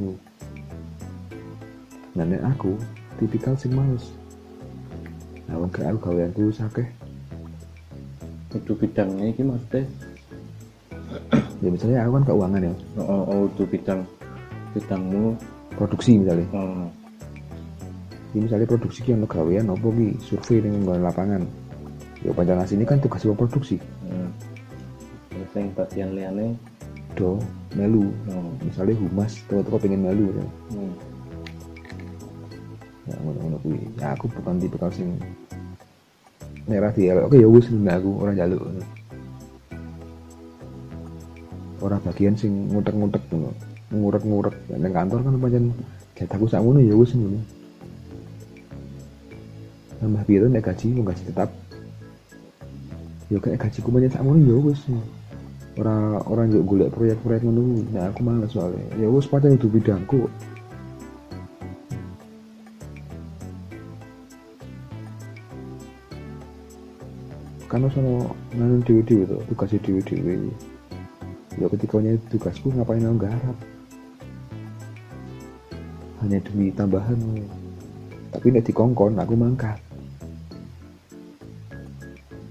nah 2.12 2.28
nek 2.28 2.44
aku 2.44 2.76
tipikal 3.22 3.54
sing 3.54 3.70
males. 3.70 4.10
Nah 5.46 5.54
wong 5.54 5.70
gak 5.70 5.94
aku 5.94 6.10
gawean 6.10 6.34
ku 6.34 6.50
sakeh. 6.50 6.90
Itu 8.50 8.74
bidangnya 8.74 9.30
ini 9.30 9.42
maksudnya? 9.46 9.86
Ya 11.62 11.68
misalnya 11.70 11.98
aku 12.02 12.10
kan 12.18 12.24
keuangan 12.26 12.66
ya. 12.66 12.74
Oh, 12.98 13.06
oh, 13.06 13.22
oh 13.30 13.42
itu 13.46 13.62
bidang 13.70 14.02
bidangmu. 14.74 15.38
Produksi 15.78 16.20
misalnya. 16.20 16.46
Oh, 16.52 16.84
ya 18.34 18.38
misalnya 18.42 18.66
produksi 18.66 19.00
ono 19.14 19.24
gawean 19.30 19.70
apa 19.70 19.88
ki? 19.88 20.08
Survei 20.20 20.66
nggon 20.66 21.00
lapangan. 21.00 21.42
Ya 22.26 22.30
panjang 22.34 22.66
sini 22.66 22.82
kan 22.82 22.98
tugas 22.98 23.22
wong 23.22 23.38
produksi. 23.38 23.78
Hmm. 24.04 24.30
yang 25.52 25.68
bagian 25.76 26.10
liane 26.16 26.56
do 27.14 27.38
melu. 27.76 28.10
Oh, 28.34 28.50
misalnya 28.66 28.98
humas 28.98 29.38
tuh 29.46 29.62
pengen 29.78 30.02
melu 30.04 30.32
ya. 30.32 30.44
hmm. 30.74 31.11
Ya 33.08 33.16
ngono-ngono 33.18 33.56
kuwi. 33.62 33.80
Ya 33.98 34.14
aku 34.14 34.30
bukan 34.30 34.62
tipe 34.62 34.76
kal 34.78 34.92
sing 34.94 35.18
merah 36.70 36.94
di 36.94 37.10
oke 37.10 37.34
ya 37.34 37.48
wis 37.50 37.66
ngono 37.66 37.90
aku 37.90 38.10
ora 38.22 38.30
njaluk 38.34 38.60
ngono. 38.62 38.84
Ora 41.82 41.96
bagian 41.98 42.38
sing 42.38 42.70
ngutek-ngutek 42.70 43.22
ngono. 43.30 43.50
Ngurek-ngurek. 43.92 44.54
Nang 44.78 44.92
kantor 44.94 45.18
kan 45.26 45.34
pancen 45.42 45.64
get 46.14 46.30
aku 46.30 46.46
sak 46.46 46.62
ngono 46.62 46.78
ya 46.78 46.94
wis 46.94 47.10
ngono. 47.18 47.40
Tambah 49.98 50.22
piro 50.26 50.46
nek 50.46 50.62
gaji 50.62 50.86
mau 50.94 51.06
gaji 51.06 51.22
tetap. 51.26 51.50
Ya 53.30 53.38
kayak 53.42 53.58
gajiku 53.66 53.90
pancen 53.90 54.12
sak 54.14 54.22
ngono 54.22 54.38
ya 54.38 54.56
wis 54.62 54.80
ora 55.72 56.20
ora 56.28 56.44
njuk 56.44 56.68
golek 56.68 56.92
proyek-proyek 56.92 57.42
ngono 57.48 57.82
nah 57.90 58.06
aku 58.14 58.20
males 58.22 58.54
soalnya. 58.54 58.86
Ya 58.94 59.10
wis 59.10 59.26
pancen 59.26 59.58
itu 59.58 59.66
bidangku 59.66 60.30
kan 67.72 67.88
sono 67.88 68.36
nganu 68.52 68.84
dewi-dewi 68.84 69.24
tuh 69.24 69.40
tugasnya 69.48 69.80
dewi-dewi. 69.80 70.52
Ya 71.56 71.64
ketika 71.72 71.96
tugasku 72.28 72.68
ngapain 72.68 73.00
aku 73.00 73.24
garap 73.24 73.56
hanya 76.20 76.38
demi 76.44 76.68
tambahan 76.76 77.16
tapi 78.28 78.52
nek 78.52 78.68
dikongkon 78.68 79.16
aku 79.16 79.32
mangkat. 79.32 79.80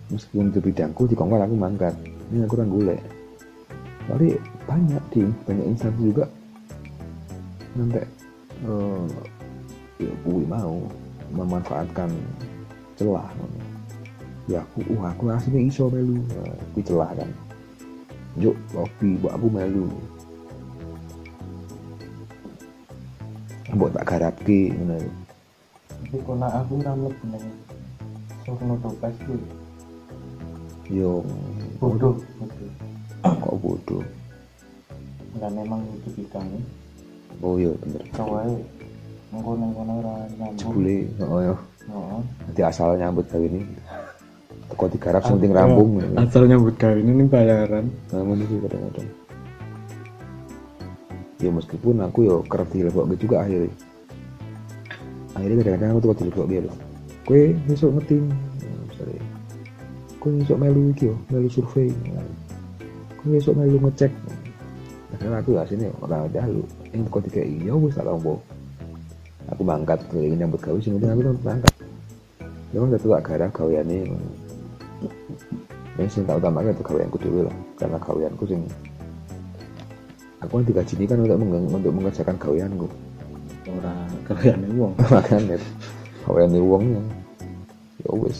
Meskipun 0.09 0.49
itu 0.49 0.59
bidangku 0.59 1.05
dikongkon 1.05 1.45
aku 1.45 1.53
mangkat. 1.53 1.93
Ini 2.33 2.41
aku 2.49 2.57
kurang 2.57 2.73
golek. 2.73 3.01
Tapi 4.09 4.41
banyak 4.65 5.03
di 5.13 5.21
banyak 5.45 5.65
instansi 5.69 6.01
juga. 6.01 6.25
Nanti 7.77 8.01
eh 8.65 9.05
ya 10.01 10.13
gue 10.25 10.43
mau 10.49 10.81
memanfaatkan 11.29 12.09
celah 12.97 13.29
ya 14.51 14.59
aku 14.59 14.83
wah 14.99 15.15
aku 15.15 15.31
aslinya 15.31 15.61
iso 15.71 15.87
melu. 15.87 16.19
Nah, 16.35 16.51
aku 16.51 16.79
celah 16.83 17.11
kan. 17.15 17.29
Yuk 18.35 18.55
lobby 18.75 19.15
buat 19.23 19.33
aku 19.39 19.47
melu. 19.47 19.87
Buat 23.71 23.91
tak 23.95 24.05
garap 24.11 24.35
ki 24.43 24.75
ngono. 24.75 24.99
Tapi 25.87 26.17
kona 26.27 26.47
aku 26.59 26.83
ramet 26.83 27.15
neng 27.23 27.45
Surno 28.43 28.75
Topes 28.83 29.15
ku 29.23 29.35
yo 30.91 31.23
bodoh. 31.79 32.19
bodoh 32.35 32.67
kok 33.23 33.55
bodoh? 33.63 34.03
Dan 35.39 35.55
memang 35.55 35.79
itu 35.95 36.09
bidangnya 36.19 36.59
oh 37.39 37.55
iya 37.55 37.71
bener. 37.79 38.03
Kawai 38.11 38.51
ngono 39.31 39.93
ora 40.03 40.15
nyambung. 40.35 40.59
Jebule 40.59 40.97
oh 41.23 41.39
ya 41.39 41.55
oh 41.95 42.19
nanti 42.43 42.61
asal 42.61 42.99
nyambut 42.99 43.25
kali 43.31 43.47
ini 43.47 43.61
teko 44.71 44.85
digarap 44.87 45.21
sing 45.27 45.35
penting 45.37 45.53
rampung 45.53 45.99
asal 46.15 46.47
nyambut 46.47 46.75
kawin 46.79 47.05
ini 47.05 47.27
bayaran. 47.27 47.91
Ngono 48.09 48.43
sih 48.47 48.57
kadang-kadang. 48.63 49.09
Ya 51.41 51.49
meskipun 51.49 51.95
aku 52.05 52.19
yo 52.25 52.35
kerap 52.47 52.71
dilebok 52.71 53.11
juga 53.19 53.43
akhirnya. 53.43 53.73
Akhirnya 55.35 55.55
kadang-kadang 55.59 55.89
aku 55.93 55.99
tuh 55.99 56.17
dilebok 56.23 56.47
gitu 56.47 56.67
loh 56.71 56.79
kue 57.31 57.55
besok 57.63 57.95
ngetim 57.95 58.27
Nah, 58.27 58.81
misalnya. 58.91 59.23
Kue 60.19 60.31
besok 60.35 60.57
melu 60.59 60.81
iki 60.91 61.07
yo 61.07 61.15
melu 61.31 61.47
survei. 61.47 61.87
Kue 63.15 63.27
besok 63.39 63.55
melu 63.55 63.77
ngecek. 63.87 64.11
Karena 65.15 65.37
aku 65.39 65.53
lah 65.53 65.63
sini 65.69 65.85
orang 66.01 66.27
dahulu 66.33 66.65
yang 66.91 67.07
kau 67.07 67.21
tiga 67.21 67.45
iya 67.45 67.71
wis 67.77 67.93
tak 67.93 68.09
tahu 68.09 68.41
aku 69.53 69.61
mangkat 69.61 69.99
ingin 70.17 70.43
nyambut 70.43 70.59
gawe 70.59 70.75
sing 70.81 70.97
penting 70.97 71.11
aku 71.13 71.21
tuh 71.23 71.35
mangkat. 71.45 71.73
Ya 72.71 72.77
kan 72.79 72.87
gak 72.91 73.01
tak 73.03 73.23
garap 73.27 73.49
gaweane 73.55 73.99
yang 75.99 76.09
sing 76.09 76.23
tak 76.25 76.39
itu 76.41 76.83
gaweanku 76.83 77.17
dulu 77.19 77.39
lah. 77.45 77.55
Karena 77.77 77.97
gaweanku 77.99 78.43
sing 78.47 78.61
aku 80.41 80.57
kan 80.57 80.65
digaji 80.65 80.93
ini 80.97 81.05
kan 81.05 81.17
untuk 81.21 81.37
meng- 81.37 81.69
untuk 81.69 81.93
mengerjakan 81.93 82.35
gaweanku. 82.41 82.87
Ora 83.69 83.93
kalian 84.25 84.65
wong. 84.73 84.93
Makanya 85.13 85.57
gaweane 86.25 86.59
wong 86.59 86.83
yang 86.97 87.07
ya 88.01 88.11
wis. 88.17 88.39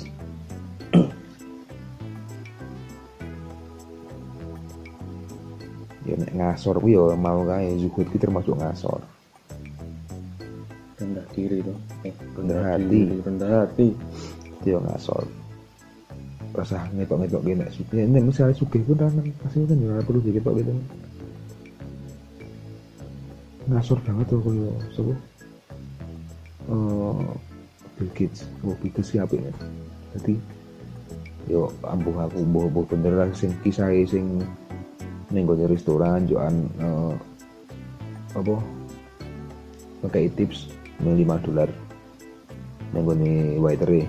Ya 6.02 6.18
nek 6.18 6.34
ngasor 6.34 6.82
ku 6.82 6.88
ya 6.90 7.14
mau 7.14 7.46
kae. 7.46 7.78
Zuhud 7.78 8.10
ki 8.10 8.18
termasuk 8.18 8.58
ngasor. 8.58 9.02
Rendah 10.98 11.26
diri 11.34 11.66
tuh 11.66 11.78
eh, 12.06 12.14
Rendah 12.38 12.62
hati. 12.62 12.86
diri, 12.90 13.18
rendah 13.22 13.50
hati. 13.66 13.88
Dia 14.66 14.78
ngasor 14.82 15.41
rasa 16.52 16.84
ngetok-ngetok 16.92 17.42
gini 17.48 17.66
suki 17.72 18.04
ini 18.04 18.20
misalnya 18.20 18.52
suki 18.52 18.84
pun 18.84 19.00
kan 19.00 19.16
pasti 19.40 19.64
kan 19.64 19.80
ya 19.80 20.04
perlu 20.04 20.20
diketok 20.20 20.54
gitu. 20.60 20.72
Ngasor 23.72 24.00
banget 24.04 24.26
tuh 24.28 24.40
kalau 24.44 24.76
sebu 24.92 25.14
eh 26.72 27.24
Bill 27.96 28.12
Gates 28.18 28.44
oh 28.68 28.76
Bill 28.84 28.92
Gates 28.92 29.16
siapa 29.16 29.34
ya? 29.40 29.52
Jadi 30.18 30.36
yo 31.48 31.72
ambuh 31.88 32.14
aku 32.20 32.44
ambuh 32.44 32.68
ambuh 32.68 32.86
bener 32.86 33.14
lah 33.16 33.30
sing 33.32 33.56
kisah 33.64 33.90
sing 34.06 34.44
ning 35.32 35.48
gone 35.48 35.64
restoran 35.72 36.28
joan 36.28 36.68
eh, 36.84 37.16
apa? 38.36 38.56
Pakai 40.04 40.28
tips 40.36 40.68
5 41.00 41.16
dolar. 41.48 41.72
Ning 42.92 43.04
gone 43.08 43.32
waiter 43.64 44.04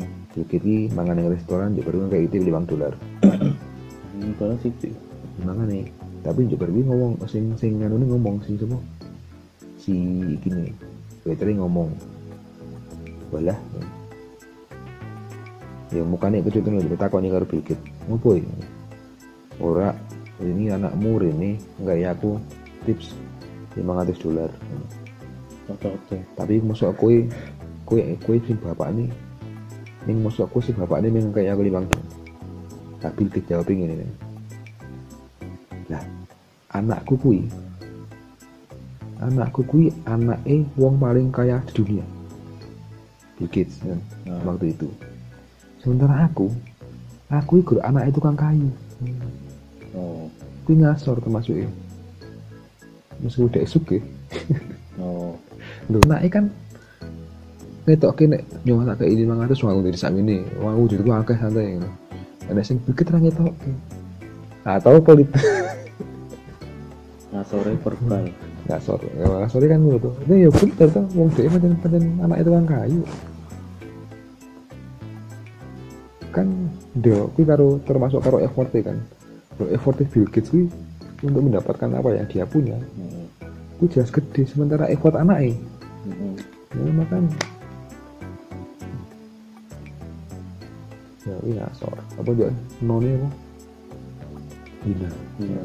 hmm. 0.00 0.32
Bill 0.32 0.46
Gates 0.48 0.64
ki 0.64 0.78
mangan 0.96 1.14
ning 1.20 1.28
restoran 1.28 1.76
juga 1.76 1.92
baru 1.92 2.08
kayak 2.08 2.24
itu 2.32 2.36
5 2.48 2.70
dolar. 2.70 2.92
Ini 4.16 4.32
kalau 4.40 4.56
sih 4.64 4.72
mangan 5.44 5.68
nih. 5.68 5.86
Tapi 6.22 6.46
juga 6.46 6.64
baru 6.64 6.86
ngomong 6.86 7.12
sing 7.26 7.52
sing 7.58 7.82
anu 7.82 7.98
nih 7.98 8.08
ngomong 8.14 8.40
sing 8.46 8.54
semua 8.56 8.78
si 9.76 9.94
gini 10.40 10.70
waiter 11.26 11.50
ngomong. 11.52 11.90
Walah. 13.34 13.58
Ya 15.92 16.00
mukanya 16.06 16.40
kecutan 16.40 16.80
lebih 16.80 16.96
takut 16.96 17.20
nih 17.20 17.30
karo 17.34 17.44
Gates. 17.44 17.80
Ngopo 18.08 18.38
ya? 18.38 18.48
Ora 19.60 19.92
ini 20.40 20.72
anakmu 20.72 21.20
ini 21.22 21.60
enggak 21.82 21.96
ya 22.00 22.08
aku 22.16 22.40
tips 22.88 23.14
500 23.76 24.24
dolar. 24.24 24.50
Oke-oke. 25.70 26.18
tapi 26.34 26.58
masuk 26.58 26.90
aku 26.90 27.24
kue 27.86 28.02
kue 28.24 28.36
sing 28.44 28.58
bapak 28.58 28.90
ini 28.92 29.06
ning 30.06 30.18
masuk 30.22 30.50
aku 30.50 30.58
sih 30.64 30.74
bapak 30.74 31.02
ini 31.04 31.22
yang 31.22 31.30
kayak 31.30 31.54
aku 31.54 31.62
limang 31.66 31.86
tapi 32.98 33.26
kita 33.30 33.58
jawab 33.58 33.70
ini 33.70 33.94
nih 33.94 34.10
lah 35.90 36.04
anakku 36.74 37.14
kui 37.18 37.46
anakku 39.22 39.62
kui 39.66 39.94
anak 40.06 40.42
eh 40.46 40.66
wong 40.74 40.98
paling 40.98 41.30
kaya 41.30 41.62
di 41.70 41.72
dunia. 41.78 42.06
Bill 43.38 43.48
Gates 43.50 43.78
kan 43.78 43.98
Nah. 44.26 44.42
waktu 44.46 44.74
itu. 44.74 44.90
Sementara 45.78 46.26
aku 46.26 46.50
aku 47.30 47.62
ikut 47.62 47.78
anak 47.82 48.10
itu 48.10 48.18
kan 48.18 48.34
kayu. 48.34 48.70
Oh. 49.94 50.26
Kui 50.66 50.78
ngasor 50.78 51.22
termasuk 51.22 51.58
ya 51.58 51.70
meskipun 53.22 53.48
udah 53.48 53.64
suke 53.64 53.98
oh. 54.98 55.38
Lho, 55.90 55.98
nah 56.06 56.18
kan 56.26 56.50
ngetok 57.82 58.12
kene 58.14 58.46
nyawa 58.62 58.94
tak 58.94 59.02
kayak 59.02 59.10
ini 59.18 59.22
mangatus 59.26 59.58
wong 59.66 59.82
dari 59.82 59.98
sak 59.98 60.14
ini 60.14 60.46
wong 60.62 60.86
jadi 60.86 61.02
gua 61.02 61.18
akeh 61.26 61.34
santai 61.34 61.74
ngono. 61.74 61.90
Ada 62.46 62.62
sing 62.62 62.78
pikir 62.78 63.10
ra 63.10 63.18
ngetok. 63.18 63.54
Atau 64.62 65.02
politik 65.02 65.42
ngasore 67.32 67.72
verbal 67.80 68.28
ngasor 68.68 69.00
ya 69.18 69.26
ngasor 69.26 69.64
kan 69.64 69.80
ngono 69.80 69.98
tuh 69.98 70.14
itu 70.28 70.34
ya 70.46 70.48
bener 70.52 70.88
tuh 70.92 71.04
wong 71.16 71.28
dhewe 71.32 71.48
pancen 71.48 71.72
pancen 71.80 72.04
anak 72.22 72.36
itu 72.44 72.50
kan 72.54 72.64
kayu. 72.70 73.02
Kan 76.30 76.46
dia 76.94 77.18
kuwi 77.34 77.44
karo 77.48 77.82
termasuk 77.82 78.20
karo 78.22 78.38
effort 78.38 78.70
kan. 78.70 79.00
Kalau 79.58 79.68
effort 79.74 79.98
Bill 80.06 80.28
Gates 80.30 80.54
kuwi 80.54 80.70
untuk 81.22 81.42
mendapatkan 81.42 81.90
apa 81.92 82.08
yang 82.14 82.26
dia 82.30 82.46
punya. 82.46 82.78
Hmm. 82.78 83.26
kuwi 83.82 83.90
jelas 83.90 84.14
gede 84.14 84.46
sementara 84.46 84.86
effort 84.86 85.18
anaknya 85.18 85.58
Hmm. 86.02 86.34
ya 86.74 86.92
makan 86.98 87.30
ya 91.42 91.50
kuwi 91.50 91.58
ngasor 91.58 91.98
apa 92.22 92.30
juga 92.30 92.54
none 92.78 93.18
apa? 93.18 93.28
Ina. 94.86 95.10
Ino. 95.42 95.64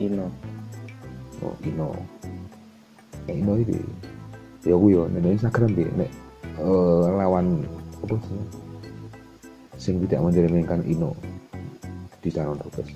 Ino. 0.00 0.26
oh 1.40 1.56
Ino. 1.64 1.88
Ya 3.24 3.32
Ino 3.32 3.52
itu 3.56 3.72
ya 4.68 4.76
aku 4.76 4.86
ya 4.92 5.02
nek 5.08 5.32
Instagram 5.40 5.72
dia 5.72 5.88
nek. 5.96 6.12
Eh, 6.60 7.04
lawan 7.16 7.64
apa 8.04 8.14
sih? 8.20 8.40
Sing 9.80 9.96
tidak 10.04 10.28
mencerminkan 10.28 10.84
Ino 10.84 11.16
di 12.20 12.28
calon 12.32 12.56
Robes 12.60 12.88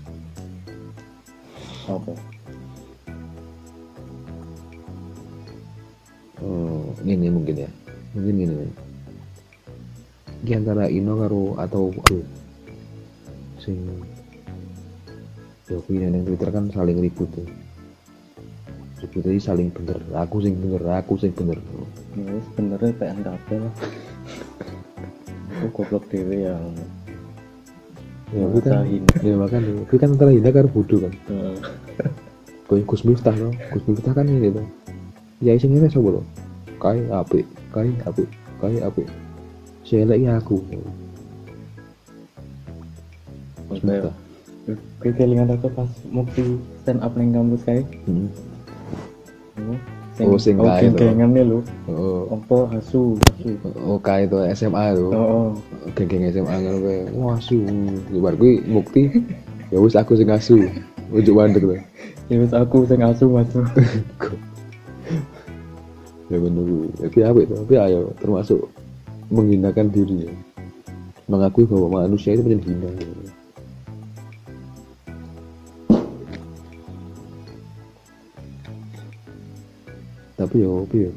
Oke. 1.89 2.13
hmm, 6.45 7.09
ini 7.09 7.29
mungkin 7.33 7.65
ya. 7.65 7.71
Mungkin 8.13 8.37
gini 8.37 8.53
nih 8.53 8.88
di 10.39 10.53
antara 10.55 10.87
Ino 10.87 11.19
karo 11.19 11.59
atau 11.59 11.91
aduh, 11.91 12.27
sing 13.59 13.79
ya 15.69 15.77
kuwi 15.85 16.01
nang 16.01 16.25
Twitter 16.25 16.49
kan 16.49 16.73
saling 16.73 16.97
ribut 16.97 17.29
tuh 17.29 17.45
ribut 19.05 19.23
aja 19.29 19.53
saling 19.53 19.69
bener 19.69 20.01
aku 20.17 20.41
sing 20.41 20.57
bener 20.57 20.83
aku 20.97 21.21
sing 21.21 21.31
bener 21.37 21.61
Ya 22.17 22.35
wis 22.35 22.47
benernya 22.57 22.91
PNKP 22.99 23.49
lah. 23.63 23.75
Aku 25.59 25.67
goblok 25.71 26.11
dewe 26.11 26.51
yang 26.51 26.75
ya 28.35 28.45
kuwi 28.45 28.61
kan 28.61 28.85
ya 29.23 29.35
makan 29.39 29.63
kuwi 29.87 29.99
kan 30.01 30.11
antara 30.17 30.35
Hina 30.35 30.51
karo 30.51 30.67
bodoh 30.67 31.05
kan. 31.05 31.13
Kayak 32.69 32.85
Gus 32.91 33.03
Miftah 33.07 33.37
no. 33.39 33.55
Gus 33.71 33.85
Miftah 33.87 34.13
kan 34.17 34.27
ini 34.27 34.51
tuh. 34.51 34.67
Ya 35.39 35.55
sing 35.61 35.77
ngene 35.77 35.87
sapa 35.87 36.19
to? 36.19 36.23
Kai 36.83 37.07
apik, 37.07 37.47
kai 37.71 37.91
apik, 38.03 38.29
kai 38.59 38.83
apik. 38.83 39.07
Sing 39.89 40.05
elek 40.05 40.21
iki 40.21 40.29
aku. 40.29 40.57
Kayak 44.99 45.15
kelingan 45.17 45.49
aku 45.49 45.73
pas 45.73 45.89
mukti 46.13 46.45
stand 46.85 47.01
up 47.01 47.17
neng 47.17 47.33
kampus 47.33 47.65
kayak. 47.65 47.89
Hmm. 48.05 48.29
Oh, 50.19 50.35
Oh, 50.35 50.35
sing 50.35 50.59
oh, 50.59 50.67
kae 50.67 50.91
to. 50.91 50.99
geng-gengannya 50.99 51.47
lho. 51.47 51.59
Oh, 51.87 52.27
Apa 52.35 52.75
hasu, 52.75 53.15
hasu. 53.23 53.55
oh 53.79 54.03
kai 54.03 54.27
itu 54.27 54.35
SMA 54.51 54.99
tuh. 54.99 55.15
Oh. 55.15 55.49
Geng-geng 55.95 56.27
SMA 56.35 56.55
ngono 56.59 56.79
kae. 56.83 56.99
Wah, 57.15 57.39
asu. 57.39 57.63
Bar 58.19 58.35
kuwi 58.35 58.59
mukti. 58.67 59.15
Ya 59.71 59.79
wis 59.79 59.95
aku 59.95 60.19
sing 60.19 60.27
asu. 60.29 60.67
Ujuk 61.15 61.39
mandek 61.39 61.63
tuh. 61.63 61.79
Ya 62.27 62.37
wis 62.43 62.51
aku 62.51 62.83
sing 62.85 62.99
asu 63.01 63.31
masuk. 63.31 63.63
ya 66.27 66.37
bener. 66.37 66.67
Tapi 66.99 67.19
apik 67.23 67.45
tuh. 67.47 67.57
Tapi 67.63 67.75
ayo 67.79 68.11
termasuk 68.19 68.61
menghinakan 69.29 69.93
diri 69.93 70.29
ya. 70.29 70.33
Mengakui 71.29 71.69
bahwa 71.69 72.05
manusia 72.05 72.33
itu 72.33 72.41
menjadi 72.41 72.65
hina. 72.73 72.91
Tapi 80.39 80.57
yo, 80.63 80.87
tapi 80.87 80.97
yo. 81.05 81.13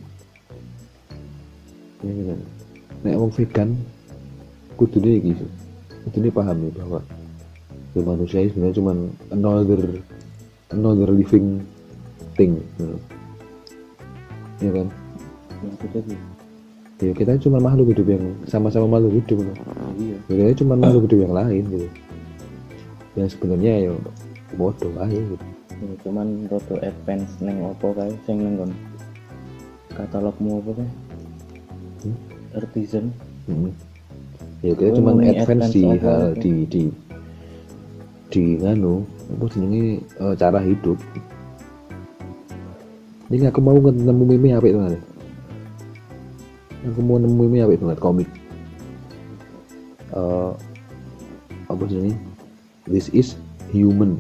Ya 2.02 2.24
kan. 2.34 2.40
Nek 3.06 3.16
wong 3.18 3.32
vegan 3.32 3.70
kudune 4.76 5.12
iki. 5.22 5.32
Kudune 6.10 6.28
paham 6.34 6.58
ya 6.68 6.72
bahwa 6.82 7.00
ya 7.94 8.02
manusia 8.02 8.42
itu 8.42 8.58
sebenarnya 8.58 8.78
cuma 8.82 8.94
another 9.32 9.82
another 10.74 11.10
living 11.14 11.62
thing. 12.36 12.58
Ya 14.60 14.74
kan? 14.74 14.88
Maksudnya 15.62 16.02
sih. 16.10 16.31
Ya 17.02 17.12
kita 17.18 17.34
cuma 17.42 17.58
makhluk 17.58 17.98
hidup 17.98 18.08
yang 18.14 18.26
sama-sama 18.46 18.86
makhluk 18.98 19.18
hidup 19.20 19.38
gitu. 19.42 19.54
Iya. 19.98 20.18
ya 20.30 20.34
kita 20.38 20.52
cuma 20.64 20.74
makhluk 20.78 21.10
hidup 21.10 21.20
yang 21.26 21.34
lain 21.34 21.64
gitu 21.68 21.88
yang 23.18 23.28
sebenarnya 23.28 23.74
ya 23.90 23.92
bodoh 24.56 24.94
aja 25.02 25.18
gitu 25.18 25.46
Ya, 25.82 25.98
cuman 26.06 26.46
roto 26.46 26.78
advance 26.86 27.42
neng 27.42 27.58
opo 27.66 27.90
kae 27.98 28.14
sing 28.30 28.38
neng 28.46 28.54
kon 28.54 28.72
katalogmu 29.98 30.62
apa 30.62 30.72
kae? 30.78 30.90
Hmm? 32.06 32.18
Artisan. 32.54 33.06
Hmm. 33.50 33.74
ya 34.62 34.78
kita 34.78 35.02
cuma 35.02 35.18
advance 35.18 35.42
advance 35.42 35.74
di 35.74 35.82
hal 36.06 36.24
di 36.38 36.54
di 36.70 36.84
di 38.30 38.44
nganu 38.62 39.02
apa 39.34 39.46
jenenge 39.50 40.06
eh, 40.06 40.34
cara 40.38 40.62
hidup 40.62 41.02
ini 43.34 43.50
aku 43.50 43.60
mau 43.66 43.82
nemu 43.82 44.24
meme 44.30 44.54
apa 44.54 44.70
itu 44.70 44.78
nanti 44.78 45.02
aku 46.82 47.00
mau 47.06 47.18
nemu 47.22 47.36
meme 47.48 47.62
apa 47.62 47.74
itu? 47.78 47.86
Nanti 47.86 48.02
komik 48.02 48.30
Eh, 50.12 50.52
apa 51.72 51.84
jenenge 51.88 52.20
this 52.84 53.08
is 53.16 53.40
human. 53.72 54.20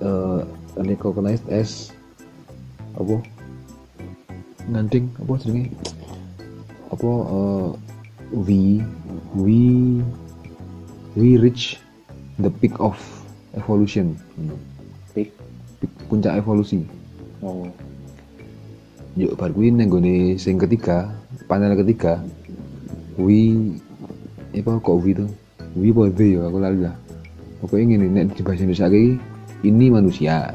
Uh, 0.00 0.44
recognized 0.76 1.48
as 1.48 1.92
apa? 2.92 3.24
Nganding 4.68 5.08
apa 5.16 5.32
jenenge 5.40 5.72
apa 6.92 7.08
uh, 7.08 7.72
we 8.36 8.84
we 9.32 9.60
we 11.16 11.40
reach 11.40 11.80
the 12.36 12.52
peak 12.60 12.76
of 12.76 13.00
evolution. 13.56 14.12
Pik. 15.16 15.32
Peak- 15.80 16.00
puncak 16.12 16.36
evolusi. 16.36 16.84
Oh. 17.40 17.64
Yuk 19.18 19.34
bar 19.34 19.50
kuwi 19.50 19.74
nang 19.74 19.90
sing 20.38 20.60
ketiga 20.60 21.10
panel 21.50 21.74
ketiga. 21.74 22.22
We 23.18 23.74
apa 24.54 24.78
kok 24.82 25.02
we 25.02 25.14
tuh 25.14 25.30
we 25.74 25.90
apa 25.90 26.10
they 26.14 26.38
ya? 26.38 26.46
Aku 26.46 26.58
lali 26.62 26.86
lah. 26.86 26.94
Pokoknya 27.60 27.98
gini 27.98 28.06
nek 28.08 28.38
di 28.38 28.40
bahasa 28.40 28.64
Indonesia 28.64 28.88
ini 28.90 29.18
ini 29.66 29.86
manusia 29.92 30.48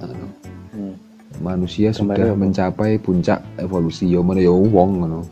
Hmm. 0.76 0.92
manusia 1.40 1.96
Kembali 1.96 2.20
sudah 2.20 2.36
apa? 2.36 2.36
mencapai 2.36 2.92
puncak 3.00 3.40
evolusi. 3.64 4.12
Yo 4.12 4.20
mana 4.20 4.44
yo 4.44 4.60
wong 4.60 5.04
ngono. 5.04 5.24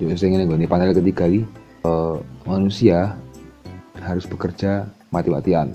Yo 0.00 0.08
sing 0.16 0.32
ngene 0.32 0.48
nggone 0.48 0.64
panel 0.64 0.96
ketiga 0.96 1.28
iki 1.28 1.44
eh, 1.84 2.16
manusia 2.48 3.12
harus 4.00 4.24
bekerja 4.24 4.88
mati-matian. 5.12 5.68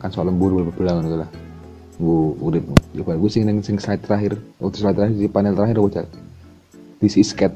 Kan 0.00 0.08
soal 0.12 0.32
lembur 0.32 0.56
bebelang 0.56 1.04
ngono 1.04 1.24
lah 1.24 1.43
Gue 1.94 2.34
udah 2.42 2.60
gue 2.94 3.30
sing 3.30 3.46
neng 3.46 3.62
sing 3.62 3.78
slide 3.78 4.02
terakhir. 4.02 4.34
Waktu 4.58 4.76
slide 4.82 4.96
terakhir 4.98 5.14
di 5.14 5.30
panel 5.30 5.54
terakhir 5.54 5.78
aku 5.78 5.90
cak 5.94 6.08
this 7.04 7.20
is 7.20 7.30
cat. 7.36 7.52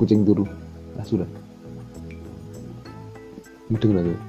Kucing 0.00 0.24
turu. 0.24 0.48
Nah 0.96 1.04
sudah. 1.04 1.28
Mudeng 3.68 3.92
lah 3.96 4.02
tuh 4.04 4.20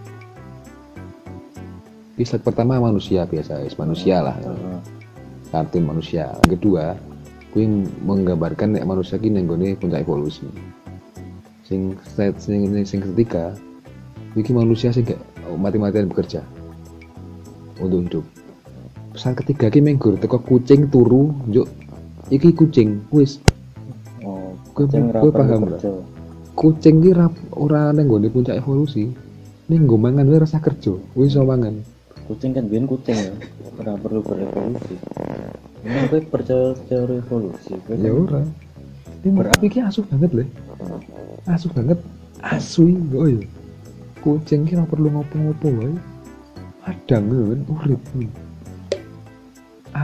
Di 2.17 2.23
slide 2.25 2.43
pertama 2.43 2.81
manusia 2.81 3.23
biasa 3.23 3.63
is 3.63 3.79
manusia 3.79 4.19
lah. 4.19 4.35
Kartun 5.51 5.87
manusia. 5.87 6.35
Yang 6.43 6.59
kedua 6.59 6.99
gue 7.55 7.63
menggambarkan 8.03 8.77
nek 8.77 8.85
manusia 8.85 9.15
ki 9.17 9.31
nenggone 9.31 9.79
puncak 9.79 10.03
evolusi. 10.03 10.45
Sing 11.63 11.95
slide 12.13 12.37
sing 12.39 12.67
sing 12.83 12.99
ketiga 12.99 13.55
iki 14.37 14.53
manusia 14.53 14.93
sing 14.93 15.07
gak 15.07 15.19
mati-matian 15.57 16.11
bekerja 16.11 16.45
untuk 17.81 18.05
hidup 18.05 18.36
pesan 19.17 19.33
ketiga 19.33 19.73
ki 19.73 19.81
menggur 19.81 20.13
teko 20.21 20.37
kucing 20.45 20.93
turu 20.93 21.33
njuk 21.49 21.65
iki 22.29 22.53
kucing 22.53 23.01
wis 23.09 23.41
Oh, 24.21 24.53
kucing 24.77 25.09
gue 25.09 25.31
paham, 25.33 25.71
kerja. 25.73 25.89
kucing 26.53 26.99
ki 27.01 27.15
rap, 27.17 27.33
ora 27.55 27.89
nenggone 27.95 28.29
puncak 28.29 28.61
evolusi 28.61 29.09
ning 29.71 29.89
nggo 29.89 29.97
mangan 29.97 30.29
wae 30.29 30.37
rasa 30.37 30.61
kerja 30.61 30.93
wis 31.17 31.33
iso 31.33 31.41
mangan 31.41 31.81
Kucing 32.27 32.51
kan 32.51 32.67
biyen 32.67 32.83
kucing 32.85 33.15
ya. 33.15 33.31
Ora 33.79 33.95
perlu 33.95 34.19
berevolusi. 34.19 34.99
Ini 35.87 36.11
gue 36.11 36.19
percaya 36.27 36.75
teori 36.91 37.23
evolusi. 37.23 37.71
Gue 37.87 37.95
ya 37.95 38.11
kan 38.11 38.21
ora 38.21 38.41
ini 39.23 39.29
berarti 39.33 39.65
ki 39.71 39.79
asuh 39.81 40.03
banget 40.05 40.31
lho 40.35 40.43
asuh 41.49 41.71
banget 41.73 41.99
asu 42.43 42.85
oh 43.17 43.27
ya 43.31 43.41
kucing 44.21 44.67
ki 44.67 44.75
ora 44.77 44.85
perlu 44.85 45.07
ngopo-ngopo 45.09 45.67
wae 45.81 45.95
adang 46.85 47.25
lho 47.31 47.43
kan 47.55 47.59
urip 47.71 48.01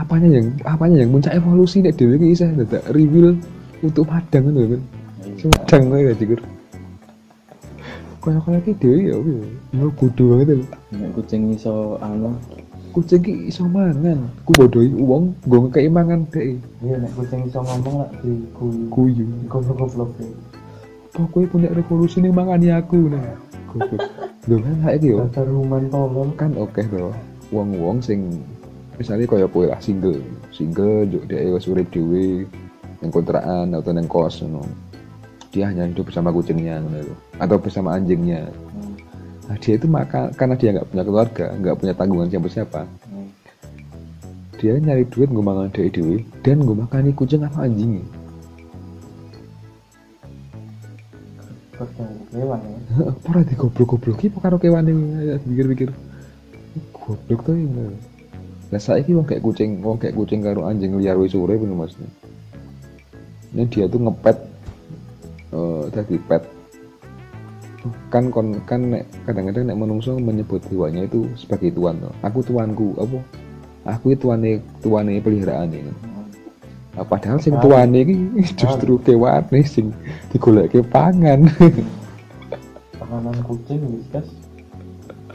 apanya 0.02 0.28
yang 0.40 0.46
apanya 0.66 0.96
yang 1.04 1.10
puncak 1.14 1.38
evolusi 1.38 1.78
nek 1.84 1.94
dhewe 1.94 2.18
ki 2.18 2.34
isih? 2.34 2.50
Dadak 2.58 2.82
reveal 2.90 3.38
untuk 3.84 4.08
padang 4.08 4.50
kan 4.50 4.54
Iya. 4.54 4.78
Semedang 5.40 5.82
wae 5.88 6.04
ya 6.08 6.12
dikur 6.14 6.40
kaya 8.24 8.40
kaya 8.40 8.58
ki 8.64 8.72
dhewe 8.80 8.98
ya 9.04 9.16
kuwi 9.20 9.36
ya 9.76 9.84
bodoh 9.92 10.26
banget 10.32 10.48
lho 10.56 10.66
Nek 10.96 11.10
kucing 11.12 11.42
iso 11.52 12.00
anu. 12.00 12.32
Kucing 12.96 13.20
ki 13.20 13.52
iso 13.52 13.68
mangan. 13.68 14.24
Ku 14.48 14.50
bodohi 14.56 14.88
uang 14.96 15.36
gue 15.44 15.58
ngekei 15.68 15.92
mangan 15.92 16.24
deh 16.32 16.56
iya 16.80 16.96
nek 16.96 17.12
kucing 17.20 17.44
iso 17.44 17.60
ngomong 17.60 17.94
lah 18.00 18.10
di 18.24 18.32
guyu. 18.56 18.88
Guyu 18.88 19.24
di 19.28 19.44
goblok-goblok 19.44 20.10
deh 20.16 20.32
pokoknya 21.14 21.46
punya 21.46 21.68
revolusi 21.70 22.18
nih 22.18 22.32
mangani 22.34 22.68
aku 22.74 23.12
nah. 23.12 23.22
Goblok. 23.70 24.02
Lho 24.48 24.56
kan 24.60 24.76
saiki 24.84 25.12
yo. 25.12 25.16
Dasar 25.24 25.46
ruman 25.48 25.84
tolol 25.92 26.28
kan 26.36 26.52
oke 26.56 26.80
loh 26.92 27.12
wong-wong 27.52 28.00
sing 28.00 28.40
misalnya 28.98 29.26
kaya 29.26 29.46
kowe 29.50 29.66
lah 29.66 29.80
single. 29.82 30.22
Single 30.54 31.06
juk 31.10 31.22
dia 31.26 31.50
wis 31.50 31.66
urip 31.66 31.90
dhewe 31.90 32.46
yang 33.02 33.10
kontrakan 33.10 33.74
atau 33.74 33.90
yang 33.90 34.06
kos 34.06 34.42
ngono. 34.42 34.62
Dia 35.54 35.70
hanya 35.70 35.86
hidup 35.86 36.10
bersama 36.10 36.34
kucingnya 36.34 36.82
ngono 36.82 36.98
lho. 37.02 37.14
atau 37.38 37.56
bersama 37.58 37.94
anjingnya. 37.98 38.46
Hmm. 38.48 38.94
nah 39.44 39.56
dia 39.60 39.76
itu 39.76 39.84
maka 39.84 40.32
karena 40.32 40.56
dia 40.56 40.72
nggak 40.72 40.88
punya 40.88 41.04
keluarga 41.04 41.46
nggak 41.52 41.76
punya 41.76 41.92
tanggungan 41.92 42.32
siapa 42.32 42.48
siapa 42.48 42.80
hmm. 42.88 43.28
dia 44.56 44.80
nyari 44.80 45.04
duit 45.04 45.28
gue 45.28 45.44
makan 45.44 45.68
dewe 45.68 45.92
dewe 45.92 46.16
dan 46.40 46.64
gue 46.64 46.72
makani 46.72 47.12
kucing 47.12 47.44
atau 47.44 47.60
anjing. 47.60 48.00
Kerja 51.74 52.06
hewan 52.32 52.62
ya. 52.62 52.78
Para 53.20 53.42
di 53.42 53.54
goblok 53.58 53.98
gobloki 53.98 54.30
apa 54.30 54.38
karo 54.40 54.56
kewan 54.56 54.88
ini 54.88 55.36
pikir 55.44 55.66
pikir 55.76 55.88
goblok 56.94 57.40
tuh 57.44 57.58
ini 57.58 58.13
nah 58.72 58.80
saya 58.80 59.04
wong 59.04 59.28
kayak 59.28 59.44
kucing 59.44 59.84
wong 59.84 60.00
kayak 60.00 60.16
kucing 60.16 60.40
karo 60.40 60.64
anjing 60.66 60.96
liar 60.96 61.16
wis 61.20 61.36
urip 61.36 61.60
ngono 61.60 61.84
mas. 61.84 61.94
Ini 63.54 63.64
dia 63.70 63.86
tuh 63.86 64.00
ngepet 64.02 64.38
eh 65.54 65.84
tadi 65.92 66.16
pet. 66.18 66.42
Kan 68.08 68.32
kon 68.32 68.56
kan 68.64 68.80
nek 68.80 69.04
kadang-kadang 69.28 69.68
nek 69.68 69.78
menungso 69.78 70.16
menyebut 70.16 70.64
hewannya 70.72 71.04
itu 71.04 71.28
sebagai 71.36 71.76
tuan 71.76 72.00
toh. 72.00 72.14
aku 72.24 72.40
tuanku 72.40 72.96
apa? 72.96 73.18
Aku 73.84 74.16
itu 74.16 74.24
tuane 74.24 74.64
tuane 74.80 75.20
peliharaan 75.20 75.68
ini. 75.68 75.92
Nah, 76.94 77.04
padahal 77.04 77.36
sing 77.42 77.52
tuane 77.60 78.00
iki 78.00 78.16
justru 78.56 78.96
kewane 79.04 79.60
sing 79.66 79.92
digoleke 80.32 80.80
pangan. 80.80 81.44
Panganan 82.96 83.36
kucing 83.44 83.84
wis 84.00 84.08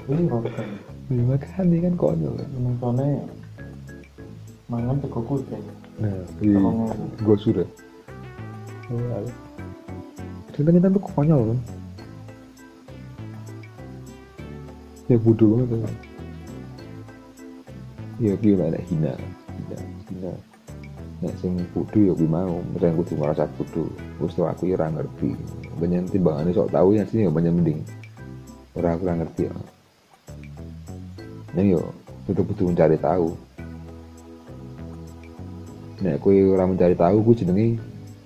ini 0.09 0.25
ya 1.09 1.21
makanya 1.25 1.77
kan 1.89 1.93
konyol 1.97 2.33
menurutnya 2.53 3.25
mangan 4.69 4.95
teko 5.01 5.19
kucing 5.25 5.65
nah 5.97 6.15
di 6.37 6.53
gue 7.25 7.37
sudah 7.41 7.67
cerita 10.59 10.75
kita 10.75 10.91
tuh 10.91 11.03
konyol 11.15 11.41
kan? 11.53 11.59
Ya 15.07 15.17
bodoh 15.21 15.47
banget 15.55 15.87
kan? 15.87 15.95
Ya 18.19 18.33
nek 18.35 18.83
hina. 18.91 19.13
Hina 19.55 19.77
hina. 20.11 20.33
Nek 21.23 21.33
sing 21.39 21.55
bodoh 21.71 22.01
ya 22.01 22.11
gue 22.11 22.27
mau. 22.27 22.59
Misalnya 22.75 22.97
gue 22.97 23.05
cuma 23.13 23.31
rasa 23.31 23.47
bodoh 23.55 23.87
wis 24.19 24.35
tau 24.35 24.51
aku 24.51 24.67
ya 24.67 24.75
ngerti. 24.83 25.31
Banyak 25.79 26.11
timbangane 26.11 26.51
sok 26.51 26.75
tahu 26.75 26.97
ya 26.97 27.07
sih 27.07 27.23
ya 27.23 27.31
banyak 27.31 27.55
mending. 27.55 27.79
Ora 28.75 28.99
aku 28.99 29.07
ora 29.07 29.15
ngerti 29.15 29.47
ya 29.47 29.53
Nah 31.53 31.63
yo 31.65 31.81
tetep 32.29 32.45
butuh 32.45 32.65
mencari 32.69 32.97
tahu. 33.01 33.33
Nek 35.99 36.21
kowe 36.21 36.37
ora 36.55 36.63
mencari 36.69 36.95
tahu 36.95 37.17
gue 37.25 37.35
jenenge 37.41 37.67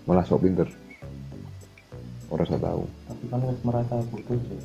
malah 0.03 0.25
sok 0.27 0.43
pinter. 0.43 0.67
Ora 2.27 2.43
sok 2.43 2.59
tahu. 2.59 2.83
Tapi 3.07 3.23
kan 3.31 3.39
harus 3.39 3.61
merasa 3.63 3.95
bodoh 4.11 4.37
sih 4.49 4.59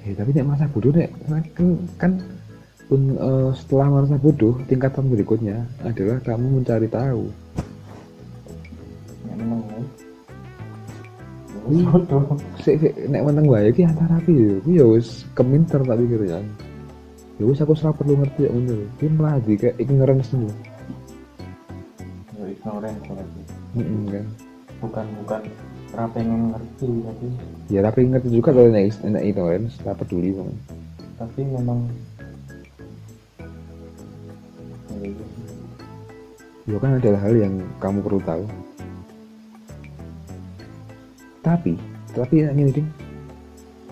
Eh, 0.00 0.16
tapi 0.16 0.32
nek 0.32 0.48
merasa 0.48 0.64
bodoh 0.72 0.96
nek 0.96 1.12
kan 1.52 1.68
kan 2.00 2.12
pun, 2.88 3.00
eh, 3.20 3.50
setelah 3.52 3.86
merasa 4.00 4.16
bodoh 4.16 4.56
tingkatan 4.64 5.12
berikutnya 5.12 5.60
adalah 5.84 6.16
kamu 6.24 6.46
mencari 6.60 6.88
tahu. 6.88 7.28
ya. 9.28 9.36
Bodoh. 11.68 12.24
Sik 12.64 12.76
sik 12.80 12.94
nek 13.12 13.28
meneng 13.28 13.44
wae 13.44 13.68
iki 13.68 13.84
antara 13.84 14.16
piye? 14.24 14.56
Ku 14.64 14.68
ya 14.72 14.84
wis 14.88 15.28
keminter 15.36 15.84
tak 15.84 16.00
pikir 16.00 16.24
ya. 16.26 16.40
Ya 17.40 17.48
wis 17.48 17.56
aku 17.64 17.72
ora 17.72 17.96
perlu 17.96 18.20
ngerti 18.20 18.44
ya 18.44 18.52
bener. 18.52 18.84
Ki 19.00 19.08
malah 19.08 19.40
kayak 19.40 19.80
ignorance 19.80 20.28
nih. 20.36 20.52
ya 22.36 22.44
ignorance 22.52 23.04
lagi 23.08 23.40
Heeh 23.80 24.00
kan. 24.12 24.26
bukan 24.80 25.06
bukan 25.24 25.40
ora 25.96 26.04
pengen 26.12 26.40
ngerti 26.52 26.88
tapi 27.00 27.26
Ya 27.72 27.80
tapi 27.80 28.00
ngerti 28.12 28.28
juga 28.28 28.52
kalau 28.52 28.68
nek 28.68 28.92
nek 29.08 29.24
ignorance 29.24 29.80
tak 29.80 29.96
peduli 30.04 30.36
kan. 30.36 30.52
tapi 31.16 31.40
memang 31.48 31.88
ya, 36.68 36.76
kan 36.76 37.00
adalah 37.00 37.20
hal 37.24 37.34
yang 37.34 37.54
kamu 37.80 37.98
perlu 38.04 38.20
tahu. 38.22 38.44
Tapi, 41.40 41.72
tapi 42.12 42.34
ini 42.46 42.68
ding, 42.68 42.88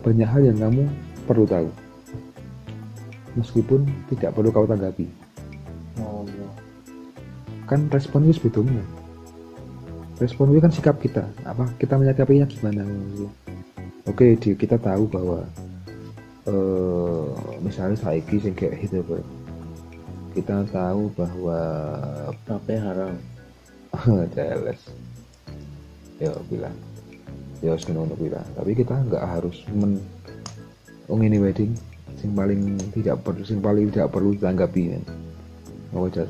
banyak 0.04 0.28
hal 0.28 0.42
yang 0.52 0.58
kamu 0.60 0.84
perlu 1.26 1.44
tahu. 1.48 1.68
Meskipun 3.38 3.86
tidak 4.10 4.34
perlu 4.34 4.50
kau 4.50 4.66
tanggapi. 4.66 5.06
oh 6.02 6.26
iya 6.26 6.48
Kan 7.70 7.86
respon 7.88 8.26
itu 8.26 8.42
sebetulnya. 8.42 8.82
Respon 10.18 10.50
itu 10.50 10.58
kan 10.58 10.72
sikap 10.74 10.98
kita. 10.98 11.22
Apa 11.46 11.70
kita 11.78 11.94
menyikapinya 11.94 12.50
gimana? 12.50 12.82
Oke, 14.10 14.34
di, 14.40 14.58
kita 14.58 14.74
tahu 14.80 15.06
bahwa 15.06 15.46
eh 16.48 17.28
misalnya 17.60 17.96
saiki 18.00 18.40
sing 18.40 18.56
kayak 18.56 18.80
gitu 18.88 19.04
Bro. 19.04 19.20
kita 20.32 20.64
tahu 20.72 21.12
bahwa 21.12 21.60
tapi 22.48 22.72
haram 22.80 23.12
jelas 24.36 24.80
ya 26.16 26.32
bilang 26.48 26.72
ya 27.60 27.76
harus 27.76 27.84
ngono 27.84 28.16
bilang 28.16 28.46
tapi 28.56 28.72
kita 28.72 28.96
nggak 28.96 29.24
harus 29.28 29.60
men 29.76 30.00
oh 31.12 31.20
ini 31.20 31.36
wedding 31.36 31.76
sing 32.18 32.34
paling 32.34 32.76
tidak 32.92 33.22
perlu 33.22 33.42
sing 33.46 33.62
paling 33.62 33.88
tidak 33.94 34.10
perlu 34.10 34.34
ditanggapi 34.34 34.98
kan 34.98 35.02
wajar 35.94 36.28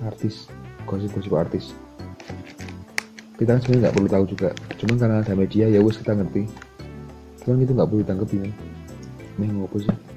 artis 0.00 0.48
gosip-gosip 0.88 1.32
artis. 1.36 1.64
Kita 3.38 3.56
kan 3.56 3.60
sebenarnya 3.62 3.88
nggak 3.88 3.94
perlu 3.96 4.08
tahu 4.10 4.24
juga. 4.28 4.48
Cuman 4.76 4.96
karena 5.00 5.16
ada 5.22 5.32
media 5.32 5.64
ya 5.70 5.80
wes 5.80 5.96
kita 5.96 6.12
ngerti. 6.12 6.44
Cuman 7.44 7.64
itu 7.64 7.72
nggak 7.72 7.88
perlu 7.88 8.02
ditanggapi 8.04 8.36
kan 8.42 8.52
Meh 9.40 9.48
ngopo 9.48 9.80
sih 9.80 10.09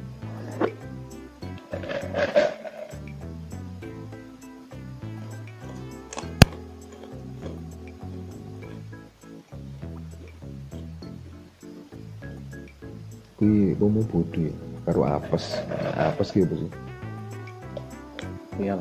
Bodoh 14.13 14.45
ya. 14.45 14.53
Karo 14.85 15.01
apes. 15.09 15.57
Apes 15.97 16.29
ki 16.29 16.45
apa 16.45 16.53
sih? 16.53 16.71
Iya. 18.61 18.77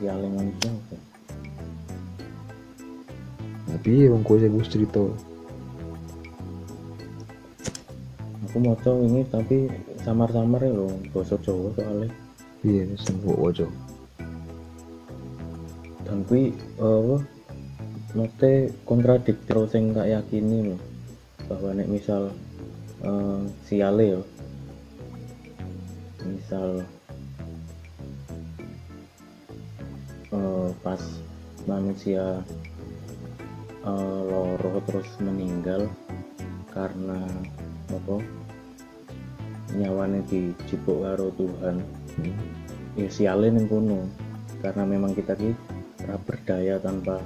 Sialing 0.00 0.32
manusia 0.34 0.74
apa? 0.74 0.96
tapi 3.80 4.12
wong 4.12 4.20
kowe 4.20 4.36
sing 4.36 4.52
wis 4.60 4.68
cerita. 4.68 5.00
Aku 8.44 8.60
mau 8.60 8.76
ini 9.00 9.24
tapi 9.24 9.72
samar-samar 10.04 10.60
ya 10.60 10.74
loh 10.74 10.92
bahasa 11.16 11.40
Jawa 11.40 11.72
soalnya. 11.72 12.12
Sing 13.00 13.16
mbok 13.24 13.40
waca 13.40 13.64
kui 16.26 16.52
apa 16.80 17.22
note 18.10 18.74
kontradiktif 18.82 19.70
sing 19.70 19.94
tak 19.94 20.10
yakini 20.10 20.74
bahwa 21.46 21.74
nek 21.74 21.90
misal 21.90 22.34
eh, 23.02 23.40
siale 23.66 24.04
yo. 24.18 24.22
Misal 26.26 26.82
eh, 30.34 30.68
pas 30.82 31.02
manusia 31.70 32.42
eh, 33.86 34.20
loro 34.26 34.82
terus 34.90 35.10
meninggal 35.22 35.86
karena 36.70 37.26
apa 37.90 38.16
nyawane 39.74 40.22
dicipuk 40.26 41.06
karo 41.06 41.30
Tuhan. 41.38 41.78
Ya 42.98 43.06
siale 43.06 43.54
ning 43.54 43.70
kono. 43.70 44.06
Karena 44.60 44.84
memang 44.84 45.16
kita 45.16 45.32
ki 45.38 45.69
ora 46.06 46.16
berdaya 46.22 46.74
tanpa 46.80 47.20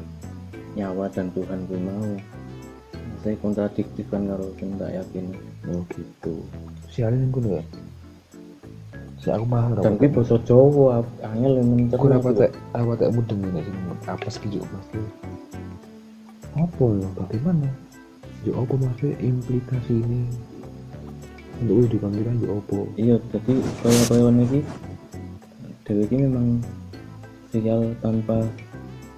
nyawa 0.75 1.07
dan 1.13 1.31
Tuhan 1.35 1.61
ku 1.71 1.77
mau. 1.79 2.09
Saya 3.25 3.41
kontradiktif 3.41 4.05
kan 4.13 4.29
karo 4.29 4.53
sing 4.61 4.77
tak 4.77 4.93
yakin. 4.93 5.33
Oh 5.71 5.83
gitu. 5.93 6.45
Sialin 6.93 7.33
kono 7.33 7.59
ya 7.59 7.65
si 9.25 9.33
aku 9.33 9.49
mah 9.49 9.73
dan 9.81 9.97
kuwi 9.97 10.13
basa 10.13 10.37
Jawa 10.45 11.01
angel 11.25 11.57
yang 11.57 11.69
mencerna 11.73 11.97
aku 11.97 12.05
ora 12.13 12.19
kuwi. 12.21 12.29
patek 12.29 12.51
ora 12.77 12.85
patek 12.93 13.09
mudeng 13.17 13.41
sing 13.65 13.77
apes 14.05 14.35
ki 14.37 14.47
juk 14.53 14.65
pasti 14.69 15.01
apa 16.55 16.85
ya? 16.87 17.09
Bagaimana? 17.19 17.67
Ya 18.47 18.53
apa 18.55 18.75
maksudnya 18.79 19.19
implikasi 19.19 20.07
ini? 20.07 20.23
Untuk 21.65 21.75
kehidupan 21.83 22.15
kita 22.15 22.31
ya 22.31 22.51
apa? 22.55 22.79
Iya 22.95 23.17
jadi 23.33 23.55
kaya 23.83 24.03
kaya 24.07 24.29
ini 24.31 24.61
dewi 25.83 26.05
ini 26.15 26.17
memang 26.31 26.47
sial 27.51 27.83
tanpa 27.99 28.45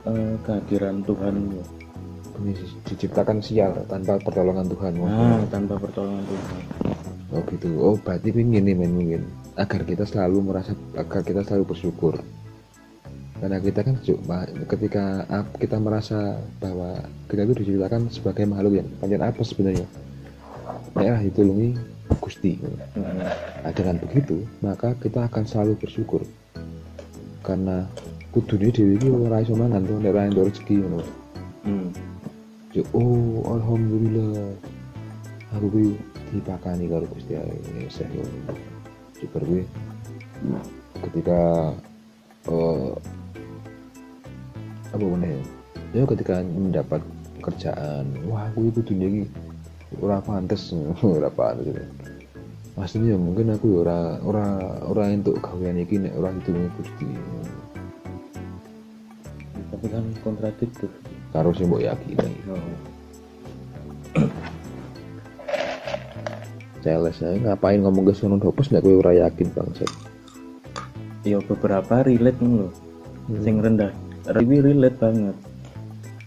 eh, 0.07 0.34
kehadiran 0.46 1.02
Tuhan. 1.02 1.34
Ya. 1.52 1.64
ini 2.36 2.52
di- 2.52 2.80
diciptakan 2.92 3.40
sial 3.40 3.72
tanpa 3.88 4.20
pertolongan 4.20 4.68
Tuhan. 4.68 4.92
Nah 5.00 5.40
tanpa 5.48 5.80
pertolongan 5.80 6.20
Tuhan. 6.28 6.61
Oh 7.32 7.42
gitu. 7.48 7.68
Oh 7.80 7.96
berarti 7.96 8.28
ingin 8.30 8.68
nih 8.68 8.76
men 8.76 8.92
mungkin. 8.92 9.22
Agar 9.57 9.88
kita 9.88 10.04
selalu 10.04 10.44
merasa 10.44 10.76
agar 11.00 11.24
kita 11.24 11.40
selalu 11.48 11.64
bersyukur. 11.72 12.20
Karena 13.36 13.61
kita 13.61 13.80
kan 13.84 13.96
ketika 14.68 15.04
kita 15.61 15.76
merasa 15.80 16.40
bahwa 16.61 17.00
kita 17.28 17.44
itu 17.44 17.54
diciptakan 17.64 18.09
sebagai 18.09 18.44
makhluk 18.48 18.84
yang 18.84 18.88
panjang 19.00 19.24
apa 19.24 19.40
sebenarnya? 19.40 19.88
Ya 21.00 21.16
ditulungi 21.20 21.76
Gusti. 22.20 22.57
Hmm. 22.96 23.20
Nah, 23.64 23.72
dengan 23.72 23.96
begitu 24.00 24.44
maka 24.64 24.92
kita 24.96 25.28
akan 25.28 25.44
selalu 25.44 25.72
bersyukur. 25.80 26.24
Karena 27.44 27.84
kudune 28.37 28.68
dhewe 28.68 29.01
iki 29.01 29.09
ora 29.09 29.41
iso 29.41 29.57
mangan 29.57 29.80
to 29.89 29.97
nek 29.97 30.12
ora 30.12 30.28
entuk 30.28 30.45
rezeki 30.53 30.84
ngono. 30.84 31.01
Hmm. 31.64 31.89
Ya, 32.76 32.84
oh 32.93 33.41
alhamdulillah. 33.49 34.53
Aku 35.57 35.72
kuwi 35.72 35.97
dipakani 36.37 36.84
karo 36.84 37.09
Gusti 37.09 37.32
Allah 37.32 37.57
ini 37.57 37.89
saya 37.89 38.12
super 39.16 39.41
gue 39.41 39.64
ketika 41.01 41.72
eh 42.53 42.93
apa 44.93 45.05
mana 45.09 45.26
ya? 45.32 45.41
Ya 45.97 46.03
ketika 46.05 46.45
mendapat 46.45 47.01
kerjaan 47.41 48.20
wah 48.28 48.53
gue 48.53 48.68
itu 48.68 48.84
dunia 48.84 49.09
ini 49.09 49.24
ora 49.97 50.20
pantes 50.20 50.76
ora 51.01 51.32
pantes. 51.32 51.72
Maksudnya 52.76 53.16
ya 53.16 53.18
mungkin 53.18 53.57
aku 53.57 53.80
ya 53.80 53.89
ora 53.89 53.99
ora 54.20 54.47
ora 54.84 55.09
untuk 55.09 55.41
gawean 55.41 55.80
iki 55.80 56.05
nek 56.05 56.12
ora 56.20 56.37
itu 56.37 56.53
Gusti 56.53 57.09
tapi 59.77 59.93
kan 59.93 60.05
kontradiktif 60.24 60.89
karo 61.37 61.53
sing 61.53 61.68
mbok 61.68 61.85
yakini. 61.85 62.33
Oh. 62.49 62.72
Celes 66.81 67.20
ae 67.20 67.37
ngapain 67.45 67.85
ngomong 67.85 68.09
ke 68.09 68.16
sono 68.16 68.41
dopes 68.41 68.72
nek 68.72 68.81
kowe 68.81 68.97
ora 69.05 69.12
yakin 69.12 69.53
bangsat. 69.53 69.93
ya 71.29 71.43
beberapa 71.45 72.07
relate 72.09 72.41
nih 72.41 72.57
loh 72.57 72.72
sing 73.45 73.61
rendah. 73.61 73.93
Tapi 74.24 74.64
relate 74.64 74.97
banget. 74.97 75.37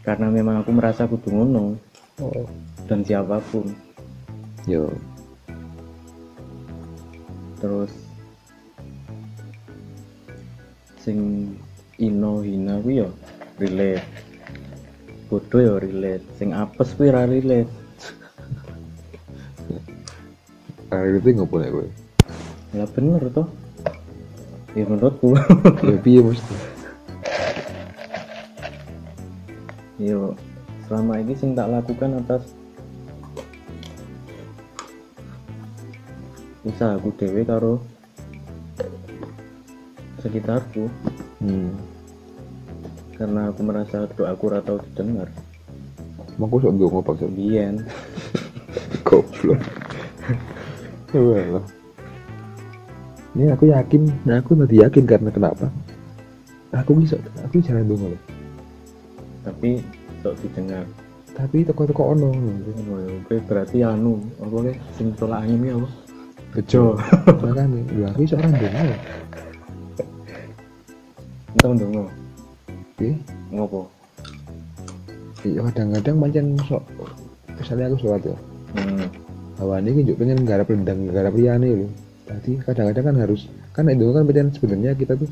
Karena 0.06 0.30
memang 0.30 0.62
aku 0.62 0.70
merasa 0.70 1.10
kudu 1.10 1.34
ngono. 1.34 1.74
Oh. 2.22 2.46
dan 2.86 3.02
siapa 3.02 3.42
pun. 3.50 3.66
Yo, 4.70 4.94
terus 7.58 7.90
sing 11.02 11.50
ino 12.00 12.46
hina 12.46 12.78
kuwi 12.80 13.02
yo 13.02 13.10
relate 13.60 14.04
bodoh 15.30 15.62
yo 15.62 15.74
relate 15.78 16.26
sing 16.40 16.56
apes 16.56 16.96
kuwi 16.96 17.12
ra 17.12 17.28
relate 17.30 17.70
hari 20.90 21.22
itu 21.22 21.30
ngopo 21.38 21.62
nek 21.62 21.70
kowe? 21.70 21.88
ya 22.74 22.86
bener 22.90 23.22
toh 23.30 23.48
ya 24.74 24.84
menurutku 24.86 25.38
Ya 25.86 25.98
piye 26.02 26.22
mesti? 26.24 26.56
yo 30.00 30.34
selama 30.88 31.20
ini 31.20 31.36
sing 31.36 31.54
tak 31.54 31.70
lakukan 31.70 32.18
atas 32.18 32.42
usahaku 36.64 37.10
dewe 37.18 37.42
karo 37.44 37.84
sekitarku 40.20 40.90
Hmm. 41.40 41.72
Karena 43.20 43.52
aku 43.52 43.60
merasa 43.68 44.08
doaku 44.16 44.44
ora 44.48 44.64
tau 44.64 44.80
didengar 44.80 45.28
Emang 46.40 46.56
kok 46.56 46.64
sok 46.64 46.72
ndonga 46.72 47.00
bangsat? 47.04 47.32
biyen 47.36 47.84
Goblok. 49.08 49.60
Walah. 51.12 51.66
Ini 53.36 53.52
aku 53.52 53.68
yakin, 53.68 54.08
nah 54.24 54.40
aku 54.40 54.56
nanti 54.56 54.80
yakin 54.80 55.04
karena 55.04 55.30
kenapa? 55.36 55.68
Aku 56.72 56.96
bisa, 56.96 57.20
aku 57.44 57.60
jalan 57.60 57.92
dong 57.92 58.16
loh. 58.16 58.22
tapi 59.44 59.84
sok 60.24 60.38
didengar 60.40 60.88
Tapi 61.36 61.68
toko-toko 61.68 62.16
ono. 62.16 62.32
Ya, 62.32 63.20
oke 63.20 63.36
berarti 63.44 63.84
anu 63.84 64.24
apa 64.40 64.56
ke 64.70 64.74
sing 64.96 65.12
tolak 65.20 65.44
angin 65.44 65.60
iki 65.60 65.72
apa 65.76 65.90
Bejo. 66.56 66.84
Makanya, 67.44 67.80
lu 67.94 68.02
aku 68.08 68.20
bisa 68.24 68.36
orang 68.40 68.54
dong 68.56 68.74
loh. 68.74 69.00
entah 71.50 71.72
ndonga 71.74 72.04
Oke. 73.00 73.16
ngopo 73.56 73.88
Iya 75.48 75.64
kadang-kadang 75.72 76.20
macam 76.20 76.44
sok. 76.68 76.84
Misalnya 77.56 77.88
aku 77.88 77.98
sholat 78.04 78.28
ya. 78.28 78.36
hmm. 78.76 79.08
Hawa 79.56 79.80
ini 79.80 80.04
juga 80.04 80.20
pengen 80.28 80.44
garap 80.44 80.68
rendang, 80.68 81.08
garap 81.16 81.32
liyane 81.32 81.80
loh. 81.80 81.92
Tadi 82.28 82.60
kadang-kadang 82.60 83.06
kan 83.08 83.16
harus 83.24 83.48
kan 83.72 83.88
itu 83.88 84.12
kan 84.12 84.28
pancen 84.28 84.52
sebenarnya 84.52 84.92
kita 85.00 85.16
tuh 85.16 85.32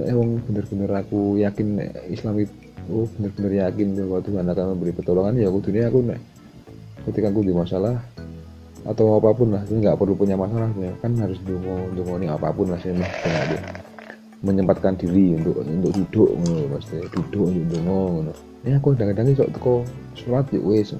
nek 0.00 0.06
emang 0.08 0.40
bener-bener 0.48 0.90
aku 0.96 1.36
yakin 1.36 1.76
Islam 2.08 2.40
itu 2.40 2.54
oh 2.88 3.04
bener-bener 3.20 3.68
yakin 3.68 3.88
bahwa 4.08 4.24
Tuhan 4.24 4.46
akan 4.48 4.66
memberi 4.72 4.92
pertolongan 4.96 5.36
ya 5.36 5.52
aku 5.52 5.60
dunia 5.60 5.92
aku 5.92 6.00
nek 6.08 6.20
ketika 7.04 7.28
aku 7.28 7.44
di 7.44 7.52
masalah 7.52 8.00
atau 8.88 9.20
apa 9.20 9.36
pun 9.36 9.52
lah 9.52 9.60
ini 9.68 9.84
nggak 9.84 9.98
perlu 10.00 10.16
punya 10.16 10.40
masalah 10.40 10.72
ya 10.80 10.94
kan 11.04 11.12
harus 11.20 11.36
dungo 11.44 11.92
dungo 11.92 12.16
ini 12.16 12.32
apa 12.32 12.48
pun 12.48 12.72
lah 12.72 12.80
dengan 12.80 13.04
dia 13.52 13.60
menyempatkan 14.42 14.94
diri 14.94 15.34
untuk 15.34 15.58
untuk 15.66 15.90
duduk 15.94 16.30
ngono 16.38 16.62
maksudnya 16.70 17.10
duduk 17.10 17.50
untuk 17.50 17.80
ngono 17.82 18.32
ini 18.62 18.74
aku 18.78 18.94
kadang-kadang 18.94 19.34
sok 19.34 19.50
teko 19.54 19.74
sholat 20.14 20.46
ya 20.54 20.60
wes 20.62 20.94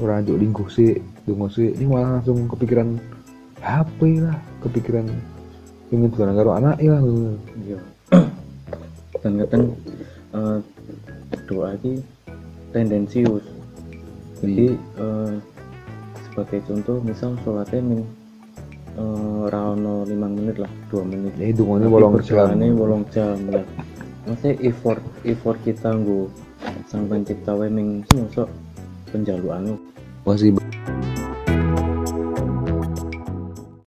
orang 0.00 0.24
juk 0.24 0.38
lingkuh 0.40 0.68
sih 0.72 0.96
dungo 1.28 1.52
sih 1.52 1.74
ini 1.76 1.84
malah 1.84 2.20
langsung 2.20 2.48
kepikiran 2.48 2.96
HP 3.60 4.24
lah 4.24 4.38
kepikiran 4.64 5.04
ingin 5.88 6.08
bukan 6.12 6.36
karo 6.36 6.50
anak 6.52 6.76
ya 6.80 7.00
ngono. 7.00 7.32
iya. 7.64 7.80
Dan 9.24 9.32
kadang 9.44 9.64
eh, 10.36 10.58
doa 11.48 11.74
ini 11.80 12.04
tendensius. 12.70 13.44
Jadi 14.44 14.76
eh, 14.76 15.32
sebagai 16.28 16.60
contoh 16.68 17.00
misal 17.02 17.34
sholatnya 17.42 17.80
ning 17.82 18.02
eh, 18.98 19.42
rano 19.48 20.02
5 20.02 20.10
menit 20.10 20.56
lah 20.58 20.70
2 20.90 21.06
menit. 21.06 21.32
Ini 21.38 21.54
dungonya 21.54 21.86
Tapi 21.86 21.94
bolong 21.94 22.12
jam. 22.12 22.18
perjalanannya 22.18 22.74
bolong 22.74 23.04
jam 23.14 23.36
lah. 23.54 23.64
Maksudnya 24.26 24.54
effort 24.66 25.00
effort 25.24 25.58
kita 25.64 25.88
nggo 25.94 26.28
sang 26.90 27.06
pencipta 27.08 27.54
wae 27.56 27.70
ning 27.70 28.04
mosok 28.12 28.50
penjaluan 29.08 29.78
masih 30.26 30.52